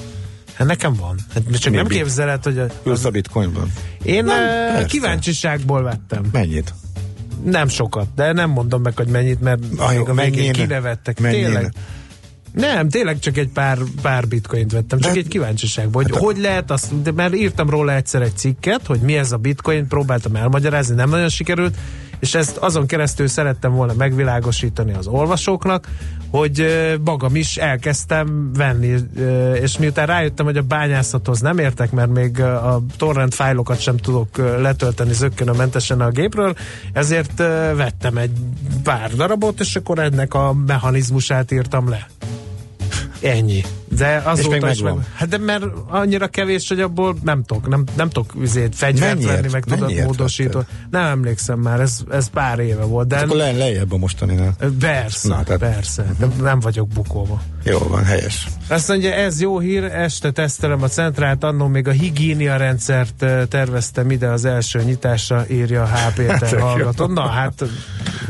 Hát 0.61 0.68
nekem 0.68 0.94
van. 0.94 1.16
Hát 1.35 1.59
csak 1.59 1.70
Mi 1.73 1.77
nem 1.79 1.87
bit? 1.87 1.96
képzeled, 1.99 2.44
hogy 2.44 2.59
a, 2.59 2.66
Ülsz 2.85 3.05
a 3.05 3.11
bitcoinban? 3.11 3.73
én 4.03 4.25
Nem, 4.25 4.37
persze. 4.46 4.85
kíváncsiságból 4.87 5.83
vettem. 5.83 6.23
Mennyit? 6.33 6.75
Nem 7.44 7.68
sokat, 7.68 8.07
de 8.14 8.33
nem 8.33 8.51
mondom 8.51 8.83
meg, 8.83 8.96
hogy 8.96 9.09
mennyit, 9.09 9.40
mert 9.40 9.61
Ah, 9.77 9.94
jó, 9.94 10.07
a 10.07 10.14
végén 10.14 10.53
kinevettek. 10.53 11.20
Mennyin? 11.20 11.44
Tényleg. 11.44 11.73
Nem, 12.53 12.88
tényleg 12.88 13.18
csak 13.18 13.37
egy 13.37 13.49
pár, 13.49 13.79
pár 14.03 14.29
bitcoint 14.29 14.73
vettem, 14.73 14.99
csak 14.99 15.12
De- 15.12 15.18
egy 15.18 15.29
kíváncsiságból, 15.29 16.03
hogy 16.03 16.12
Hát 16.12 16.20
hogy 16.23 16.38
lehet 16.38 16.70
azt, 16.70 17.03
de 17.03 17.12
mert 17.12 17.35
írtam 17.35 17.70
róla 17.70 17.94
egyszer 17.94 18.23
egy 18.23 18.37
cikket, 18.37 18.87
hogy 18.87 19.01
mi 19.01 19.16
ez 19.16 19.33
a 19.33 19.37
bitcoin, 19.37 19.87
próbáltam 19.88 20.37
elmagyarázni, 20.37 20.94
nem 20.94 21.09
nagyon 21.11 21.29
sikerült, 21.29 21.77
és 22.21 22.35
ezt 22.35 22.57
azon 22.57 22.87
keresztül 22.87 23.27
szerettem 23.27 23.73
volna 23.73 23.93
megvilágosítani 23.93 24.93
az 24.93 25.07
olvasóknak, 25.07 25.89
hogy 26.31 26.67
magam 27.05 27.37
is 27.37 27.57
elkezdtem 27.57 28.53
venni, 28.53 28.95
és 29.61 29.79
miután 29.79 30.07
rájöttem, 30.07 30.45
hogy 30.45 30.57
a 30.57 30.63
bányászathoz 30.63 31.41
nem 31.41 31.59
értek, 31.59 31.91
mert 31.91 32.11
még 32.11 32.41
a 32.41 32.83
torrent 32.97 33.35
fájlokat 33.35 33.81
sem 33.81 33.97
tudok 33.97 34.37
letölteni 34.37 35.13
zöggenőmentesen 35.13 36.01
a 36.01 36.11
gépről, 36.11 36.55
ezért 36.93 37.37
vettem 37.77 38.17
egy 38.17 38.33
pár 38.83 39.15
darabot, 39.15 39.61
és 39.61 39.77
akkor 39.77 39.99
ennek 39.99 40.35
a 40.35 40.53
mechanizmusát 40.53 41.51
írtam 41.51 41.89
le. 41.89 42.07
Ennyi. 43.23 43.63
De 43.96 44.22
azóta 44.24 44.48
még 44.66 44.70
is 44.74 44.83
meg... 44.83 44.94
Hát 45.14 45.29
de 45.29 45.38
mert 45.38 45.64
annyira 45.88 46.28
kevés, 46.28 46.68
hogy 46.68 46.80
abból 46.80 47.16
nem 47.22 47.43
tudok, 47.43 47.68
nem, 47.68 47.84
nem 47.97 48.09
tudok 48.09 48.34
üzét, 48.41 48.74
fegyvert 48.74 49.14
Mennyiért? 49.14 49.34
venni, 49.41 49.53
meg 49.53 49.64
tudod 49.64 49.95
vetted? 49.95 50.66
Nem 50.91 51.05
emlékszem 51.05 51.59
már, 51.59 51.80
ez, 51.80 51.99
ez 52.11 52.28
pár 52.30 52.59
éve 52.59 52.84
volt. 52.84 53.09
De 53.09 53.16
Akkor 53.16 53.36
le, 53.36 53.53
lejjebb 53.53 53.93
a 53.93 53.97
mostaninál. 53.97 54.55
Persze, 54.80 55.28
Na, 55.28 55.43
tehát- 55.43 55.61
persze. 55.61 56.05
De 56.18 56.26
nem 56.43 56.61
vagyok 56.61 56.88
bukóba. 56.88 57.43
Jó 57.64 57.78
van, 57.78 58.05
helyes. 58.05 58.47
Azt 58.68 58.88
mondja, 58.88 59.12
ez 59.12 59.41
jó 59.41 59.59
hír, 59.59 59.84
este 59.84 60.30
tesztelem 60.30 60.82
a 60.82 60.88
centrált, 60.88 61.45
annó 61.45 61.66
még 61.66 61.88
a 61.88 61.91
higiénia 61.91 62.57
rendszert 62.57 63.24
terveztem 63.49 64.11
ide 64.11 64.28
az 64.28 64.45
első 64.45 64.82
nyitásra, 64.82 65.45
írja 65.51 65.86
H. 65.86 66.14
Péter 66.14 66.38
Hát, 66.51 66.61
hallgató. 66.61 67.07
Na 67.07 67.26
hát, 67.28 67.64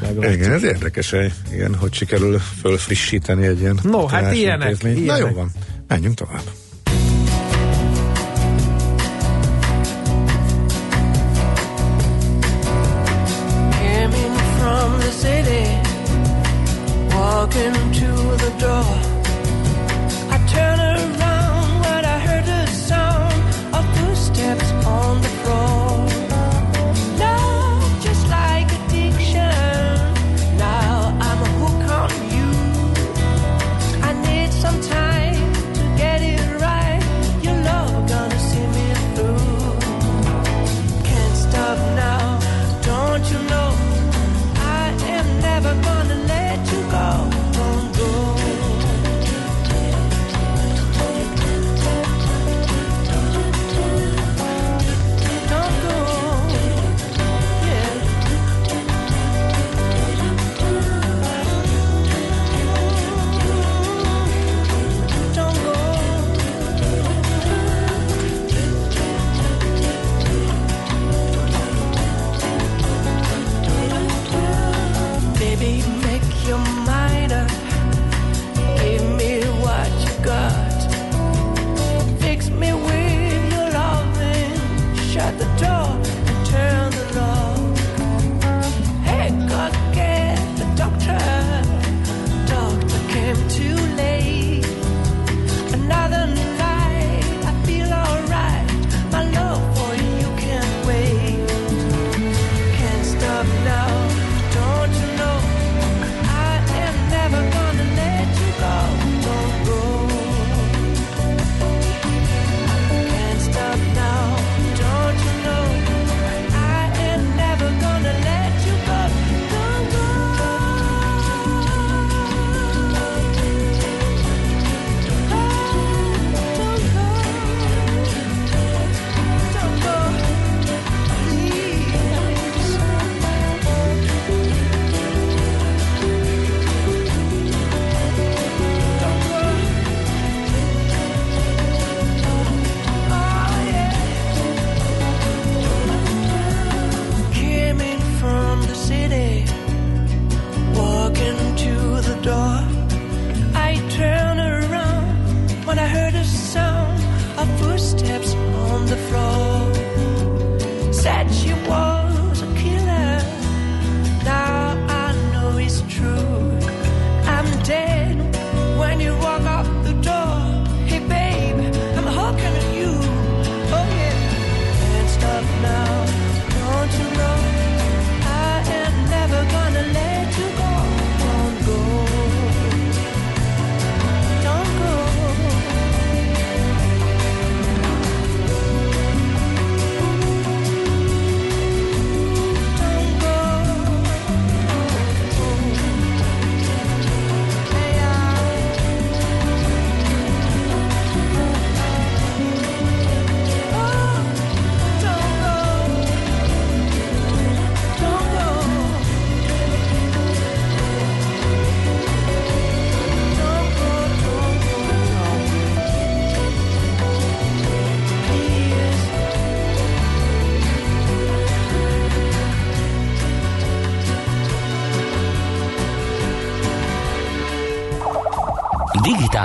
meglátjuk. 0.00 0.34
Igen, 0.34 0.52
ez 0.52 0.62
érdekes, 0.62 1.10
hogy 1.10 1.32
igen, 1.52 1.74
hogy 1.74 1.92
sikerül 1.94 2.38
fölfrissíteni 2.38 3.46
egy 3.46 3.60
ilyen 3.60 3.78
No, 3.82 4.06
hát 4.06 4.34
ilyenek, 4.34 4.68
intézményt. 4.70 4.96
Na 4.96 5.02
ilyenek. 5.02 5.32
jó 5.32 5.38
van, 5.40 5.49
menjünk 5.90 6.14
tovább. 6.14 6.69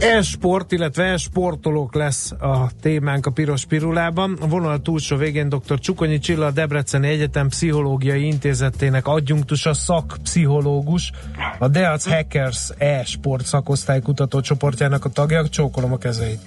E-sport, 0.00 0.72
illetve 0.72 1.04
e-sportolók 1.04 1.94
lesz 1.94 2.32
a 2.32 2.68
témánk 2.80 3.26
a 3.26 3.30
Piros 3.30 3.64
Pirulában. 3.64 4.38
A 4.40 4.46
vonal 4.46 4.82
túlsó 4.82 5.16
végén 5.16 5.48
dr. 5.48 5.78
Csukonyi 5.78 6.18
Csilla, 6.18 6.46
a 6.46 6.50
Debreceni 6.50 7.08
Egyetem 7.08 7.48
Pszichológiai 7.48 8.26
Intézetének 8.26 9.06
adjunktusa 9.06 9.74
szakpszichológus, 9.74 11.12
a 11.58 11.68
Deac 11.68 12.08
Hackers 12.08 12.70
e-sport 12.78 13.44
szakosztály 13.44 14.00
kutatócsoportjának 14.00 15.04
a 15.04 15.08
tagja. 15.08 15.48
Csókolom 15.48 15.92
a 15.92 15.96
kezeit. 15.98 16.38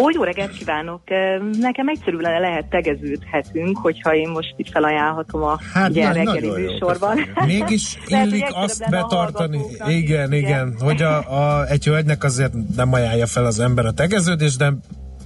Ó, 0.00 0.10
jó 0.14 0.22
reggelt 0.22 0.50
kívánok! 0.50 1.00
Nekem 1.60 1.88
egyszerű 1.88 2.16
lenne 2.16 2.38
lehet 2.38 2.64
tegeződhetünk, 2.68 3.76
hogyha 3.78 4.14
én 4.14 4.28
most 4.28 4.54
itt 4.56 4.70
felajánlhatom 4.70 5.42
a 5.42 5.58
Hát, 5.72 5.90
ugye, 5.90 6.06
na- 6.06 6.12
reggeli 6.12 6.50
műsorban. 6.50 7.18
Mégis 7.46 7.98
illik 8.06 8.46
azt 8.54 8.90
betartani, 8.90 9.56
hallgatóknak. 9.56 9.90
igen, 9.92 10.32
igen, 10.32 10.76
hogy 10.80 11.02
a, 11.02 11.16
a, 11.18 11.66
egy 11.66 11.84
hölgynek 11.84 12.24
azért 12.24 12.52
nem 12.76 12.85
ajánlja 12.92 13.26
fel 13.26 13.44
az 13.44 13.60
ember 13.60 13.86
a 13.86 13.92
tegeződést, 13.92 14.58
de 14.58 14.72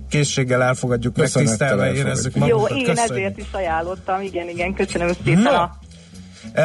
készséggel 0.09 0.63
elfogadjuk, 0.63 1.17
meg 1.17 1.25
Köszönettel 1.25 1.57
tisztelve 1.57 1.83
elfogadjuk. 1.83 2.07
érezzük 2.07 2.35
Jó, 2.35 2.41
magunkat. 2.41 2.71
én 2.71 2.85
Köszönjük. 2.85 3.17
ezért 3.17 3.39
is 3.39 3.47
ajánlottam, 3.53 4.23
igen, 4.23 4.49
igen, 4.49 4.75
köszönöm 4.75 5.09
szépen 5.25 5.43
No. 5.43 5.51
a 5.51 5.79
Uh, 6.45 6.57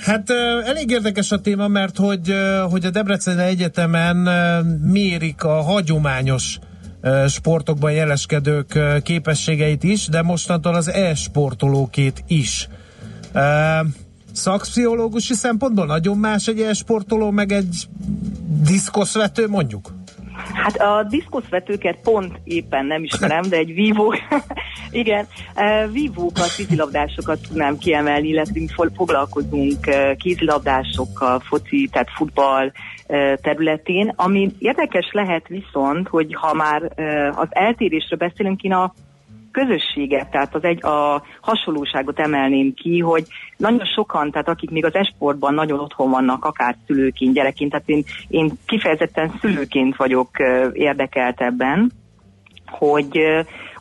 hát 0.00 0.30
uh, 0.30 0.68
elég 0.68 0.90
érdekes 0.90 1.32
a 1.32 1.40
téma, 1.40 1.68
mert 1.68 1.96
hogy, 1.96 2.30
uh, 2.30 2.70
hogy 2.70 2.84
a 2.84 2.90
Debreceni 2.90 3.42
Egyetemen 3.42 4.16
uh, 4.16 4.66
mérik 4.90 5.44
a 5.44 5.62
hagyományos 5.62 6.58
sportokban 7.28 7.92
jeleskedők 7.92 8.78
képességeit 9.02 9.82
is, 9.82 10.06
de 10.06 10.22
mostantól 10.22 10.74
az 10.74 10.88
e-sportolókét 10.88 12.24
is. 12.26 12.68
Uh, 13.34 13.86
szakpszichológusi 14.32 15.34
szempontból 15.34 15.86
nagyon 15.86 16.18
más 16.18 16.46
egy 16.46 16.60
e-sportoló, 16.60 17.30
meg 17.30 17.52
egy 17.52 17.88
diszkoszvető 18.66 19.48
mondjuk? 19.48 19.92
Hát 20.54 20.76
a 20.76 21.02
diszkoszvetőket 21.02 21.98
pont 22.02 22.40
éppen 22.44 22.86
nem 22.86 23.02
ismerem, 23.02 23.42
de 23.48 23.56
egy 23.56 23.74
vívó, 23.74 24.14
igen, 24.90 25.26
eh, 25.54 25.90
vívókat, 25.92 26.56
vízilabdásokat 26.56 27.38
tudnám 27.48 27.78
kiemelni, 27.78 28.28
illetve 28.28 28.60
mi 28.60 28.66
fo- 28.74 28.92
foglalkozunk 28.96 29.86
eh, 29.86 30.14
kézilabdásokkal, 30.16 31.40
foci, 31.40 31.88
tehát 31.92 32.10
futball 32.14 32.72
eh, 33.06 33.34
területén. 33.42 34.12
Ami 34.16 34.50
érdekes 34.58 35.08
lehet 35.12 35.48
viszont, 35.48 36.08
hogy 36.08 36.34
ha 36.34 36.54
már 36.54 36.82
az 37.34 37.48
eltérésről 37.50 38.18
beszélünk, 38.18 38.62
én 38.62 38.72
a 38.72 38.92
közösséget, 39.52 40.30
tehát 40.30 40.54
az 40.54 40.64
egy 40.64 40.84
a 40.84 41.22
hasonlóságot 41.40 42.18
emelném 42.18 42.74
ki, 42.74 42.98
hogy 42.98 43.24
nagyon 43.56 43.86
sokan, 43.94 44.30
tehát 44.30 44.48
akik 44.48 44.70
még 44.70 44.84
az 44.84 44.94
esportban 44.94 45.54
nagyon 45.54 45.78
otthon 45.78 46.10
vannak, 46.10 46.44
akár 46.44 46.76
szülőként, 46.86 47.34
gyerekként, 47.34 47.70
tehát 47.70 47.88
én, 47.88 48.04
én 48.28 48.50
kifejezetten 48.66 49.32
szülőként 49.40 49.96
vagyok 49.96 50.30
érdekelt 50.72 51.40
ebben, 51.40 51.90
hogy 52.66 53.18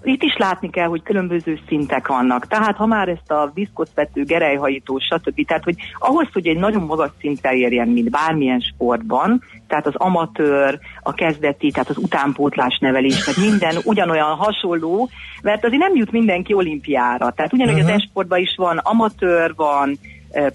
itt 0.03 0.23
is 0.23 0.35
látni 0.37 0.69
kell, 0.69 0.87
hogy 0.87 1.03
különböző 1.03 1.59
szintek 1.67 2.07
vannak. 2.07 2.47
Tehát 2.47 2.75
ha 2.75 2.85
már 2.85 3.07
ezt 3.07 3.31
a 3.31 3.51
diszkoszvető, 3.53 4.23
gerelyhajító, 4.23 4.99
stb. 4.99 5.45
Tehát, 5.45 5.63
hogy 5.63 5.75
ahhoz, 5.99 6.27
hogy 6.33 6.47
egy 6.47 6.57
nagyon 6.57 6.81
magas 6.81 7.09
szintre 7.19 7.53
érjen, 7.53 7.87
mint 7.87 8.09
bármilyen 8.09 8.59
sportban, 8.59 9.43
tehát 9.67 9.87
az 9.87 9.95
amatőr, 9.95 10.79
a 11.01 11.13
kezdeti, 11.13 11.71
tehát 11.71 11.89
az 11.89 11.97
utánpótlás 11.97 12.77
nevelés, 12.81 13.23
tehát 13.23 13.49
minden 13.49 13.75
ugyanolyan 13.91 14.35
hasonló, 14.35 15.09
mert 15.41 15.65
azért 15.65 15.81
nem 15.81 15.95
jut 15.95 16.11
mindenki 16.11 16.53
olimpiára. 16.53 17.31
Tehát 17.31 17.53
ugyanúgy 17.53 17.73
uh-huh. 17.73 17.89
az 17.89 18.01
esportban 18.01 18.39
is 18.39 18.55
van 18.57 18.77
amatőr, 18.77 19.53
van 19.55 19.97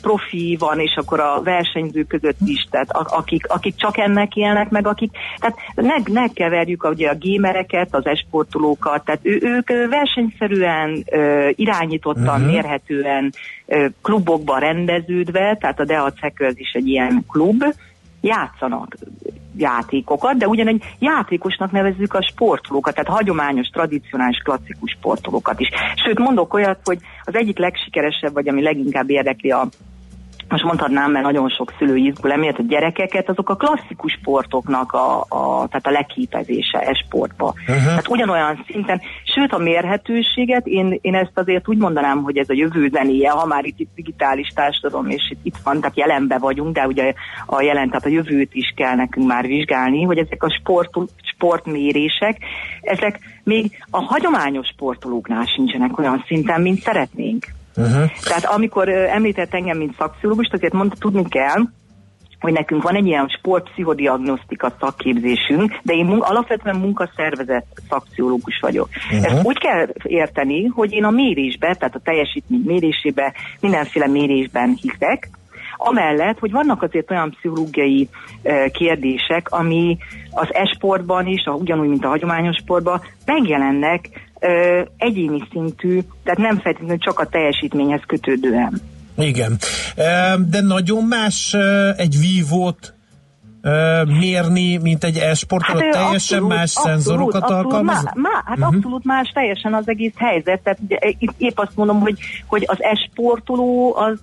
profi 0.03 0.57
van, 0.59 0.81
és 0.81 0.95
akkor 0.97 1.20
a 1.20 1.41
versenyzők 1.43 2.07
között 2.07 2.39
is, 2.45 2.66
tehát 2.70 2.89
akik, 2.91 3.47
akik 3.49 3.77
csak 3.77 3.99
ennek 3.99 4.37
élnek, 4.37 4.70
meg 4.70 4.87
akik, 4.87 5.11
tehát 5.39 5.57
ne, 5.75 6.12
ne 6.20 6.29
keverjük 6.29 6.85
ugye 6.85 7.09
a 7.09 7.14
gémereket, 7.14 7.89
az 7.91 8.07
esportolókat, 8.07 9.05
tehát 9.05 9.20
ő, 9.22 9.39
ők 9.43 9.68
versenyszerűen, 9.89 11.05
irányítottan, 11.51 12.41
uh-huh. 12.41 12.47
mérhetően 12.47 13.33
ö, 13.66 13.87
klubokban 14.03 14.61
rendeződve, 14.61 15.57
tehát 15.61 15.81
a 15.81 15.85
Deac 15.85 16.20
Hackers 16.20 16.55
is 16.57 16.72
egy 16.72 16.89
ilyen 16.89 17.25
klub, 17.29 17.64
játszanak 18.25 18.97
játékokat, 19.57 20.37
de 20.37 20.47
ugyanegy 20.47 20.83
játékosnak 20.99 21.70
nevezzük 21.70 22.14
a 22.14 22.22
sportolókat, 22.22 22.95
tehát 22.95 23.11
hagyományos, 23.11 23.68
tradicionális, 23.68 24.39
klasszikus 24.39 24.91
sportolókat 24.99 25.61
is. 25.61 25.68
Sőt, 26.05 26.18
mondok 26.18 26.55
olyat, 26.55 26.81
hogy 26.85 26.99
az 27.25 27.35
egyik 27.35 27.59
legsikeresebb, 27.59 28.33
vagy 28.33 28.49
ami 28.49 28.62
leginkább 28.62 29.11
érdekli 29.11 29.51
a 29.51 29.68
most 30.49 30.64
mondhatnám, 30.64 31.11
mert 31.11 31.24
nagyon 31.24 31.49
sok 31.49 31.72
szülő 31.78 31.97
izgul 31.97 32.32
emiatt 32.32 32.59
a 32.59 32.62
gyerekeket, 32.68 33.28
azok 33.28 33.49
a 33.49 33.57
klasszikus 33.57 34.12
sportoknak 34.12 34.92
a, 34.92 35.20
a, 35.20 35.66
tehát 35.68 35.86
a 35.86 35.90
leképezése 35.90 36.78
e 36.78 36.95
sportba. 36.95 37.55
Uh-huh. 37.61 37.84
Tehát 37.84 38.09
ugyanolyan 38.09 38.64
szinten, 38.66 39.01
sőt 39.24 39.53
a 39.53 39.59
mérhetőséget, 39.59 40.66
én, 40.66 40.99
én 41.01 41.14
ezt 41.14 41.32
azért 41.34 41.68
úgy 41.68 41.78
mondanám, 41.78 42.22
hogy 42.22 42.36
ez 42.36 42.49
a 42.49 42.55
jövő 42.55 42.88
zenéje, 42.92 43.30
ha 43.30 43.47
már 43.47 43.64
itt, 43.64 43.78
itt 43.78 43.90
digitális 43.95 44.49
társadalom, 44.55 45.09
és 45.09 45.30
itt, 45.30 45.40
itt 45.42 45.57
van, 45.64 45.80
tehát 45.80 45.97
jelenbe 45.97 46.38
vagyunk, 46.38 46.74
de 46.74 46.86
ugye 46.86 47.12
a 47.47 47.62
jelen, 47.62 47.88
tehát 47.88 48.07
a 48.07 48.09
jövőt 48.09 48.55
is 48.55 48.72
kell 48.76 48.95
nekünk 48.95 49.26
már 49.26 49.47
vizsgálni, 49.47 50.03
hogy 50.03 50.18
ezek 50.18 50.42
a 50.42 50.59
sport, 50.61 50.90
sportmérések, 51.34 52.38
ezek 52.80 53.18
még 53.45 53.84
a 53.90 54.03
hagyományos 54.03 54.66
sportolóknál 54.66 55.45
sincsenek 55.45 55.99
olyan 55.99 56.24
szinten, 56.26 56.61
mint 56.61 56.80
szeretnénk. 56.80 57.47
Uh-huh. 57.77 58.11
Tehát 58.22 58.45
amikor 58.45 58.89
említett 58.89 59.55
engem, 59.55 59.79
mint 59.79 59.97
szakpszichológust, 59.99 60.53
azért 60.53 60.72
mond, 60.72 60.93
tudni 60.99 61.29
kell, 61.29 61.62
hogy 62.41 62.53
nekünk 62.53 62.83
van 62.83 62.95
egy 62.95 63.07
ilyen 63.07 63.29
sportpszichodiagnosztika 63.39 64.72
szakképzésünk, 64.81 65.79
de 65.83 65.93
én 65.93 66.05
mun- 66.05 66.22
alapvetően 66.22 66.77
munkaszervezet 66.77 67.66
szakpszichológus 67.89 68.59
vagyok. 68.61 68.89
Uh-huh. 69.12 69.33
Ezt 69.33 69.47
úgy 69.47 69.59
kell 69.59 69.89
érteni, 70.03 70.64
hogy 70.64 70.93
én 70.93 71.05
a 71.05 71.11
mérésbe, 71.11 71.75
tehát 71.75 71.95
a 71.95 72.01
teljesítmény 72.05 72.62
mérésébe, 72.64 73.33
mindenféle 73.61 74.07
mérésben 74.07 74.79
hiszek, 74.81 75.29
Amellett, 75.77 76.39
hogy 76.39 76.51
vannak 76.51 76.83
azért 76.83 77.11
olyan 77.11 77.31
pszichológiai 77.31 78.09
eh, 78.43 78.64
kérdések, 78.72 79.51
ami 79.51 79.97
az 80.31 80.49
esportban 80.51 81.27
is, 81.27 81.45
a, 81.45 81.51
ugyanúgy, 81.51 81.89
mint 81.89 82.05
a 82.05 82.09
hagyományos 82.09 82.57
sportban, 82.57 83.01
megjelennek 83.27 84.09
egyéni 84.97 85.42
szintű, 85.51 86.01
tehát 86.24 86.38
nem 86.38 86.59
feltétlenül 86.59 86.99
csak 86.99 87.18
a 87.18 87.26
teljesítményhez 87.26 88.03
kötődően. 88.07 88.80
Igen. 89.18 89.59
De 90.49 90.61
nagyon 90.61 91.05
más 91.05 91.57
egy 91.97 92.18
vívót 92.20 92.95
mérni, 94.18 94.76
mint 94.76 95.05
egy 95.05 95.16
e-sportoló, 95.16 95.78
ö, 95.78 95.90
teljesen 95.90 96.42
más 96.42 96.70
szenzorokat 96.70 97.42
abszolút, 97.42 97.64
alkalmaz? 97.64 98.03
Má, 98.05 98.12
má, 98.14 98.42
hát 98.45 98.59
uh-huh. 98.59 98.74
abszolút 98.74 99.05
más 99.05 99.30
teljesen 99.34 99.74
az 99.74 99.88
egész 99.88 100.14
helyzet. 100.16 100.61
Tehát 100.62 100.78
épp 101.38 101.59
azt 101.59 101.76
mondom, 101.76 102.01
hogy, 102.01 102.18
hogy 102.47 102.64
az 102.66 102.82
esportoló 102.82 103.97
az 103.97 104.18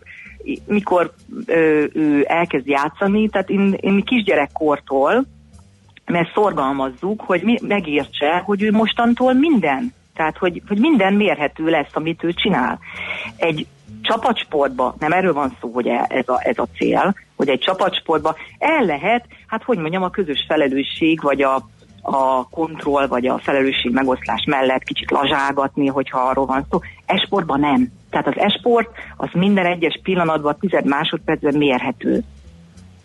mikor 0.66 1.14
ö, 1.46 1.84
ő 1.94 2.26
elkezd 2.28 2.68
játszani, 2.68 3.30
tehát 3.30 3.50
én, 3.50 3.78
én 3.80 4.04
kisgyerekkortól, 4.04 5.26
mert 6.06 6.34
szorgalmazzuk, 6.34 7.22
hogy 7.22 7.42
mi, 7.44 7.58
megértse, 7.62 8.42
hogy 8.46 8.62
ő 8.62 8.72
mostantól 8.72 9.34
minden. 9.34 9.94
Tehát, 10.16 10.38
hogy, 10.38 10.62
hogy 10.68 10.80
minden 10.80 11.14
mérhető 11.14 11.70
lesz, 11.70 11.92
amit 11.94 12.24
ő 12.24 12.34
csinál. 12.34 12.80
Egy 13.38 13.68
csapatsportban, 14.02 14.94
nem 15.00 15.12
erről 15.12 15.34
van 15.34 15.58
szó, 15.62 15.72
hogy 15.74 15.88
e- 15.88 16.06
ez 16.10 16.28
a, 16.28 16.40
ez 16.44 16.58
a 16.58 16.68
cél, 16.78 17.16
hogy 17.36 17.50
egy 17.50 17.60
csapatsportban 17.60 18.36
el 18.58 18.86
lehet, 18.86 19.26
hát 19.48 19.64
hogy 19.64 19.78
mondjam, 19.78 20.04
a 20.04 20.10
közös 20.10 20.46
felelősség, 20.48 21.22
vagy 21.22 21.42
a, 21.42 21.56
a 22.02 22.50
kontroll, 22.50 23.08
vagy 23.08 23.28
a 23.28 23.38
felelősség 23.38 23.92
megoszlás 23.92 24.44
mellett 24.48 24.84
kicsit 24.84 25.12
lazságatni, 25.12 25.88
hogyha 25.88 26.20
arról 26.20 26.46
van 26.46 26.66
szó. 26.70 26.80
Esportban 27.06 27.60
nem. 27.60 27.88
Tehát 28.10 28.28
az 28.28 28.38
esport 28.38 28.90
az 29.18 29.30
minden 29.34 29.66
egyes 29.66 30.00
pillanatban, 30.04 30.58
tized 30.60 30.86
másodpercben 30.86 31.58
mérhető. 31.58 32.24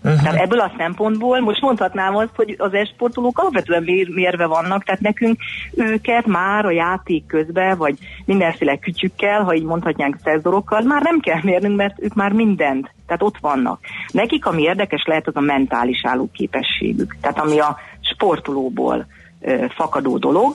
Uh-huh. 0.06 0.22
Tehát 0.22 0.40
ebből 0.40 0.60
a 0.60 0.72
szempontból 0.76 1.40
most 1.40 1.60
mondhatnám 1.60 2.16
azt, 2.16 2.34
hogy 2.34 2.54
az 2.58 2.72
esportolók 2.72 3.38
alapvetően 3.38 3.82
mér, 3.82 4.08
mérve 4.08 4.46
vannak, 4.46 4.84
tehát 4.84 5.00
nekünk 5.00 5.40
őket 5.74 6.26
már 6.26 6.64
a 6.64 6.70
játék 6.70 7.26
közben, 7.26 7.76
vagy 7.76 7.98
mindenféle 8.24 8.76
kütyükkel, 8.76 9.42
ha 9.42 9.54
így 9.54 9.64
mondhatnánk 9.64 10.16
szenzorokkal, 10.24 10.80
már 10.80 11.02
nem 11.02 11.20
kell 11.20 11.40
mérnünk, 11.42 11.76
mert 11.76 11.94
ők 11.98 12.14
már 12.14 12.32
mindent, 12.32 12.90
tehát 13.06 13.22
ott 13.22 13.38
vannak. 13.40 13.80
Nekik 14.12 14.46
ami 14.46 14.62
érdekes 14.62 15.04
lehet, 15.06 15.26
az 15.26 15.36
a 15.36 15.40
mentális 15.40 16.00
állóképességük. 16.04 17.16
Tehát 17.20 17.38
ami 17.38 17.58
a 17.58 17.76
sportolóból 18.00 19.06
ö, 19.40 19.64
fakadó 19.68 20.18
dolog, 20.18 20.54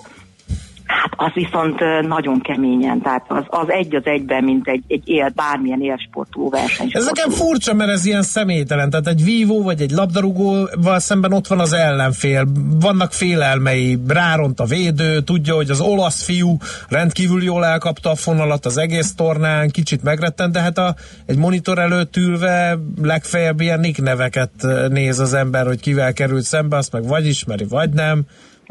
Hát 1.01 1.13
az 1.15 1.33
viszont 1.33 1.79
nagyon 2.07 2.41
keményen, 2.41 3.01
tehát 3.01 3.25
az, 3.27 3.43
az 3.47 3.69
egy 3.69 3.95
az 3.95 4.05
egyben, 4.05 4.43
mint 4.43 4.67
egy, 4.67 4.83
egy 4.87 5.09
él, 5.09 5.31
bármilyen 5.35 5.81
élsportoló 5.81 6.49
verseny. 6.49 6.89
Ez 6.91 7.05
nekem 7.05 7.29
furcsa, 7.29 7.73
mert 7.73 7.89
ez 7.89 8.05
ilyen 8.05 8.21
személytelen. 8.21 8.89
Tehát 8.89 9.07
egy 9.07 9.23
vívó 9.23 9.63
vagy 9.63 9.81
egy 9.81 9.91
labdarúgóval 9.91 10.99
szemben 10.99 11.33
ott 11.33 11.47
van 11.47 11.59
az 11.59 11.73
ellenfél. 11.73 12.45
Vannak 12.79 13.13
félelmei, 13.13 13.99
ráront 14.07 14.59
a 14.59 14.65
védő, 14.65 15.19
tudja, 15.21 15.55
hogy 15.55 15.69
az 15.69 15.81
olasz 15.81 16.23
fiú 16.23 16.57
rendkívül 16.89 17.43
jól 17.43 17.65
elkapta 17.65 18.09
a 18.09 18.15
fonalat 18.15 18.65
az 18.65 18.77
egész 18.77 19.15
tornán, 19.15 19.69
kicsit 19.69 20.03
megrettent, 20.03 20.53
de 20.53 20.59
hát 20.61 20.77
a, 20.77 20.95
egy 21.25 21.37
monitor 21.37 21.79
előtt 21.79 22.17
ülve 22.17 22.77
legfeljebb 23.01 23.61
ilyen 23.61 23.79
nick 23.79 24.01
neveket 24.01 24.51
néz 24.89 25.19
az 25.19 25.33
ember, 25.33 25.65
hogy 25.65 25.79
kivel 25.79 26.13
került 26.13 26.43
szembe, 26.43 26.77
azt 26.77 26.91
meg 26.91 27.07
vagy 27.07 27.25
ismeri, 27.25 27.65
vagy 27.69 27.89
nem. 27.89 28.23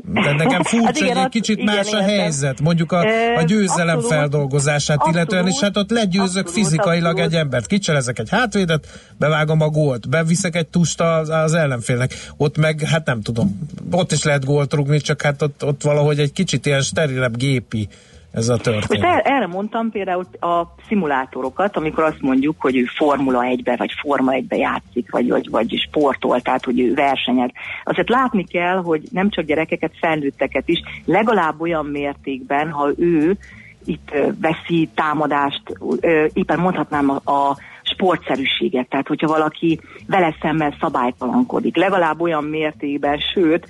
De 0.05 0.33
nekem 0.33 0.63
furcsa, 0.63 0.87
Hát 0.87 0.97
igen, 0.97 1.17
hogy 1.17 1.25
egy 1.25 1.31
kicsit 1.31 1.59
igen, 1.59 1.75
más 1.75 1.93
a 1.93 2.03
helyzet, 2.03 2.61
mondjuk 2.61 2.93
a, 2.93 3.01
a 3.37 3.43
győzelem 3.43 3.97
abszolút, 3.97 4.17
feldolgozását 4.17 5.07
illetően, 5.07 5.45
abszolút, 5.45 5.49
és 5.49 5.61
hát 5.61 5.77
ott 5.77 5.91
legyőzök 5.91 6.47
abszolút, 6.47 6.51
fizikailag 6.51 7.11
abszolút. 7.13 7.33
egy 7.33 7.39
embert, 7.39 7.67
kicserezek 7.67 8.19
egy 8.19 8.31
hátvédet, 8.31 8.87
bevágom 9.19 9.61
a 9.61 9.69
gólt, 9.69 10.09
beviszek 10.09 10.57
egy 10.57 10.67
tust 10.67 11.01
az, 11.01 11.29
az 11.29 11.55
ellenfélnek, 11.55 12.15
ott 12.37 12.57
meg, 12.57 12.81
hát 12.81 13.07
nem 13.07 13.23
tudom, 13.23 13.69
ott 13.91 14.13
is 14.13 14.23
lehet 14.23 14.45
gólt 14.45 14.75
rugni, 14.75 15.01
csak 15.01 15.23
hát 15.23 15.43
ott, 15.43 15.65
ott 15.65 15.83
valahogy 15.83 16.19
egy 16.19 16.33
kicsit 16.33 16.67
ilyen 16.67 16.83
sterilebb 16.83 17.37
gépi 17.37 17.89
ez 18.33 18.49
a 18.49 18.53
Most 18.53 18.65
történet. 18.65 19.05
el, 19.05 19.21
erre 19.21 19.47
mondtam 19.47 19.91
például 19.91 20.27
a 20.41 20.75
szimulátorokat, 20.89 21.77
amikor 21.77 22.05
azt 22.05 22.21
mondjuk, 22.21 22.57
hogy 22.59 22.77
ő 22.77 22.85
Formula 22.85 23.41
1-be, 23.43 23.77
vagy 23.77 23.91
Forma 24.01 24.33
1-be 24.35 24.57
játszik, 24.57 25.11
vagy, 25.11 25.29
vagy, 25.29 25.51
vagy 25.51 25.85
sportol, 25.89 26.41
tehát 26.41 26.65
hogy 26.65 26.81
ő 26.81 26.95
versenyez. 26.95 27.51
Azért 27.85 28.09
látni 28.09 28.45
kell, 28.45 28.77
hogy 28.77 29.03
nem 29.11 29.31
csak 29.31 29.45
gyerekeket, 29.45 29.93
felnőtteket 30.01 30.69
is, 30.69 30.83
legalább 31.05 31.61
olyan 31.61 31.87
mértékben, 31.87 32.71
ha 32.71 32.91
ő 32.97 33.37
itt 33.85 34.11
veszi 34.41 34.89
támadást, 34.95 35.63
éppen 36.33 36.59
mondhatnám 36.59 37.11
a, 37.11 37.31
a 37.31 37.57
sportszerűséget, 37.83 38.89
tehát 38.89 39.07
hogyha 39.07 39.27
valaki 39.27 39.81
vele 40.07 40.37
szemmel 40.41 40.77
szabálytalankodik, 40.81 41.77
legalább 41.77 42.21
olyan 42.21 42.45
mértékben, 42.45 43.19
sőt, 43.35 43.67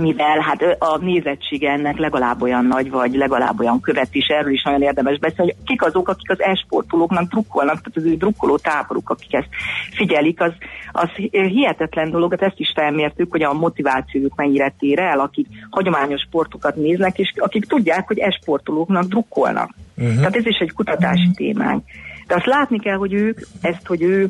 mivel 0.00 0.38
hát 0.38 0.62
a 0.78 0.98
nézettsége 0.98 1.70
ennek 1.70 1.98
legalább 1.98 2.42
olyan 2.42 2.64
nagy, 2.64 2.90
vagy 2.90 3.14
legalább 3.14 3.60
olyan 3.60 3.80
követ 3.80 4.08
is, 4.14 4.26
erről 4.26 4.52
is 4.52 4.62
nagyon 4.62 4.82
érdemes 4.82 5.18
beszélni, 5.18 5.52
hogy 5.52 5.64
kik 5.64 5.82
azok, 5.82 6.08
akik 6.08 6.30
az 6.30 6.40
esportolóknak 6.40 7.28
drukkolnak, 7.28 7.80
tehát 7.80 7.96
az 7.96 8.04
ő 8.04 8.16
drukkoló 8.16 8.56
táboruk, 8.56 9.10
akik 9.10 9.34
ezt 9.34 9.48
figyelik, 9.94 10.40
az, 10.40 10.52
az 10.92 11.08
hihetetlen 11.30 12.10
dolog, 12.10 12.30
hát 12.30 12.42
ezt 12.42 12.58
is 12.58 12.72
felmértük, 12.74 13.30
hogy 13.30 13.42
a 13.42 13.52
motivációjuk 13.52 14.34
mennyire 14.36 14.74
tér 14.78 14.98
el, 14.98 15.20
akik 15.20 15.46
hagyományos 15.70 16.20
sportokat 16.20 16.76
néznek, 16.76 17.18
és 17.18 17.32
akik 17.36 17.64
tudják, 17.64 18.06
hogy 18.06 18.18
esportolóknak 18.18 19.04
drukkolnak. 19.04 19.70
Uh-huh. 19.96 20.16
Tehát 20.16 20.36
ez 20.36 20.46
is 20.46 20.58
egy 20.58 20.72
kutatási 20.72 21.30
témánk. 21.34 21.84
De 22.26 22.34
azt 22.34 22.46
látni 22.46 22.80
kell, 22.80 22.96
hogy 22.96 23.12
ők 23.12 23.40
ezt, 23.60 23.86
hogy 23.86 24.02
ő 24.02 24.28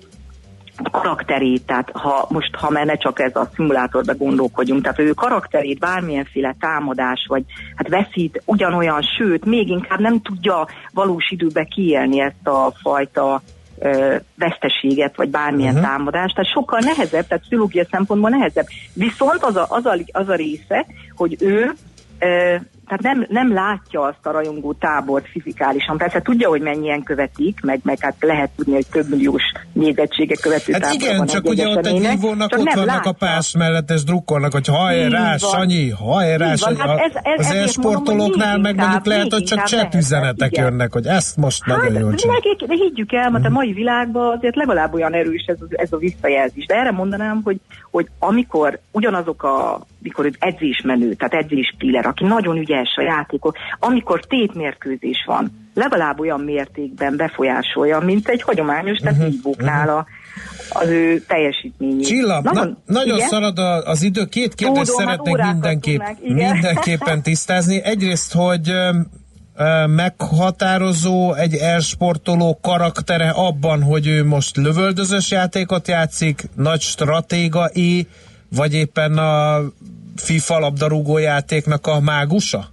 karakterét, 0.90 1.66
tehát 1.66 1.90
ha 1.92 2.26
most, 2.28 2.54
ha 2.54 2.70
már 2.70 2.86
ne 2.86 2.96
csak 2.96 3.20
ez 3.20 3.36
a 3.36 3.48
szimulátorba 3.54 4.14
gondolkodjunk, 4.14 4.82
tehát 4.82 4.98
ő 4.98 5.10
karakterét, 5.10 5.78
bármilyenféle 5.78 6.56
támadás, 6.60 7.26
vagy 7.28 7.44
hát 7.74 7.88
veszít 7.88 8.42
ugyanolyan, 8.44 9.02
sőt, 9.18 9.44
még 9.44 9.68
inkább 9.68 10.00
nem 10.00 10.20
tudja 10.20 10.68
valós 10.92 11.30
időbe 11.30 11.64
kiélni 11.64 12.20
ezt 12.20 12.46
a 12.46 12.72
fajta 12.82 13.42
ö, 13.78 14.16
veszteséget, 14.36 15.16
vagy 15.16 15.28
bármilyen 15.28 15.74
uh-huh. 15.74 15.88
támadást, 15.88 16.34
tehát 16.34 16.50
sokkal 16.50 16.78
nehezebb, 16.78 17.26
tehát 17.26 17.42
pszichológia 17.42 17.84
szempontból 17.90 18.30
nehezebb. 18.30 18.66
Viszont 18.94 19.42
az 19.42 19.56
a, 19.56 19.66
az 19.68 19.86
a, 19.86 19.98
az 20.12 20.28
a 20.28 20.34
része, 20.34 20.86
hogy 21.16 21.36
ő 21.40 21.72
ö, 22.18 22.56
tehát 22.96 23.16
nem, 23.16 23.26
nem 23.28 23.52
látja 23.52 24.00
azt 24.00 24.26
a 24.26 24.30
rajongó 24.30 24.72
tábort 24.72 25.26
fizikálisan. 25.28 25.96
Persze 25.96 26.20
tudja, 26.22 26.48
hogy 26.48 26.60
mennyien 26.60 27.02
követik, 27.02 27.60
meg, 27.62 27.80
meg 27.82 27.98
hát 28.00 28.14
lehet 28.20 28.50
tudni, 28.56 28.72
hogy 28.72 28.86
több 28.90 29.08
milliós 29.10 29.42
nézettsége 29.72 30.34
követő 30.40 30.72
Hát 30.72 30.92
igen, 30.94 31.16
van 31.16 31.26
csak 31.26 31.48
ugye 31.48 31.68
ott 31.68 31.86
egy 31.86 32.00
csak 32.02 32.58
ott 32.58 32.72
vannak 32.74 32.86
látja. 32.86 33.10
a 33.10 33.14
pás 33.14 33.54
mellett, 33.56 33.90
és 33.90 34.04
drukkolnak, 34.04 34.52
hogy 34.52 34.66
hajrá. 34.66 35.36
Sanyi, 35.36 35.90
hajrá, 35.90 36.54
Sanyi. 36.54 36.78
hát 36.78 36.98
ez- 36.98 37.20
ez- 37.22 37.46
az 37.46 37.52
hogy 38.52 38.60
meg 38.60 38.76
mondjuk 38.76 39.06
lehet, 39.06 39.32
hogy 39.32 39.42
csak 39.42 39.66
chat 39.66 39.94
üzenetek 39.94 40.50
igen. 40.52 40.64
jönnek, 40.64 40.92
hogy 40.92 41.06
ezt 41.06 41.36
most 41.36 41.62
Hát, 41.64 41.76
nagyon 41.76 42.00
jól 42.00 42.14
csinál. 42.14 42.36
de 42.66 42.74
higgyük 42.74 43.12
el, 43.12 43.30
mert 43.30 43.46
a 43.46 43.50
mai 43.50 43.72
világban 43.72 44.36
azért 44.36 44.56
legalább 44.56 44.94
olyan 44.94 45.12
erős 45.14 45.44
ez, 45.46 45.56
ez 45.70 45.92
a 45.92 45.96
visszajelzés. 45.96 46.66
De 46.66 46.74
erre 46.74 46.90
mondanám, 46.90 47.40
hogy, 47.44 47.60
hogy 47.90 48.06
amikor 48.18 48.78
ugyanazok 48.90 49.42
a 49.42 49.80
mikor 49.98 50.30
edzésmenő, 50.38 51.12
tehát 51.14 51.44
edzéspiller, 51.44 52.06
aki 52.06 52.24
nagyon 52.24 52.56
ügyes 52.56 52.81
a 52.96 53.02
játékok, 53.02 53.56
amikor 53.78 54.20
tétmérkőzés 54.20 55.24
van, 55.26 55.70
legalább 55.74 56.20
olyan 56.20 56.40
mértékben 56.40 57.16
befolyásolja, 57.16 57.98
mint 58.00 58.28
egy 58.28 58.42
hagyományos, 58.42 58.98
tehát 58.98 59.18
Mhm, 59.18 59.36
uh-huh, 59.42 59.88
a, 59.88 60.06
az 60.68 60.88
ő 60.88 61.20
teljesítményét. 61.20 62.06
Csilla, 62.06 62.40
na, 62.42 62.68
nagyon 62.86 63.16
igen? 63.16 63.28
szarad 63.28 63.58
a, 63.58 63.82
az 63.82 64.02
idő. 64.02 64.24
Két 64.24 64.54
kérdést 64.54 64.90
Tudom, 64.90 65.06
hát 65.06 65.16
szeretnék 65.16 65.34
órákat 65.34 65.52
mindenképp, 65.52 66.00
mindenképpen 66.22 67.22
tisztázni. 67.30 67.82
Egyrészt, 67.82 68.32
hogy 68.32 68.72
meghatározó 69.86 71.34
egy 71.34 71.54
e-sportoló 71.54 72.58
karaktere 72.62 73.30
abban, 73.30 73.82
hogy 73.82 74.06
ő 74.06 74.24
most 74.24 74.56
lövöldözős 74.56 75.30
játékot 75.30 75.88
játszik, 75.88 76.48
nagy 76.56 76.80
stratéga 76.80 77.66
é, 77.66 78.06
vagy 78.48 78.74
éppen 78.74 79.18
a 79.18 79.60
FIFA 80.16 80.58
labdarúgó 80.58 81.18
játéknak 81.18 81.86
a 81.86 82.00
mágusa? 82.00 82.71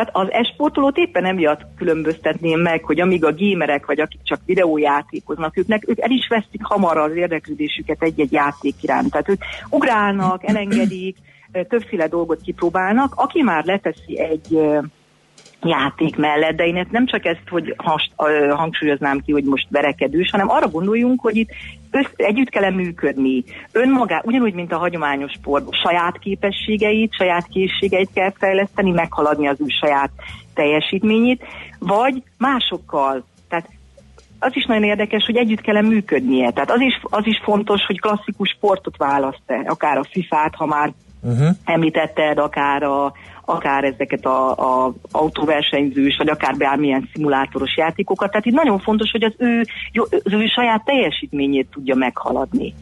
Tehát 0.00 0.16
az 0.16 0.32
esportolót 0.32 0.96
éppen 0.96 1.24
emiatt 1.24 1.60
különböztetném 1.76 2.60
meg, 2.60 2.84
hogy 2.84 3.00
amíg 3.00 3.24
a 3.24 3.32
gémerek, 3.32 3.86
vagy 3.86 4.00
akik 4.00 4.20
csak 4.22 4.40
videójátékoznak, 4.46 5.56
őknek, 5.56 5.88
ők 5.88 6.00
el 6.00 6.10
is 6.10 6.28
veszik 6.28 6.62
hamar 6.62 6.96
az 6.98 7.16
érdeklődésüket 7.16 8.02
egy-egy 8.02 8.32
játék 8.32 8.74
iránt. 8.80 9.10
Tehát 9.10 9.28
ők 9.28 9.42
ugrálnak, 9.70 10.48
elengedik, 10.48 11.16
többféle 11.68 12.08
dolgot 12.08 12.40
kipróbálnak. 12.40 13.12
Aki 13.16 13.42
már 13.42 13.64
leteszi 13.64 14.18
egy 14.18 14.58
játék 15.62 16.16
mellett, 16.16 16.56
de 16.56 16.66
én 16.66 16.76
ezt 16.76 16.90
nem 16.90 17.06
csak 17.06 17.24
ezt, 17.24 17.48
hogy 17.48 17.74
has, 17.76 18.10
ö, 18.16 18.48
hangsúlyoznám 18.48 19.18
ki, 19.18 19.32
hogy 19.32 19.44
most 19.44 19.66
verekedős, 19.70 20.30
hanem 20.30 20.50
arra 20.50 20.68
gondoljunk, 20.68 21.20
hogy 21.20 21.36
itt 21.36 21.50
össz, 21.90 22.08
együtt 22.16 22.48
kell 22.48 22.70
működni. 22.70 23.44
Önmagá, 23.72 24.22
ugyanúgy, 24.24 24.54
mint 24.54 24.72
a 24.72 24.78
hagyományos 24.78 25.32
sport, 25.32 25.64
saját 25.82 26.18
képességeit, 26.18 27.14
saját 27.14 27.46
készségeit 27.46 28.10
kell 28.14 28.32
fejleszteni, 28.38 28.90
meghaladni 28.90 29.48
az 29.48 29.60
ő 29.60 29.66
saját 29.80 30.10
teljesítményét, 30.54 31.44
vagy 31.78 32.22
másokkal. 32.38 33.24
Tehát 33.48 33.68
az 34.38 34.50
is 34.54 34.64
nagyon 34.66 34.84
érdekes, 34.84 35.24
hogy 35.24 35.36
együtt 35.36 35.60
kell 35.60 35.82
működnie. 35.82 36.50
Tehát 36.50 36.70
az 36.70 36.80
is, 36.80 37.00
az 37.02 37.26
is 37.26 37.40
fontos, 37.44 37.80
hogy 37.86 38.00
klasszikus 38.00 38.54
sportot 38.56 38.96
választ-e, 38.96 39.62
akár 39.66 39.98
a 39.98 40.04
FIFA-t, 40.10 40.54
ha 40.54 40.66
már 40.66 40.92
Uh-huh. 41.22 41.48
említetted, 41.64 42.38
akár, 42.38 42.82
a, 42.82 43.12
akár 43.50 43.84
ezeket 43.84 44.24
a, 44.24 44.50
a 44.50 44.94
autóversenyzős, 45.10 46.16
vagy 46.16 46.28
akár 46.28 46.56
bármilyen 46.56 47.08
szimulátoros 47.12 47.76
játékokat. 47.76 48.30
Tehát 48.30 48.46
itt 48.46 48.54
nagyon 48.54 48.78
fontos, 48.78 49.10
hogy 49.10 49.22
az 49.22 49.34
ő, 49.38 49.64
az 50.24 50.32
ő 50.32 50.46
saját 50.46 50.84
teljesítményét 50.84 51.68
tudja 51.70 51.94
meghaladni. 51.94 52.74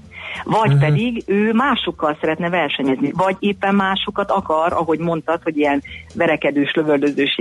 Vagy 0.44 0.72
uh-huh. 0.72 0.80
pedig 0.80 1.22
ő 1.26 1.52
másokkal 1.52 2.16
szeretne 2.20 2.48
versenyezni, 2.48 3.12
vagy 3.12 3.36
éppen 3.38 3.74
másokat 3.74 4.30
akar, 4.30 4.72
ahogy 4.72 4.98
mondtad, 4.98 5.42
hogy 5.42 5.56
ilyen 5.56 5.82
verekedős, 6.14 6.72
lövöldözős, 6.74 7.40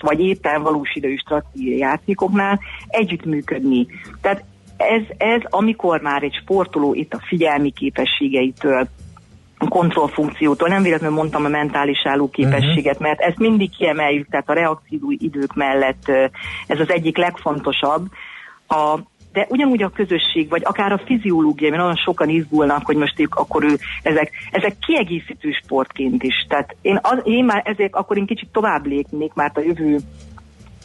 vagy 0.00 0.20
éppen 0.20 0.62
valós 0.62 0.94
idejű 0.94 1.16
stratégiai 1.16 1.78
játékoknál 1.78 2.60
együttműködni. 2.88 3.86
Tehát 4.20 4.44
ez, 4.76 5.02
ez, 5.16 5.40
amikor 5.44 6.00
már 6.00 6.22
egy 6.22 6.38
sportoló 6.42 6.94
itt 6.94 7.14
a 7.14 7.22
figyelmi 7.26 7.70
képességeitől, 7.70 8.88
kontrollfunkciótól, 9.68 10.68
nem 10.68 10.82
véletlenül 10.82 11.16
mondtam 11.16 11.44
a 11.44 11.48
mentális 11.48 11.98
állóképességet, 12.04 12.98
mert 12.98 13.20
ezt 13.20 13.38
mindig 13.38 13.70
kiemeljük, 13.76 14.28
tehát 14.28 14.48
a 14.48 14.52
reakció 14.52 15.14
idők 15.18 15.54
mellett 15.54 16.08
ez 16.66 16.80
az 16.80 16.90
egyik 16.90 17.16
legfontosabb. 17.16 18.06
A, 18.68 18.98
de 19.32 19.46
ugyanúgy 19.48 19.82
a 19.82 19.88
közösség, 19.88 20.48
vagy 20.48 20.62
akár 20.64 20.92
a 20.92 21.02
fiziológia, 21.06 21.70
mert 21.70 21.82
nagyon 21.82 21.96
sokan 21.96 22.28
izgulnak, 22.28 22.86
hogy 22.86 22.96
most 22.96 23.20
ők, 23.20 23.34
akkor 23.34 23.64
ő, 23.64 23.78
ezek, 24.02 24.30
ezek 24.50 24.76
kiegészítő 24.78 25.50
sportként 25.62 26.22
is. 26.22 26.46
Tehát 26.48 26.76
én, 26.82 26.98
az, 27.02 27.20
én 27.24 27.44
már 27.44 27.62
ezért 27.64 27.94
akkor 27.94 28.16
én 28.16 28.26
kicsit 28.26 28.48
tovább 28.52 28.86
lépnék, 28.86 29.32
mert 29.34 29.56
a 29.56 29.60
jövő 29.60 29.98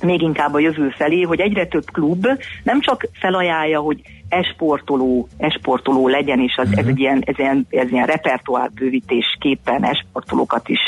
még 0.01 0.21
inkább 0.21 0.53
a 0.53 0.59
jövő 0.59 0.89
felé, 0.89 1.21
hogy 1.21 1.39
egyre 1.39 1.67
több 1.67 1.85
klub 1.91 2.27
nem 2.63 2.81
csak 2.81 3.07
felajánlja, 3.13 3.79
hogy 3.79 4.01
esportoló, 4.29 5.27
esportoló 5.37 6.07
legyen, 6.07 6.39
és 6.39 6.55
az, 6.57 6.77
ez 6.77 6.85
egy 6.85 6.99
ilyen, 6.99 7.21
ez 7.25 7.39
ilyen, 7.39 7.67
ez 7.69 7.91
ilyen 7.91 8.05
repertoár 8.05 8.71
bővítésképpen 8.71 9.83
esportolókat 9.83 10.69
is 10.69 10.79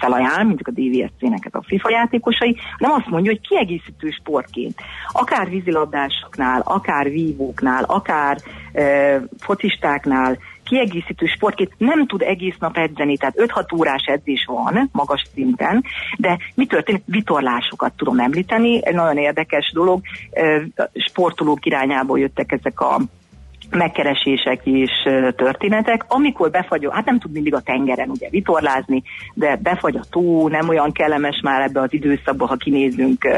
felajánl, 0.00 0.44
mint 0.44 0.60
a 0.64 0.70
DVSC-nek 0.70 1.48
a 1.50 1.62
FIFA 1.62 1.90
játékosai, 1.90 2.56
nem 2.78 2.90
azt 2.92 3.06
mondja, 3.06 3.30
hogy 3.30 3.48
kiegészítő 3.48 4.10
sportként. 4.10 4.74
Akár 5.12 5.48
vízilabdásoknál, 5.48 6.60
akár 6.64 7.10
vívóknál, 7.10 7.84
akár 7.84 8.36
ö, 8.72 9.16
focistáknál 9.38 10.38
kiegészítő 10.66 11.26
sportként 11.26 11.72
nem 11.78 12.06
tud 12.06 12.22
egész 12.22 12.56
nap 12.58 12.76
edzeni, 12.76 13.16
tehát 13.16 13.34
5-6 13.38 13.78
órás 13.78 14.04
edzés 14.06 14.44
van 14.46 14.88
magas 14.92 15.22
szinten, 15.34 15.84
de 16.18 16.38
mi 16.54 16.66
történik? 16.66 17.02
Vitorlásokat 17.04 17.92
tudom 17.96 18.18
említeni, 18.18 18.86
egy 18.86 18.94
nagyon 18.94 19.16
érdekes 19.16 19.70
dolog, 19.74 20.00
sportolók 20.94 21.66
irányából 21.66 22.18
jöttek 22.18 22.52
ezek 22.52 22.80
a 22.80 23.00
megkeresések 23.70 24.60
és 24.64 24.90
történetek, 25.36 26.04
amikor 26.08 26.50
befagy, 26.50 26.88
hát 26.90 27.04
nem 27.04 27.18
tud 27.18 27.32
mindig 27.32 27.54
a 27.54 27.60
tengeren 27.60 28.08
ugye 28.08 28.28
vitorlázni, 28.30 29.02
de 29.34 29.56
befagy 29.62 29.96
a 29.96 30.04
tó, 30.10 30.48
nem 30.48 30.68
olyan 30.68 30.92
kellemes 30.92 31.40
már 31.42 31.60
ebbe 31.60 31.80
az 31.80 31.92
időszakba, 31.92 32.46
ha 32.46 32.56
kinézünk 32.56 33.28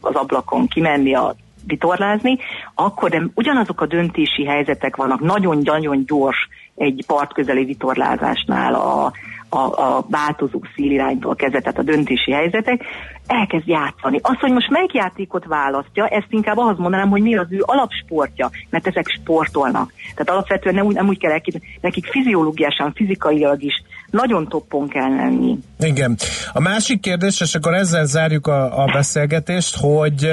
az 0.00 0.14
ablakon 0.14 0.66
kimenni 0.66 1.14
a 1.14 1.34
vitorlázni, 1.66 2.38
akkor 2.74 3.10
de 3.10 3.22
ugyanazok 3.34 3.80
a 3.80 3.86
döntési 3.86 4.44
helyzetek 4.44 4.96
vannak, 4.96 5.20
nagyon-nagyon 5.20 6.04
gyors 6.04 6.48
egy 6.76 7.04
partközeli 7.06 7.64
vitorlázásnál 7.64 8.74
a, 8.74 9.12
a, 9.48 9.58
a 9.58 10.06
változó 10.10 10.60
széliránytól 10.76 11.34
kezdve, 11.34 11.60
tehát 11.60 11.78
a 11.78 11.82
döntési 11.82 12.32
helyzetek, 12.32 12.84
elkezd 13.26 13.68
játszani. 13.68 14.18
Az, 14.22 14.38
hogy 14.40 14.52
most 14.52 14.70
melyik 14.70 14.92
játékot 14.92 15.44
választja, 15.44 16.06
ezt 16.06 16.26
inkább 16.28 16.56
ahhoz 16.56 16.78
mondanám, 16.78 17.10
hogy 17.10 17.22
mi 17.22 17.36
az 17.36 17.46
ő 17.50 17.62
alapsportja, 17.66 18.50
mert 18.70 18.86
ezek 18.86 19.08
sportolnak. 19.20 19.92
Tehát 20.14 20.30
alapvetően 20.30 20.74
nem 20.74 20.86
úgy, 20.86 20.94
nem 20.94 21.08
úgy 21.08 21.18
kell 21.18 21.30
elképzelni, 21.30 21.78
nekik 21.80 22.06
fiziológiásan, 22.06 22.92
fizikailag 22.94 23.62
is 23.62 23.82
nagyon 24.10 24.48
toppon 24.48 24.88
kell 24.88 25.14
lenni. 25.14 25.58
Igen. 25.78 26.16
A 26.52 26.60
másik 26.60 27.00
kérdés, 27.00 27.40
és 27.40 27.54
akkor 27.54 27.74
ezzel 27.74 28.04
zárjuk 28.04 28.46
a, 28.46 28.82
a 28.82 28.84
beszélgetést, 28.92 29.76
hogy 29.80 30.28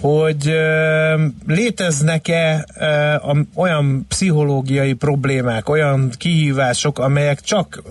hogy 0.00 0.52
léteznek-e 1.46 2.66
olyan 3.54 4.04
pszichológiai 4.08 4.92
problémák, 4.92 5.68
olyan 5.68 6.10
kihívások, 6.18 6.98
amelyek 6.98 7.40
csak 7.40 7.82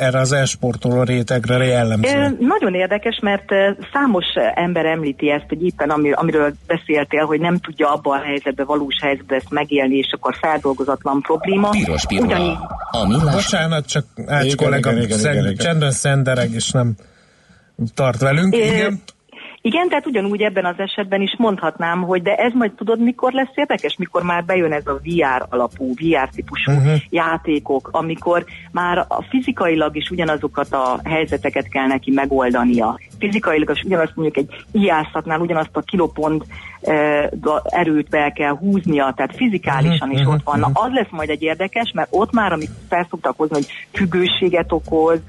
erre 0.00 0.18
az 0.18 0.32
esportoló 0.32 1.02
rétegre 1.02 1.56
Ö, 1.56 1.62
jellemzőek? 1.62 2.38
Nagyon 2.38 2.74
érdekes, 2.74 3.18
mert 3.22 3.44
számos 3.92 4.24
ember 4.54 4.84
említi 4.84 5.30
ezt, 5.30 5.44
hogy 5.48 5.62
éppen 5.64 5.90
ami, 5.90 6.12
amiről 6.12 6.52
beszéltél, 6.66 7.24
hogy 7.24 7.40
nem 7.40 7.58
tudja 7.58 7.92
abban 7.92 8.18
a 8.18 8.22
helyzetben, 8.22 8.66
valós 8.66 8.96
helyzetben 9.02 9.38
ezt 9.38 9.50
megélni, 9.50 9.96
és 9.96 10.08
akkor 10.12 10.34
feldolgozatlan 10.40 11.20
probléma. 11.20 11.70
Piros 11.70 12.06
pirula. 12.06 12.26
Ugyanígy 12.26 12.56
A 12.90 13.06
millás 13.06 13.34
Bocsánat, 13.34 13.86
csak 13.86 14.04
Ács 14.26 14.44
Igen, 14.44 14.56
kollega 14.56 14.90
igen, 14.90 15.02
igen, 15.02 15.18
szen- 15.18 15.32
igen, 15.32 15.44
igen. 15.44 15.56
csendben 15.56 15.90
szendereg, 15.90 16.50
és 16.52 16.70
nem 16.70 16.94
tart 17.94 18.20
velünk. 18.20 18.54
Ö, 18.54 18.56
Igen. 18.58 19.02
Igen, 19.60 19.88
tehát 19.88 20.06
ugyanúgy 20.06 20.40
ebben 20.42 20.64
az 20.64 20.74
esetben 20.78 21.20
is 21.20 21.34
mondhatnám, 21.38 22.02
hogy 22.02 22.22
de 22.22 22.34
ez 22.34 22.52
majd 22.52 22.72
tudod, 22.72 23.00
mikor 23.00 23.32
lesz 23.32 23.52
érdekes, 23.54 23.96
mikor 23.98 24.22
már 24.22 24.44
bejön 24.44 24.72
ez 24.72 24.86
a 24.86 25.00
VR 25.02 25.46
alapú, 25.48 25.94
VR 25.94 26.28
típusú 26.28 26.70
Mhm. 26.70 26.80
uh-huh. 26.80 27.00
játékok, 27.10 27.88
amikor 27.92 28.44
már 28.72 28.98
a 28.98 29.22
fizikailag 29.28 29.96
is 29.96 30.10
ugyanazokat 30.10 30.72
a 30.72 31.00
helyzeteket 31.04 31.68
kell 31.68 31.86
neki 31.86 32.10
megoldania. 32.10 32.98
Fizikailag 33.18 33.70
is 33.76 33.82
ugyanazt 33.82 34.12
mondjuk 34.16 34.36
egy 34.36 34.64
ijászatnál 34.72 35.40
ugyanazt 35.40 35.76
a 35.76 35.80
kilopont 35.80 36.44
ga- 37.30 37.66
erőt 37.66 38.08
be 38.08 38.32
kell 38.34 38.56
húznia, 38.56 39.12
tehát 39.16 39.36
fizikálisan 39.36 40.10
is 40.10 40.20
Mhm, 40.20 40.28
ott 40.30 40.42
van. 40.44 40.58
Na, 40.58 40.70
az 40.72 40.90
lesz 40.92 41.10
majd 41.10 41.28
egy 41.30 41.42
érdekes, 41.42 41.90
mert 41.94 42.08
ott 42.10 42.32
már, 42.32 42.52
amit 42.52 42.70
felszoktak 42.88 43.36
hozni, 43.36 43.54
hogy 43.54 43.66
függőséget 43.92 44.72
okoz, 44.72 45.20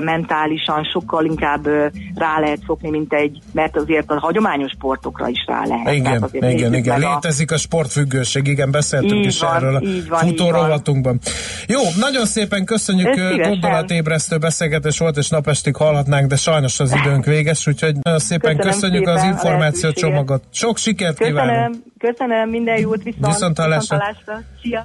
mentálisan 0.00 0.84
sokkal 0.84 1.24
inkább 1.24 1.66
rá 2.14 2.38
lehet 2.40 2.60
szokni, 2.66 2.90
mint 2.90 3.12
egy, 3.12 3.38
mert 3.52 3.76
azért 3.76 4.10
a 4.10 4.18
hagyományos 4.20 4.70
sportokra 4.70 5.28
is 5.28 5.44
rá 5.46 5.64
lehet. 5.64 5.84
Tehát 5.84 5.98
Igen, 5.98 6.22
azért 6.22 6.52
igen, 6.52 6.74
igen. 6.74 7.02
a- 7.02 7.14
Létezik 7.14 7.50
a 7.52 7.56
sportfüggőség, 7.56 8.46
igen, 8.46 8.70
beszéltünk 8.70 9.12
Így 9.20 9.24
is 9.26 9.40
van, 9.40 9.54
erről 9.54 9.74
a 9.74 9.80
van, 10.08 10.18
futórovatunkban. 10.18 11.18
Jó, 11.66 11.80
nagyon 12.00 12.24
szépen 12.26 12.64
köszönjük, 12.64 13.14
gondolatébresztő 13.42 14.38
beszélgetés 14.38 14.98
volt, 14.98 15.16
és 15.16 15.28
napestig 15.28 15.76
hallhatnánk, 15.76 16.26
de 16.28 16.36
sajnos 16.36 16.80
az 16.80 16.94
időnk 17.04 17.24
véges, 17.24 17.66
úgyhogy 17.66 17.94
nagyon 18.02 18.20
szépen 18.20 18.56
Köszönöm 18.56 18.72
köszönjük 18.74 19.08
az 19.08 19.14
szépen 19.14 19.28
a 19.28 19.32
információcsomagot. 19.32 20.42
Sok 20.52 20.76
sikert 20.76 21.18
kívánunk! 21.18 21.50
Köszönöm, 21.56 21.82
köszönöm, 21.98 22.48
minden 22.50 22.78
jót, 22.78 23.02
viszont, 23.02 23.26
Viszont 23.26 23.58
hallásra. 23.58 23.96
hallásra. 23.96 24.40
Szia! 24.62 24.84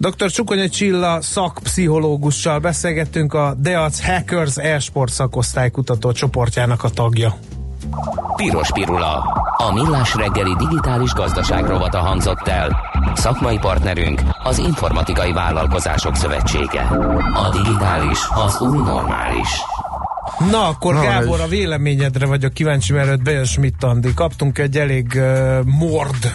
Dr. 0.00 0.30
Csukonyi 0.30 0.68
Csilla 0.68 1.22
szakpszichológussal 1.22 2.58
beszélgettünk 2.58 3.34
a 3.34 3.54
Deac 3.58 4.04
Hackers 4.04 4.56
e-sport 4.56 5.12
szakosztálykutató 5.12 6.12
csoportjának 6.12 6.84
a 6.84 6.88
tagja. 6.88 7.34
Piros 8.36 8.72
pirula. 8.72 9.16
A 9.56 9.72
millás 9.72 10.14
reggeli 10.14 10.54
digitális 10.58 11.12
gazdaság 11.12 11.66
rovata 11.66 11.98
hangzott 11.98 12.48
el. 12.48 12.76
Szakmai 13.14 13.58
partnerünk 13.58 14.20
az 14.42 14.58
Informatikai 14.58 15.32
Vállalkozások 15.32 16.16
Szövetsége. 16.16 16.82
A 17.34 17.48
digitális 17.52 18.18
az 18.46 18.60
új 18.60 18.78
normális. 18.78 19.48
Na, 20.50 20.66
akkor 20.66 20.94
Na, 20.94 21.00
Gábor, 21.00 21.40
a 21.40 21.46
véleményedre 21.46 22.26
vagyok 22.26 22.52
kíváncsi, 22.52 22.92
mielőtt 22.92 23.22
bejön 23.22 23.44
Schmidt 23.44 23.84
Andi. 23.84 24.14
Kaptunk 24.14 24.58
egy 24.58 24.76
elég 24.76 25.12
uh, 25.16 25.64
mord 25.64 26.32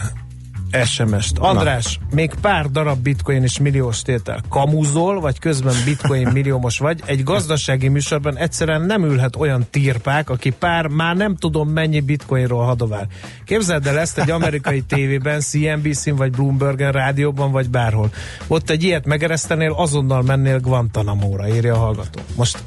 SMS-t. 0.83 1.37
András, 1.37 1.99
még 2.11 2.33
pár 2.41 2.69
darab 2.69 2.99
bitcoin 2.99 3.43
és 3.43 3.59
milliós 3.59 4.01
tétel. 4.01 4.41
Kamuzol, 4.49 5.19
vagy 5.19 5.39
közben 5.39 5.75
bitcoin 5.85 6.27
milliómos 6.27 6.77
vagy. 6.77 7.01
Egy 7.05 7.23
gazdasági 7.23 7.87
műsorban 7.87 8.37
egyszerűen 8.37 8.81
nem 8.81 9.03
ülhet 9.03 9.35
olyan 9.35 9.65
tirpák, 9.69 10.29
aki 10.29 10.49
pár 10.49 10.87
már 10.87 11.15
nem 11.15 11.35
tudom 11.35 11.69
mennyi 11.69 11.99
bitcoinról 11.99 12.65
hadovál. 12.65 13.07
Képzeld 13.45 13.87
el 13.87 13.99
ezt 13.99 14.17
egy 14.17 14.31
amerikai 14.31 14.81
tévében, 14.81 15.39
CNBC-n 15.39 16.15
vagy 16.15 16.31
Bloombergen 16.31 16.91
rádióban, 16.91 17.51
vagy 17.51 17.69
bárhol. 17.69 18.09
Ott 18.47 18.69
egy 18.69 18.83
ilyet 18.83 19.05
megeresztenél, 19.05 19.71
azonnal 19.71 20.21
mennél 20.21 20.59
Guantanamo-ra, 20.59 21.47
írja 21.47 21.73
a 21.73 21.77
hallgató. 21.77 22.19
Most 22.35 22.63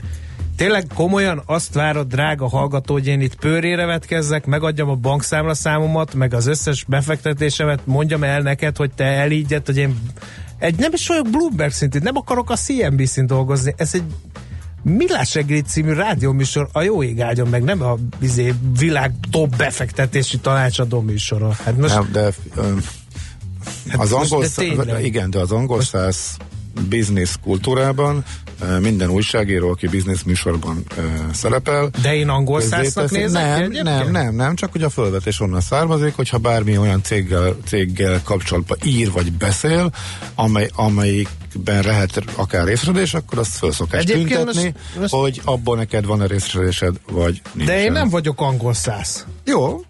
Tényleg 0.59 0.87
komolyan 0.95 1.43
azt 1.47 1.75
várod, 1.75 2.07
drága 2.07 2.49
hallgató, 2.49 2.93
hogy 2.93 3.07
én 3.07 3.21
itt 3.21 3.35
pőrére 3.35 3.87
vetkezzek, 3.87 4.47
megadjam 4.47 4.89
a 4.89 4.95
bankszámla 4.95 5.55
számomat, 5.55 6.15
meg 6.15 6.35
az 6.35 6.47
összes 6.47 6.85
befektetésemet, 6.85 7.81
mondjam 7.85 8.23
el 8.25 8.41
neked, 8.41 8.77
hogy 8.77 8.91
te 8.91 9.05
elígyed, 9.05 9.67
hogy 9.67 9.77
én 9.77 10.01
egy 10.59 10.79
nem 10.79 10.93
is 10.93 11.09
vagyok 11.09 11.31
Bloomberg 11.31 11.73
szintű, 11.73 11.99
nem 11.99 12.17
akarok 12.17 12.51
a 12.51 12.57
CNBC-n 12.57 13.27
dolgozni. 13.27 13.75
Ez 13.77 13.95
egy 13.95 14.03
Millás 14.83 15.35
reggeli 15.35 15.63
című 15.63 15.93
rádióműsor, 15.93 16.69
a 16.73 16.83
jó 16.83 17.03
ég 17.03 17.21
áldjon 17.21 17.49
meg, 17.49 17.63
nem 17.63 17.83
a 17.83 17.97
izé, 18.21 18.55
világ 18.79 19.13
top 19.31 19.57
befektetési 19.57 20.39
tanácsadó 20.39 21.01
műsora. 21.01 21.53
Hát 21.65 21.77
most 21.77 21.95
Nem, 21.95 22.09
de 22.13 22.31
ö, 22.55 22.75
Hát 23.89 24.01
az 24.01 24.11
most 24.11 24.33
angol, 24.33 24.41
de 24.41 24.49
szá- 24.49 25.01
igen, 25.01 25.31
de 25.31 25.39
az 25.39 25.53
angol 25.53 25.83
száz 25.83 26.37
business 26.89 27.35
kultúrában 27.43 28.25
minden 28.81 29.11
újságíró, 29.11 29.69
aki 29.71 29.87
business 29.87 30.23
műsorban 30.23 30.85
szerepel. 31.33 31.91
De 32.03 32.15
én 32.15 32.29
angol 32.29 32.61
közzéteszi- 32.61 33.17
nézek 33.17 33.69
nem, 33.69 33.85
nem, 33.85 34.11
nem, 34.11 34.35
nem, 34.35 34.55
csak 34.55 34.73
hogy 34.73 34.83
a 34.83 34.89
fölvetés 34.91 35.41
onnan 35.41 35.61
származik, 35.61 36.15
hogyha 36.17 36.39
bármi 36.39 36.79
olyan 36.79 37.03
céggel, 37.03 37.57
céggel 37.67 38.21
kapcsolatban 38.25 38.79
ír 38.85 39.11
vagy 39.13 39.33
beszél, 39.33 39.91
amely, 40.35 40.71
amelyikben 40.75 41.85
lehet 41.85 42.25
akár 42.37 42.65
részredés, 42.67 43.15
akkor 43.15 43.39
azt 43.39 43.57
föl 43.57 43.73
szokás 43.73 44.01
Egyébként 44.03 44.29
tüntetni, 44.45 44.75
most- 45.01 45.13
hogy 45.15 45.41
abból 45.45 45.77
neked 45.77 46.05
van-e 46.07 46.27
részredésed, 46.27 46.97
vagy 47.11 47.43
nincs. 47.53 47.69
De 47.69 47.83
én 47.83 47.93
nem 47.93 48.09
vagyok 48.09 48.41
angol 48.41 48.75
száz. 48.75 49.27
Jó. 49.45 49.81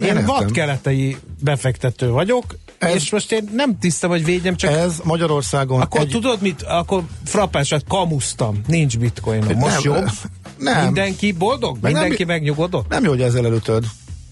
Én 0.00 0.24
vadkeletei 0.24 1.16
befektető 1.40 2.08
vagyok, 2.10 2.44
Ez- 2.82 2.94
és 2.94 3.10
most 3.10 3.32
én 3.32 3.48
nem 3.54 3.78
tiszta 3.78 4.08
vagy 4.08 4.24
védjem, 4.24 4.56
csak 4.56 4.70
Ez 4.72 5.00
Magyarországon 5.04 5.80
akkor 5.80 6.00
egy... 6.00 6.08
tudod 6.08 6.40
mit? 6.40 6.62
Akkor 6.62 7.02
frappásat 7.24 7.84
kamusztam, 7.88 8.60
nincs 8.66 8.98
bitcoinom. 8.98 9.56
Most 9.58 9.84
Nem, 9.84 9.94
jobb? 9.94 10.10
nem. 10.58 10.84
Mindenki 10.84 11.32
boldog? 11.32 11.78
Meg 11.80 11.92
nem- 11.92 12.00
Mindenki 12.00 12.24
megnyugodott? 12.24 12.88
Nem 12.88 13.04
jó, 13.04 13.10
hogy 13.10 13.22
ezzel 13.22 13.44
előtöd. 13.46 13.84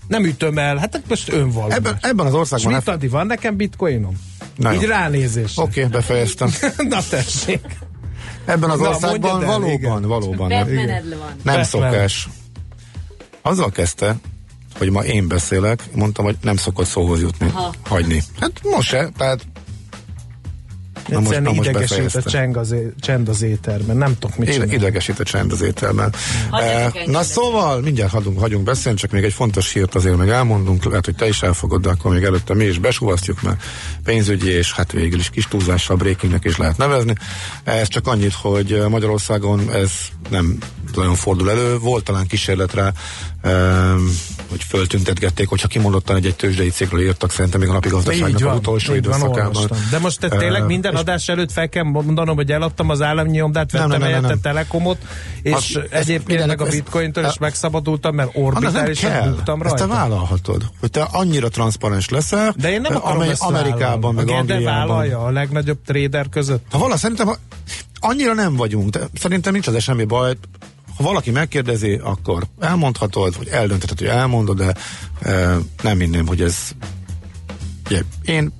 Nem 0.08 0.24
ütöm 0.24 0.58
el, 0.58 0.76
hát 0.76 1.02
most 1.08 1.32
önvallomás. 1.32 1.76
Ebben, 1.76 1.96
ebben 2.00 2.26
az 2.26 2.34
országban... 2.34 2.72
Schmidt 2.72 2.88
Adi, 2.88 3.08
van 3.08 3.26
nekem 3.26 3.56
bitcoinom? 3.56 4.16
Na 4.56 4.74
Így 4.74 4.80
jó. 4.82 4.88
ránézés. 4.88 5.56
Oké, 5.56 5.68
okay, 5.84 5.90
befejeztem. 5.92 6.52
Na 6.88 6.98
tessék. 7.10 7.60
Ebben 8.44 8.70
az 8.70 8.78
Na, 8.80 8.88
országban 8.88 9.42
el, 9.42 9.46
valóban, 9.46 9.70
igen. 9.70 10.02
valóban 10.02 10.48
nem, 10.48 10.66
van. 10.66 10.84
nem 11.42 11.42
Batman. 11.42 11.64
szokás. 11.64 12.28
Azzal 13.42 13.70
kezdte, 13.70 14.16
hogy 14.78 14.90
ma 14.90 15.04
én 15.04 15.28
beszélek, 15.28 15.82
mondtam, 15.94 16.24
hogy 16.24 16.36
nem 16.42 16.56
szokott 16.56 16.86
szóhoz 16.86 17.20
jutni, 17.20 17.46
Aha. 17.48 17.74
hagyni. 17.88 18.22
Hát 18.40 18.52
most 18.62 18.88
se, 18.88 19.08
tehát 19.16 19.46
Na 21.08 21.20
most- 21.20 21.40
na 21.40 21.52
most 21.52 21.68
idegesít 21.68 22.14
a 22.14 22.22
csend 22.22 22.56
az, 22.56 22.74
csend 23.00 23.28
az 23.28 23.42
éterben. 23.42 23.96
Nem 23.96 24.18
tudok 24.18 24.36
mit 24.36 24.50
csinálni. 24.50 24.74
idegesít 24.74 25.20
a 25.20 25.24
csend 25.24 25.52
az 25.52 25.62
Eh, 26.52 26.84
engem 26.84 27.10
Na 27.10 27.22
szóval, 27.22 27.80
mindjárt 27.80 28.12
hagyunk, 28.12 28.38
hagyunk 28.38 28.64
beszélni, 28.64 28.98
csak 28.98 29.10
még 29.10 29.24
egy 29.24 29.32
fontos 29.32 29.72
hírt 29.72 29.94
azért 29.94 30.16
meg 30.16 30.28
elmondunk, 30.28 30.84
lehet, 30.84 31.04
hogy 31.04 31.14
te 31.14 31.28
is 31.28 31.42
elfogod, 31.42 31.82
de 31.82 31.88
akkor 31.88 32.12
még 32.12 32.22
előtte 32.22 32.54
mi 32.54 32.64
is 32.64 32.78
besúvasztjuk, 32.78 33.42
mert 33.42 33.62
pénzügyi 34.04 34.50
és 34.50 34.72
hát 34.72 34.92
végül 34.92 35.18
is 35.18 35.30
kis 35.30 35.48
túlzással 35.48 35.96
breakingnek 35.96 36.44
is 36.44 36.56
lehet 36.56 36.76
nevezni. 36.76 37.14
Ez 37.64 37.88
csak 37.88 38.06
annyit, 38.06 38.34
hogy 38.34 38.82
Magyarországon 38.88 39.72
ez 39.72 39.90
nem 40.30 40.58
nagyon 40.96 41.14
fordul 41.14 41.50
elő. 41.50 41.78
Volt 41.78 42.04
talán 42.04 42.26
kísérlet 42.26 42.74
rá, 42.74 42.92
um, 43.44 44.16
hogy 44.50 44.62
föltüntetgették, 44.68 45.48
hogyha 45.48 45.68
kimondottan 45.68 46.16
egy, 46.16 46.26
egy 46.26 46.36
tőzsdei 46.36 46.68
cégről 46.70 47.00
írtak, 47.02 47.30
szerintem 47.30 47.60
még 47.60 47.68
a 47.68 47.72
napi 47.72 47.88
gazdaságnak 47.88 48.40
van, 48.40 48.56
utolsó 48.56 48.94
időszakában. 48.94 49.38
olvastam. 49.46 49.78
De 49.90 49.98
most 49.98 50.20
te 50.20 50.28
tényleg 50.28 50.62
Ö, 50.62 50.66
minden 50.66 50.94
adás 50.94 51.28
előtt 51.28 51.52
fel 51.52 51.68
kell 51.68 51.82
mondanom, 51.82 52.36
hogy 52.36 52.50
eladtam 52.52 52.88
az 52.90 53.02
állami 53.02 53.30
nyomdát, 53.30 53.72
Nem, 53.72 53.82
vettem 53.82 53.90
nem, 53.90 53.98
nem, 54.00 54.08
helyette 54.08 54.28
nem. 54.28 54.40
Telekomot, 54.40 54.98
és 55.42 55.52
Az- 55.52 55.78
egyébként 55.90 56.46
meg 56.46 56.60
a 56.60 56.64
bitcointől 56.64 57.24
is 57.24 57.30
ez- 57.30 57.36
megszabadultam, 57.36 58.14
mert 58.14 58.34
nem 58.34 58.44
orbitálisan 58.44 59.30
buktam 59.30 59.62
Ezt 59.62 59.74
te 59.74 59.78
rajta. 59.80 59.94
vállalhatod, 59.94 60.64
hogy 60.80 60.90
te 60.90 61.02
annyira 61.02 61.48
transzparens 61.48 62.08
leszel, 62.08 62.54
De 62.56 62.70
én 62.72 62.80
nem 62.80 62.96
akarom 62.96 63.16
amely 63.16 63.28
ezt 63.28 63.42
Amerikában, 63.42 64.14
meg 64.14 64.28
Angliában. 64.28 64.64
vállalja 64.64 65.18
a 65.24 65.30
legnagyobb 65.30 65.78
trader 65.86 66.28
között. 66.28 66.64
Ha 66.70 66.78
vala, 66.78 66.96
szerintem 66.96 67.30
annyira 68.00 68.34
nem 68.34 68.56
vagyunk, 68.56 68.88
de 68.90 69.00
szerintem 69.20 69.52
nincs 69.52 69.66
az 69.66 69.82
semmi 69.82 70.04
baj. 70.04 70.34
Ha 71.00 71.06
valaki 71.06 71.30
megkérdezi, 71.30 72.00
akkor 72.02 72.42
elmondhatod, 72.58 73.36
vagy 73.36 73.48
eldöntheted, 73.48 73.98
hogy 73.98 74.08
elmondod, 74.08 74.56
de 74.56 74.74
e, 75.22 75.56
nem 75.82 75.96
minném, 75.96 76.26
hogy 76.26 76.40
ez 76.40 76.70
ugye, 77.86 78.02
én 78.24 78.52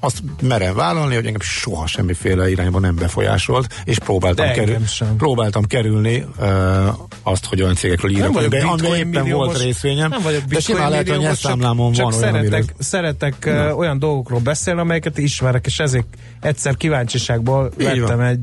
azt 0.00 0.22
merem 0.42 0.74
vállalni, 0.74 1.14
hogy 1.14 1.26
engem 1.26 1.40
soha 1.40 1.86
semmiféle 1.86 2.50
irányba 2.50 2.78
nem 2.78 2.94
befolyásolt, 2.94 3.82
és 3.84 3.98
próbáltam, 3.98 4.46
De 4.46 4.52
kerül, 4.52 4.78
próbáltam 5.16 5.64
kerülni 5.64 6.24
uh, 6.38 6.88
azt, 7.22 7.44
hogy 7.44 7.62
olyan 7.62 7.74
cégekről 7.74 8.10
írjak, 8.10 8.32
vagyok 8.32 8.52
amiben 8.52 8.68
ami 8.68 8.80
bitcoin 8.80 9.06
éppen 9.06 9.30
volt 9.30 9.62
részvényem, 9.62 10.10
nem 10.10 10.22
vagyok 10.22 10.42
de 10.42 10.60
simán 10.60 10.90
lehet, 10.90 11.08
hogy 11.08 11.38
csak 11.38 11.60
van 11.60 11.78
olyan, 11.78 12.12
szeretek, 12.12 12.74
szeretek 12.78 13.34
uh, 13.46 13.78
olyan 13.78 13.98
dolgokról 13.98 14.40
beszélni, 14.40 14.80
amelyeket 14.80 15.18
ismerek, 15.18 15.66
és 15.66 15.78
ezért 15.78 16.06
egyszer 16.40 16.76
kíváncsiságból 16.76 17.72
vettem 17.76 18.20
egy 18.20 18.40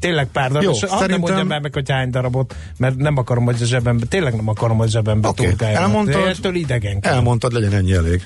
tényleg 0.00 0.26
pár 0.32 0.48
darab, 0.48 0.62
Jó, 0.62 0.70
és 0.70 0.80
hadd 0.80 0.88
nem 0.90 0.98
szerintem- 0.98 1.20
mondjam 1.20 1.46
már 1.46 1.60
meg, 1.60 1.72
hogy 1.74 1.90
hány 1.90 2.10
darabot, 2.10 2.54
mert 2.76 2.96
nem 2.96 3.16
akarom, 3.16 3.44
hogy 3.44 3.62
a 3.62 3.64
zsebembe, 3.64 4.06
tényleg 4.06 4.34
nem 4.34 4.48
akarom, 4.48 4.76
hogy 4.76 4.86
a 4.86 4.90
zsebembe 4.90 5.28
Oké, 5.28 5.46
turkáljanak. 5.46 5.82
elmondtad. 5.88 6.26
Ettől 6.26 6.54
idegen. 6.54 6.98
Elmondtad, 7.00 7.52
legyen 7.52 7.72
ennyi 7.72 7.92
elég. 7.92 8.22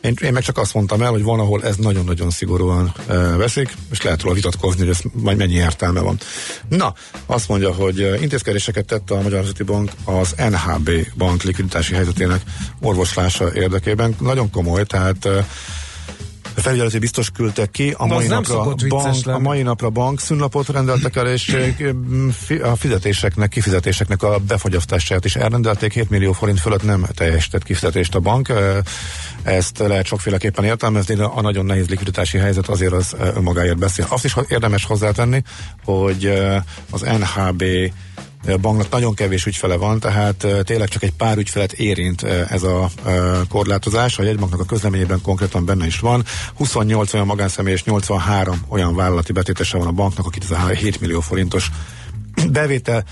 Én, 0.00 0.14
én 0.22 0.32
meg 0.32 0.42
csak 0.42 0.58
azt 0.58 0.74
mondtam 0.74 1.02
el, 1.02 1.10
hogy 1.10 1.22
van, 1.22 1.40
ahol 1.40 1.64
ez 1.64 1.76
nagyon-nagyon 1.76 2.30
szigorúan 2.30 2.92
e, 3.08 3.14
veszik, 3.16 3.74
és 3.90 4.02
lehet 4.02 4.22
róla 4.22 4.34
vitatkozni, 4.34 4.80
hogy 4.80 4.88
ez 4.88 4.98
majd 5.12 5.36
mennyi 5.36 5.54
értelme 5.54 6.00
van. 6.00 6.18
Na, 6.68 6.94
azt 7.26 7.48
mondja, 7.48 7.72
hogy 7.72 8.16
intézkedéseket 8.20 8.84
tette 8.86 9.14
a 9.14 9.16
Magyar 9.22 9.32
Nemzeti 9.38 9.62
Bank 9.62 9.90
az 10.04 10.34
NHB 10.50 10.90
bank 11.16 11.42
likviditási 11.42 11.94
helyzetének 11.94 12.40
orvoslása 12.80 13.54
érdekében. 13.54 14.14
Nagyon 14.20 14.50
komoly, 14.50 14.84
tehát 14.84 15.24
e, 15.24 15.46
felügyeleti 16.66 16.98
biztos 16.98 17.30
küldtek 17.30 17.70
ki, 17.70 17.94
a 17.96 18.06
mai, 18.06 18.26
napra 18.26 18.74
bank, 18.88 19.26
a 19.26 19.38
mai 19.38 19.62
napra 19.62 19.90
bank 19.90 20.20
szünlapot 20.20 20.68
rendeltek 20.68 21.16
el, 21.16 21.26
és 21.26 21.56
a 22.62 22.76
fizetéseknek, 22.76 23.48
kifizetéseknek 23.48 24.22
a 24.22 24.38
befogyasztását 24.38 25.24
is 25.24 25.36
elrendelték, 25.36 25.92
7 25.92 26.10
millió 26.10 26.32
forint 26.32 26.60
fölött 26.60 26.82
nem 26.82 27.06
teljesített 27.14 27.62
kifizetést 27.62 28.14
a 28.14 28.20
bank. 28.20 28.52
Ezt 29.42 29.78
lehet 29.78 30.06
sokféleképpen 30.06 30.64
értelmezni, 30.64 31.14
de 31.14 31.24
a 31.24 31.40
nagyon 31.40 31.66
nehéz 31.66 31.88
likviditási 31.88 32.38
helyzet 32.38 32.68
azért 32.68 32.92
az 32.92 33.16
önmagáért 33.34 33.78
beszél. 33.78 34.06
Azt 34.08 34.24
is 34.24 34.36
érdemes 34.48 34.84
hozzátenni, 34.84 35.42
hogy 35.84 36.26
az 36.90 37.00
NHB 37.00 37.64
banknak 38.60 38.90
nagyon 38.90 39.14
kevés 39.14 39.46
ügyfele 39.46 39.76
van, 39.76 40.00
tehát 40.00 40.44
eh, 40.44 40.60
tényleg 40.62 40.88
csak 40.88 41.02
egy 41.02 41.12
pár 41.12 41.38
ügyfelet 41.38 41.72
érint 41.72 42.22
ez 42.22 42.62
a 42.62 42.90
korlátozás. 43.48 44.18
A 44.18 44.22
jegybanknak 44.22 44.60
a 44.60 44.64
közleményében 44.64 45.20
konkrétan 45.22 45.64
benne 45.64 45.86
is 45.86 45.98
van. 45.98 46.24
28 46.54 47.14
olyan 47.14 47.26
magánszemély 47.26 47.72
és 47.72 47.84
83 47.84 48.64
olyan 48.68 48.94
vállalati 48.94 49.32
betétese 49.32 49.78
van 49.78 49.86
a 49.86 49.92
banknak, 49.92 50.26
akit 50.26 50.44
ez 50.44 50.50
a 50.50 50.66
7 50.66 51.00
millió 51.00 51.20
forintos 51.20 51.70
bevétel 52.50 53.04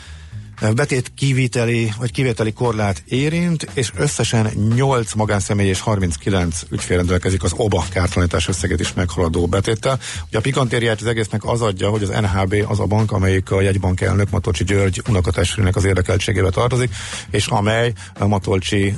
betét 0.74 1.12
kiviteli, 1.14 1.92
vagy 1.98 2.12
kivételi 2.12 2.52
korlát 2.52 3.02
érint, 3.06 3.68
és 3.72 3.92
összesen 3.96 4.50
8 4.74 5.12
magánszemély 5.14 5.68
és 5.68 5.80
39 5.80 6.60
ügyfél 6.70 6.96
rendelkezik 6.96 7.42
az 7.42 7.52
OBA 7.56 7.84
kártalanítás 7.90 8.48
összeget 8.48 8.80
is 8.80 8.92
meghaladó 8.92 9.46
betéttel. 9.46 9.98
Ugye 10.28 10.38
a 10.38 10.40
pikantériát 10.40 11.00
az 11.00 11.06
egésznek 11.06 11.44
az 11.44 11.60
adja, 11.60 11.88
hogy 11.90 12.02
az 12.02 12.08
NHB 12.08 12.54
az 12.68 12.80
a 12.80 12.86
bank, 12.86 13.12
amelyik 13.12 13.50
a 13.50 13.60
jegybank 13.60 14.00
elnök 14.00 14.30
Matolcsi 14.30 14.64
György 14.64 15.02
unokatestvérének 15.08 15.76
az 15.76 15.84
érdekeltségébe 15.84 16.50
tartozik, 16.50 16.94
és 17.30 17.46
amely 17.46 17.92
Matolcsi 18.18 18.96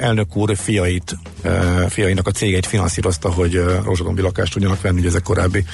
elnök 0.00 0.36
úr 0.36 0.56
fiait, 0.56 1.18
fiainak 1.88 2.26
a 2.26 2.30
cégeit 2.30 2.66
finanszírozta, 2.66 3.32
hogy 3.32 3.54
ö, 3.54 3.78
rozsodonbi 3.84 4.20
lakást 4.22 4.52
tudjanak 4.52 4.80
venni, 4.80 4.98
ugye 4.98 5.08
ezek 5.08 5.22
korábbi 5.22 5.64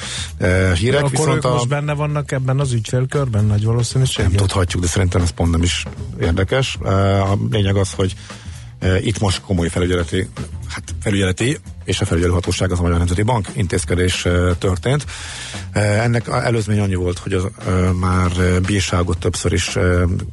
hírek. 0.74 0.98
Akkor 0.98 1.10
Viszont 1.10 1.44
a, 1.44 1.50
most 1.50 1.68
benne 1.68 1.92
vannak 1.92 2.32
ebben 2.32 2.60
az 2.60 2.72
ügyfélkörben, 2.72 3.44
nagy 3.44 3.64
valószínűség. 3.64 4.24
nem 4.24 4.34
tudhatjuk, 4.34 4.82
de 4.82 4.88
szerintem 4.88 5.22
ez 5.22 5.30
pont 5.30 5.50
nem 5.50 5.62
is 5.62 5.84
érdekes. 6.20 6.76
A 6.76 7.38
lényeg 7.50 7.76
az, 7.76 7.92
hogy 7.92 8.14
itt 9.02 9.18
most 9.18 9.40
komoly 9.40 9.68
felügyeleti, 9.68 10.28
hát 10.68 10.82
felügyeleti 11.02 11.58
és 11.84 12.00
a 12.00 12.04
felügyelőhatóság 12.04 12.72
az 12.72 12.78
a 12.78 12.82
Magyar 12.82 12.98
Nemzeti 12.98 13.22
Bank 13.22 13.48
intézkedés 13.52 14.26
történt. 14.58 15.04
Ennek 15.72 16.28
előzmény 16.28 16.80
annyi 16.80 16.94
volt, 16.94 17.18
hogy 17.18 17.32
az, 17.32 17.46
már 17.92 18.30
bírságot 18.66 19.18
többször 19.18 19.52
is 19.52 19.78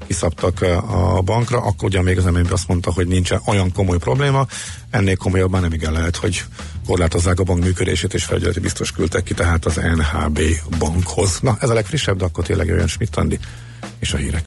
kiszabtak 0.08 0.62
a 0.88 1.22
bankra, 1.22 1.58
akkor 1.58 1.84
ugye 1.84 2.02
még 2.02 2.18
az 2.18 2.24
MNB 2.24 2.52
azt 2.52 2.68
mondta, 2.68 2.92
hogy 2.92 3.08
nincsen 3.08 3.42
olyan 3.46 3.72
komoly 3.72 3.98
probléma, 3.98 4.48
ennél 4.90 5.16
komolyabb 5.16 5.52
már 5.52 5.62
nem 5.62 5.74
igen 5.74 5.92
lehet, 5.92 6.16
hogy 6.16 6.44
korlátozzák 6.86 7.40
a 7.40 7.44
bank 7.44 7.64
működését, 7.64 8.14
és 8.14 8.24
felügyeleti 8.24 8.60
biztos 8.60 8.92
küldtek 8.92 9.24
ki, 9.24 9.34
tehát 9.34 9.66
az 9.66 9.76
NHB 9.76 10.40
bankhoz. 10.80 11.40
Na, 11.42 11.58
ez 11.60 11.70
a 11.70 11.74
legfrissebb, 11.74 12.18
de 12.18 12.26
akkor 12.26 12.46
tényleg 12.46 12.68
jöjjön 12.68 12.88
Schmidt 12.88 13.40
és 14.00 14.14
a 14.14 14.18
hírek. 14.18 14.42